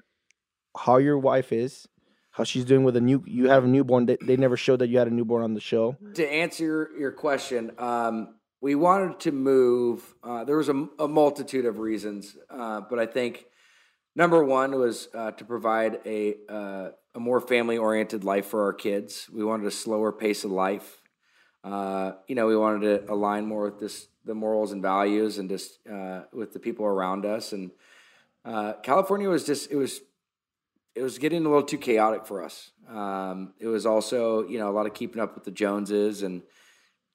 how 0.78 0.98
your 0.98 1.18
wife 1.18 1.52
is. 1.52 1.88
How 2.32 2.44
she's 2.44 2.66
doing 2.66 2.84
with 2.84 2.98
a 2.98 3.02
new? 3.02 3.24
You 3.26 3.48
have 3.50 3.64
a 3.64 3.68
newborn. 3.68 4.08
They, 4.08 4.18
they 4.22 4.36
never 4.36 4.58
showed 4.58 4.80
that 4.80 4.90
you 4.90 4.98
had 4.98 5.08
a 5.08 5.12
newborn 5.12 5.42
on 5.42 5.54
the 5.54 5.62
show. 5.62 5.96
To 6.16 6.28
answer 6.30 6.66
your, 6.66 7.00
your 7.00 7.12
question, 7.14 7.72
um, 7.78 8.36
we 8.60 8.76
wanted 8.76 9.22
to 9.22 9.32
move. 9.32 10.02
Uh, 10.22 10.44
there 10.44 10.58
was 10.58 10.68
a, 10.68 10.88
a 11.00 11.08
multitude 11.08 11.66
of 11.66 11.80
reasons, 11.80 12.36
uh, 12.50 12.82
but 12.90 13.00
I 13.00 13.06
think 13.06 13.46
number 14.18 14.44
one 14.44 14.78
was 14.78 15.08
uh, 15.14 15.32
to 15.32 15.46
provide 15.46 16.00
a 16.06 16.36
uh, 16.50 16.90
a 17.16 17.20
more 17.22 17.40
family 17.40 17.78
oriented 17.78 18.26
life 18.26 18.48
for 18.48 18.64
our 18.64 18.74
kids. 18.74 19.30
We 19.32 19.46
wanted 19.46 19.66
a 19.68 19.72
slower 19.72 20.12
pace 20.12 20.44
of 20.44 20.52
life. 20.52 21.02
Uh, 21.64 22.14
you 22.28 22.36
know, 22.36 22.48
we 22.48 22.58
wanted 22.58 22.82
to 22.82 23.14
align 23.14 23.46
more 23.46 23.64
with 23.64 23.80
this 23.80 24.08
the 24.26 24.36
morals 24.36 24.74
and 24.74 24.82
values, 24.82 25.38
and 25.38 25.50
just 25.50 25.80
uh, 25.88 26.24
with 26.34 26.52
the 26.52 26.60
people 26.60 26.86
around 26.86 27.26
us. 27.26 27.54
And 27.54 27.72
uh, 28.46 28.74
California 28.84 29.28
was 29.30 29.44
just 29.44 29.72
it 29.72 29.76
was 29.76 30.02
it 30.96 31.02
was 31.02 31.18
getting 31.18 31.46
a 31.46 31.50
little 31.50 31.64
too 31.64 31.78
chaotic 31.78 32.26
for 32.26 32.44
us. 32.44 32.72
Um, 32.90 33.54
it 33.60 33.68
was 33.68 33.86
also, 33.86 34.48
you 34.48 34.58
know, 34.60 34.70
a 34.70 34.72
lot 34.72 34.86
of 34.86 34.94
keeping 34.94 35.22
up 35.22 35.36
with 35.36 35.44
the 35.44 35.52
Joneses 35.52 36.22
and 36.24 36.42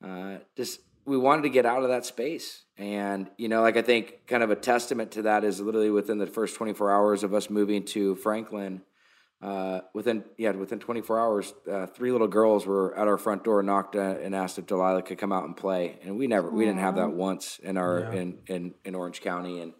uh, 0.04 0.38
just 0.56 0.80
we 1.06 1.16
wanted 1.16 1.42
to 1.42 1.48
get 1.48 1.64
out 1.64 1.82
of 1.82 1.88
that 1.88 2.04
space. 2.04 2.64
And, 2.76 3.30
you 3.38 3.48
know, 3.48 3.62
like 3.62 3.76
I 3.78 3.82
think 3.82 4.26
kind 4.26 4.42
of 4.42 4.50
a 4.50 4.56
testament 4.56 5.12
to 5.12 5.22
that 5.22 5.44
is 5.44 5.60
literally 5.60 5.90
within 5.90 6.18
the 6.18 6.26
first 6.26 6.56
24 6.56 6.92
hours 6.92 7.24
of 7.24 7.32
us 7.32 7.48
moving 7.48 7.84
to 7.86 8.16
Franklin, 8.16 8.82
uh, 9.40 9.80
within, 9.94 10.24
yeah, 10.36 10.50
within 10.50 10.78
24 10.78 11.18
hours, 11.18 11.54
uh, 11.70 11.86
three 11.86 12.12
little 12.12 12.28
girls 12.28 12.66
were 12.66 12.94
at 12.98 13.08
our 13.08 13.16
front 13.16 13.44
door, 13.44 13.62
knocked 13.62 13.96
uh, 13.96 14.16
and 14.22 14.34
asked 14.34 14.58
if 14.58 14.66
Delilah 14.66 15.02
could 15.02 15.16
come 15.16 15.32
out 15.32 15.44
and 15.44 15.56
play. 15.56 15.98
And 16.04 16.18
we 16.18 16.26
never, 16.26 16.50
we 16.50 16.66
didn't 16.66 16.80
have 16.80 16.96
that 16.96 17.12
once 17.12 17.58
in 17.62 17.78
our, 17.78 18.00
Yeah. 18.00 18.20
in, 18.20 18.38
in, 18.46 18.74
in 18.84 18.94
Orange 18.94 19.22
County 19.22 19.60
and, 19.60 19.72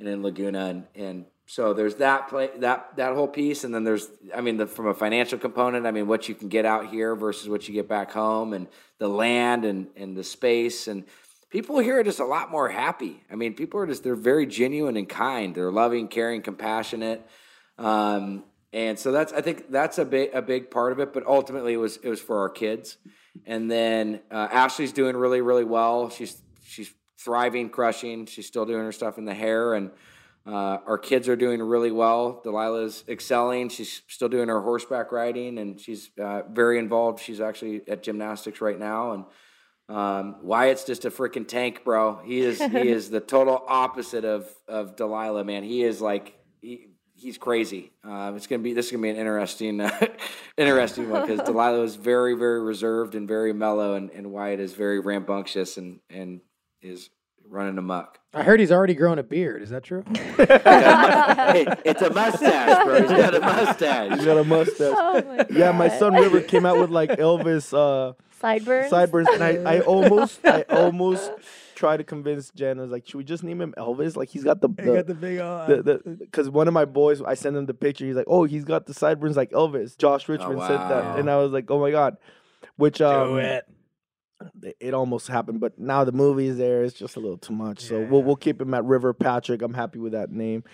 and 0.00 0.08
in 0.08 0.22
Laguna. 0.22 0.66
And, 0.66 0.86
and 0.96 1.24
so 1.46 1.74
there's 1.74 1.96
that 1.96 2.28
play, 2.28 2.50
that, 2.58 2.96
that 2.96 3.14
whole 3.14 3.28
piece. 3.28 3.64
And 3.64 3.74
then 3.74 3.84
there's, 3.84 4.08
I 4.34 4.40
mean, 4.40 4.56
the, 4.56 4.66
from 4.66 4.88
a 4.88 4.94
financial 4.94 5.38
component, 5.38 5.86
I 5.86 5.92
mean, 5.92 6.08
what 6.08 6.28
you 6.28 6.34
can 6.34 6.48
get 6.48 6.64
out 6.64 6.88
here 6.88 7.14
versus 7.14 7.48
what 7.48 7.68
you 7.68 7.74
get 7.74 7.88
back 7.88 8.10
home 8.10 8.52
and 8.52 8.66
the 8.98 9.08
land 9.08 9.64
and, 9.64 9.88
and 9.96 10.16
the 10.16 10.24
space. 10.24 10.88
And 10.88 11.04
people 11.50 11.78
here 11.78 11.98
are 11.98 12.04
just 12.04 12.20
a 12.20 12.24
lot 12.24 12.50
more 12.50 12.68
happy. 12.68 13.22
I 13.30 13.34
mean, 13.34 13.54
people 13.54 13.80
are 13.80 13.86
just, 13.86 14.02
they're 14.02 14.14
very 14.14 14.46
genuine 14.46 14.96
and 14.96 15.08
kind. 15.08 15.54
They're 15.54 15.72
loving, 15.72 16.08
caring, 16.08 16.42
compassionate. 16.42 17.28
Um, 17.78 18.44
and 18.72 18.98
so 18.98 19.10
that's, 19.10 19.32
I 19.32 19.40
think 19.40 19.70
that's 19.70 19.98
a 19.98 20.04
big, 20.04 20.30
a 20.32 20.42
big 20.42 20.70
part 20.70 20.92
of 20.92 21.00
it, 21.00 21.12
but 21.12 21.26
ultimately 21.26 21.72
it 21.72 21.78
was, 21.78 21.96
it 21.96 22.08
was 22.08 22.20
for 22.20 22.38
our 22.38 22.48
kids. 22.48 22.96
And 23.44 23.70
then, 23.70 24.20
uh, 24.30 24.48
Ashley's 24.50 24.92
doing 24.92 25.16
really, 25.16 25.40
really 25.40 25.64
well. 25.64 26.10
She's, 26.10 26.40
she's 26.40 26.42
thriving, 27.24 27.70
crushing. 27.70 28.26
She's 28.26 28.46
still 28.46 28.66
doing 28.66 28.84
her 28.84 28.92
stuff 28.92 29.18
in 29.18 29.24
the 29.24 29.34
hair 29.34 29.74
and, 29.74 29.90
uh, 30.46 30.78
our 30.86 30.98
kids 30.98 31.28
are 31.28 31.36
doing 31.36 31.62
really 31.62 31.90
well. 31.90 32.40
Delilah's 32.42 33.04
excelling. 33.08 33.68
She's 33.68 34.02
still 34.08 34.28
doing 34.28 34.48
her 34.48 34.60
horseback 34.60 35.12
riding, 35.12 35.58
and 35.58 35.78
she's 35.78 36.10
uh, 36.18 36.42
very 36.50 36.78
involved. 36.78 37.20
She's 37.20 37.40
actually 37.40 37.82
at 37.88 38.02
gymnastics 38.02 38.60
right 38.60 38.78
now. 38.78 39.12
And 39.12 39.24
um, 39.96 40.36
Wyatt's 40.42 40.84
just 40.84 41.04
a 41.04 41.10
freaking 41.10 41.46
tank, 41.46 41.84
bro. 41.84 42.20
He 42.24 42.40
is 42.40 42.58
he 42.58 42.88
is 42.88 43.10
the 43.10 43.20
total 43.20 43.62
opposite 43.68 44.24
of 44.24 44.48
of 44.66 44.96
Delilah, 44.96 45.44
man. 45.44 45.62
He 45.62 45.82
is 45.82 46.00
like 46.00 46.38
he, 46.62 46.86
he's 47.14 47.36
crazy. 47.36 47.92
Uh, 48.02 48.32
it's 48.34 48.46
gonna 48.46 48.62
be 48.62 48.72
this 48.72 48.86
is 48.86 48.92
gonna 48.92 49.02
be 49.02 49.10
an 49.10 49.16
interesting 49.16 49.80
uh, 49.82 50.06
interesting 50.56 51.10
one 51.10 51.26
because 51.26 51.40
Delilah 51.46 51.82
is 51.82 51.96
very 51.96 52.34
very 52.34 52.62
reserved 52.62 53.14
and 53.14 53.28
very 53.28 53.52
mellow, 53.52 53.94
and, 53.94 54.10
and 54.10 54.32
Wyatt 54.32 54.60
is 54.60 54.72
very 54.72 55.00
rambunctious 55.00 55.76
and 55.76 56.00
and 56.08 56.40
is 56.82 57.10
running 57.48 57.78
amok. 57.78 58.18
I 58.32 58.42
heard 58.42 58.60
he's 58.60 58.70
already 58.70 58.94
grown 58.94 59.18
a 59.18 59.22
beard. 59.22 59.62
Is 59.62 59.70
that 59.70 59.82
true? 59.82 60.04
Hey, 61.50 61.66
it's 61.84 62.00
a 62.00 62.10
mustache, 62.10 62.84
bro. 62.84 63.00
He's 63.00 63.10
got 63.10 63.34
a 63.34 63.40
mustache. 63.40 64.16
He's 64.16 64.24
got 64.24 64.36
a 64.36 64.44
mustache. 64.44 64.94
Oh 64.96 65.22
my 65.22 65.46
yeah, 65.50 65.72
my 65.72 65.88
son 65.88 66.14
River 66.14 66.40
came 66.40 66.64
out 66.64 66.78
with 66.78 66.90
like 66.90 67.10
Elvis 67.10 67.74
uh, 67.76 68.12
Sideburns. 68.40 68.88
sideburns, 68.88 69.28
and 69.32 69.42
I, 69.42 69.56
I 69.56 69.80
almost, 69.86 70.38
I 70.44 70.62
almost 70.68 71.32
try 71.74 71.96
to 71.96 72.04
convince 72.04 72.50
Jen. 72.50 72.78
I 72.78 72.82
was 72.82 72.90
like, 72.92 73.06
should 73.06 73.16
we 73.16 73.24
just 73.24 73.42
name 73.42 73.60
him 73.60 73.74
Elvis? 73.76 74.16
Like 74.16 74.28
he's 74.28 74.44
got 74.44 74.60
the, 74.60 74.68
He 74.68 74.84
got 74.84 75.06
the 75.08 75.14
big 75.14 75.38
the, 75.38 76.00
because 76.20 76.48
one 76.48 76.68
of 76.68 76.74
my 76.74 76.84
boys, 76.84 77.20
I 77.20 77.34
sent 77.34 77.56
him 77.56 77.66
the 77.66 77.74
picture. 77.74 78.06
He's 78.06 78.16
like, 78.16 78.28
oh, 78.28 78.44
he's 78.44 78.64
got 78.64 78.86
the 78.86 78.94
sideburns 78.94 79.36
like 79.36 79.50
Elvis. 79.50 79.98
Josh 79.98 80.28
Richmond 80.28 80.60
said 80.60 80.76
wow. 80.76 80.88
that, 80.88 81.18
and 81.18 81.28
I 81.28 81.36
was 81.36 81.50
like, 81.50 81.68
oh 81.70 81.80
my 81.80 81.90
god, 81.90 82.16
which 82.76 83.00
um, 83.00 83.30
Do 83.30 83.36
it. 83.38 83.66
It- 84.62 84.76
it 84.80 84.94
almost 84.94 85.28
happened, 85.28 85.60
but 85.60 85.78
now 85.78 86.04
the 86.04 86.12
movie 86.12 86.46
is 86.46 86.56
there. 86.58 86.82
It's 86.82 86.94
just 86.94 87.16
a 87.16 87.20
little 87.20 87.38
too 87.38 87.52
much. 87.54 87.80
So 87.80 88.06
we'll 88.10 88.22
we'll 88.22 88.36
keep 88.36 88.60
him 88.60 88.72
at 88.74 88.84
River 88.84 89.12
Patrick. 89.12 89.62
I'm 89.62 89.74
happy 89.74 89.98
with 89.98 90.12
that 90.12 90.30
name. 90.30 90.64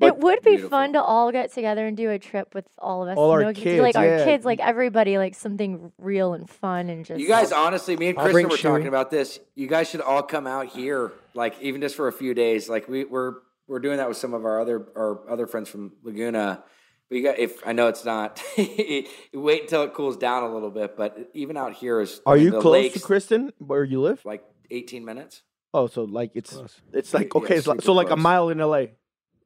it 0.00 0.16
would 0.18 0.42
be 0.42 0.56
fun 0.58 0.92
to 0.92 1.02
all 1.02 1.32
get 1.32 1.52
together 1.52 1.84
and 1.86 1.96
do 1.96 2.10
a 2.10 2.18
trip 2.20 2.54
with 2.54 2.64
all 2.78 3.02
of 3.02 3.08
us. 3.08 3.16
All 3.18 3.28
you 3.28 3.32
our 3.32 3.42
know, 3.42 3.52
get 3.52 3.62
kids, 3.64 3.82
like 3.82 3.96
our 3.96 4.18
kids, 4.24 4.44
like 4.44 4.60
everybody, 4.60 5.18
like 5.18 5.34
something 5.34 5.90
real 5.98 6.34
and 6.34 6.48
fun 6.48 6.88
and 6.88 7.04
just. 7.04 7.20
You 7.20 7.26
guys, 7.26 7.50
honestly, 7.50 7.96
me 7.96 8.10
and 8.10 8.18
Kristin 8.18 8.30
bring 8.32 8.48
were 8.48 8.56
talking 8.56 8.86
about 8.86 9.10
this. 9.10 9.40
You 9.56 9.66
guys 9.66 9.90
should 9.90 10.00
all 10.00 10.22
come 10.22 10.46
out 10.46 10.66
here, 10.66 11.12
like 11.34 11.60
even 11.60 11.80
just 11.80 11.96
for 11.96 12.06
a 12.06 12.12
few 12.12 12.32
days. 12.34 12.68
Like 12.68 12.88
we, 12.88 13.04
we're 13.04 13.34
we're 13.66 13.80
doing 13.80 13.96
that 13.96 14.08
with 14.08 14.16
some 14.16 14.34
of 14.34 14.44
our 14.44 14.60
other 14.60 14.86
our 14.96 15.28
other 15.28 15.46
friends 15.48 15.68
from 15.68 15.92
Laguna. 16.04 16.62
But 17.08 17.16
you 17.16 17.22
got 17.24 17.38
if 17.38 17.66
I 17.66 17.72
know 17.72 17.88
it's 17.88 18.04
not. 18.04 18.42
wait 18.58 19.62
until 19.62 19.82
it 19.84 19.94
cools 19.94 20.16
down 20.16 20.42
a 20.42 20.52
little 20.52 20.70
bit. 20.70 20.96
But 20.96 21.30
even 21.34 21.56
out 21.56 21.74
here 21.74 22.00
is. 22.00 22.20
Are 22.26 22.36
you 22.36 22.50
the 22.50 22.60
close 22.60 22.72
lakes, 22.72 23.00
to 23.00 23.06
Kristin, 23.06 23.52
where 23.58 23.82
you 23.84 24.00
live? 24.00 24.24
Like 24.24 24.44
eighteen 24.70 25.04
minutes. 25.04 25.42
Oh, 25.72 25.86
so 25.86 26.04
like 26.04 26.32
it's 26.34 26.52
Close. 26.54 26.80
it's 26.92 27.12
like 27.14 27.32
Yeah, 27.34 27.40
okay, 27.42 27.56
it's 27.56 27.66
like, 27.66 27.82
so 27.82 27.92
like 27.92 28.10
a 28.10 28.16
mile 28.16 28.48
in 28.50 28.58
LA. 28.58 28.86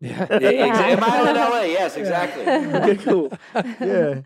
Yeah. 0.00 0.26
Yeah, 0.32 0.38
exa- 0.66 0.96
a 0.96 1.00
mile 1.00 1.28
in 1.28 1.36
LA. 1.36 1.60
Yes, 1.78 1.96
exactly. 1.96 2.42
okay, 2.44 2.96
cool. 2.96 3.32
Yeah, 3.54 4.22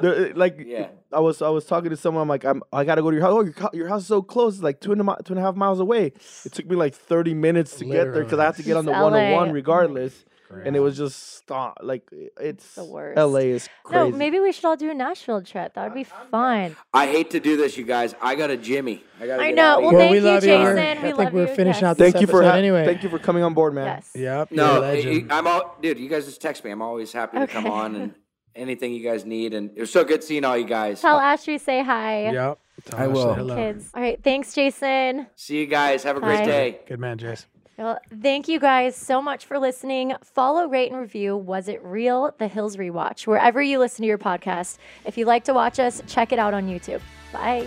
There- 0.00 0.34
like 0.34 0.56
Yeah. 0.66 0.88
I 1.12 1.20
was 1.20 1.40
I 1.42 1.48
was 1.48 1.64
talking 1.64 1.90
to 1.90 1.96
someone. 1.96 2.22
I'm 2.22 2.28
like, 2.28 2.44
I'm 2.44 2.60
I 2.72 2.84
gotta 2.84 3.02
go 3.02 3.10
to 3.12 3.16
your 3.16 3.24
house. 3.24 3.32
Oh, 3.32 3.42
your, 3.42 3.54
your 3.72 3.88
house 3.88 4.00
is 4.02 4.08
so 4.08 4.20
close. 4.22 4.54
It's 4.54 4.62
like 4.64 4.80
two 4.80 4.90
and 4.90 5.00
a 5.00 5.16
two 5.22 5.34
and 5.34 5.38
a 5.38 5.42
half 5.42 5.54
miles 5.54 5.78
away. 5.78 6.06
It 6.44 6.52
took 6.52 6.66
me 6.66 6.74
like 6.74 6.94
30 6.96 7.34
minutes 7.34 7.76
to 7.76 7.84
get 7.84 8.12
there 8.12 8.24
because 8.24 8.40
I 8.40 8.44
have 8.46 8.56
to 8.56 8.64
get 8.64 8.76
on 8.76 8.84
the 8.84 8.90
It's 8.90 9.00
101 9.00 9.48
LA. 9.94 10.08
Regardless. 10.52 10.66
And 10.68 10.76
it 10.76 10.80
was 10.80 10.96
just 10.96 11.36
stop. 11.36 11.78
Like 11.82 12.08
it's 12.40 12.74
the 12.74 12.84
worst. 12.84 13.16
LA 13.18 13.38
is 13.40 13.68
crazy. 13.84 14.10
No, 14.10 14.16
maybe 14.16 14.38
we 14.40 14.52
should 14.52 14.64
all 14.64 14.76
do 14.76 14.90
a 14.90 14.94
Nashville 14.94 15.42
trip. 15.42 15.74
That 15.74 15.84
would 15.84 15.94
be 15.94 16.04
fun. 16.04 16.76
I 16.94 17.06
hate 17.06 17.30
to 17.30 17.40
do 17.40 17.56
this, 17.56 17.76
you 17.76 17.84
guys. 17.84 18.14
I 18.22 18.34
got 18.34 18.50
a 18.50 18.56
Jimmy. 18.56 19.02
I 19.20 19.26
got. 19.26 19.40
I 19.40 19.50
know. 19.50 19.80
Well, 19.80 19.90
Well, 19.92 20.00
thank 20.00 20.10
we 20.12 20.18
you, 20.18 20.22
love 20.24 20.44
you. 20.44 20.50
Jason. 20.50 20.78
I 20.78 20.94
We 20.94 21.00
think 21.00 21.18
love 21.18 21.32
we're 21.32 21.48
you. 21.48 21.54
finishing 21.54 21.82
Yes. 21.82 21.90
out 21.90 21.98
this 21.98 22.12
thank 22.12 22.20
you 22.20 22.26
for 22.26 22.42
episode 22.42 22.50
ha- 22.52 22.58
anyway. 22.58 22.84
thank 22.84 23.02
you 23.02 23.08
for 23.08 23.18
coming 23.18 23.42
on 23.42 23.54
board, 23.54 23.74
man. 23.74 23.86
Yes. 23.86 24.10
Yep. 24.14 24.48
you're 24.52 24.64
a 24.64 24.68
No, 24.74 24.80
legend. 24.80 25.32
I- 25.32 25.38
I'm 25.38 25.46
all, 25.46 25.76
dude. 25.80 25.98
You 25.98 26.08
guys 26.08 26.26
just 26.26 26.40
text 26.40 26.64
me. 26.64 26.70
I'm 26.70 26.82
always 26.82 27.12
happy 27.12 27.38
to 27.38 27.46
come 27.46 27.66
Okay. 27.66 27.74
on 27.74 27.94
and 27.96 28.14
anything 28.54 28.92
you 28.92 29.02
guys 29.02 29.24
need. 29.24 29.54
And 29.54 29.70
it 29.76 29.80
was 29.80 29.90
so 29.90 30.04
good 30.04 30.22
seeing 30.22 30.44
all 30.44 30.56
you 30.56 30.66
guys. 30.66 31.00
Tell 31.00 31.18
Ashley 31.18 31.58
say 31.58 31.82
hi. 31.82 32.24
Yep. 32.32 32.58
Tell 32.86 32.98
I 33.00 33.06
will. 33.06 33.34
hello. 33.34 33.54
Kids. 33.54 33.90
All 33.94 34.02
right. 34.02 34.18
Thanks, 34.22 34.54
Jason. 34.54 35.26
See 35.36 35.58
you 35.60 35.66
guys. 35.66 36.02
Have 36.02 36.16
a 36.16 36.20
great 36.20 36.44
day. 36.44 36.80
Good 36.86 36.98
man, 37.00 37.16
Jace. 37.18 37.46
Well, 37.78 37.98
thank 38.20 38.48
you 38.48 38.60
guys 38.60 38.94
so 38.94 39.22
much 39.22 39.46
for 39.46 39.58
listening. 39.58 40.14
Follow, 40.22 40.68
rate, 40.68 40.92
and 40.92 41.00
review 41.00 41.36
Was 41.36 41.68
It 41.68 41.82
Real? 41.82 42.34
The 42.38 42.48
Hills 42.48 42.76
Rewatch, 42.76 43.26
wherever 43.26 43.62
you 43.62 43.78
listen 43.78 44.02
to 44.02 44.06
your 44.06 44.18
podcast. 44.18 44.78
If 45.04 45.16
you 45.16 45.24
like 45.24 45.44
to 45.44 45.54
watch 45.54 45.78
us, 45.80 46.02
check 46.06 46.32
it 46.32 46.38
out 46.38 46.54
on 46.54 46.68
YouTube. 46.68 47.00
Bye. 47.32 47.66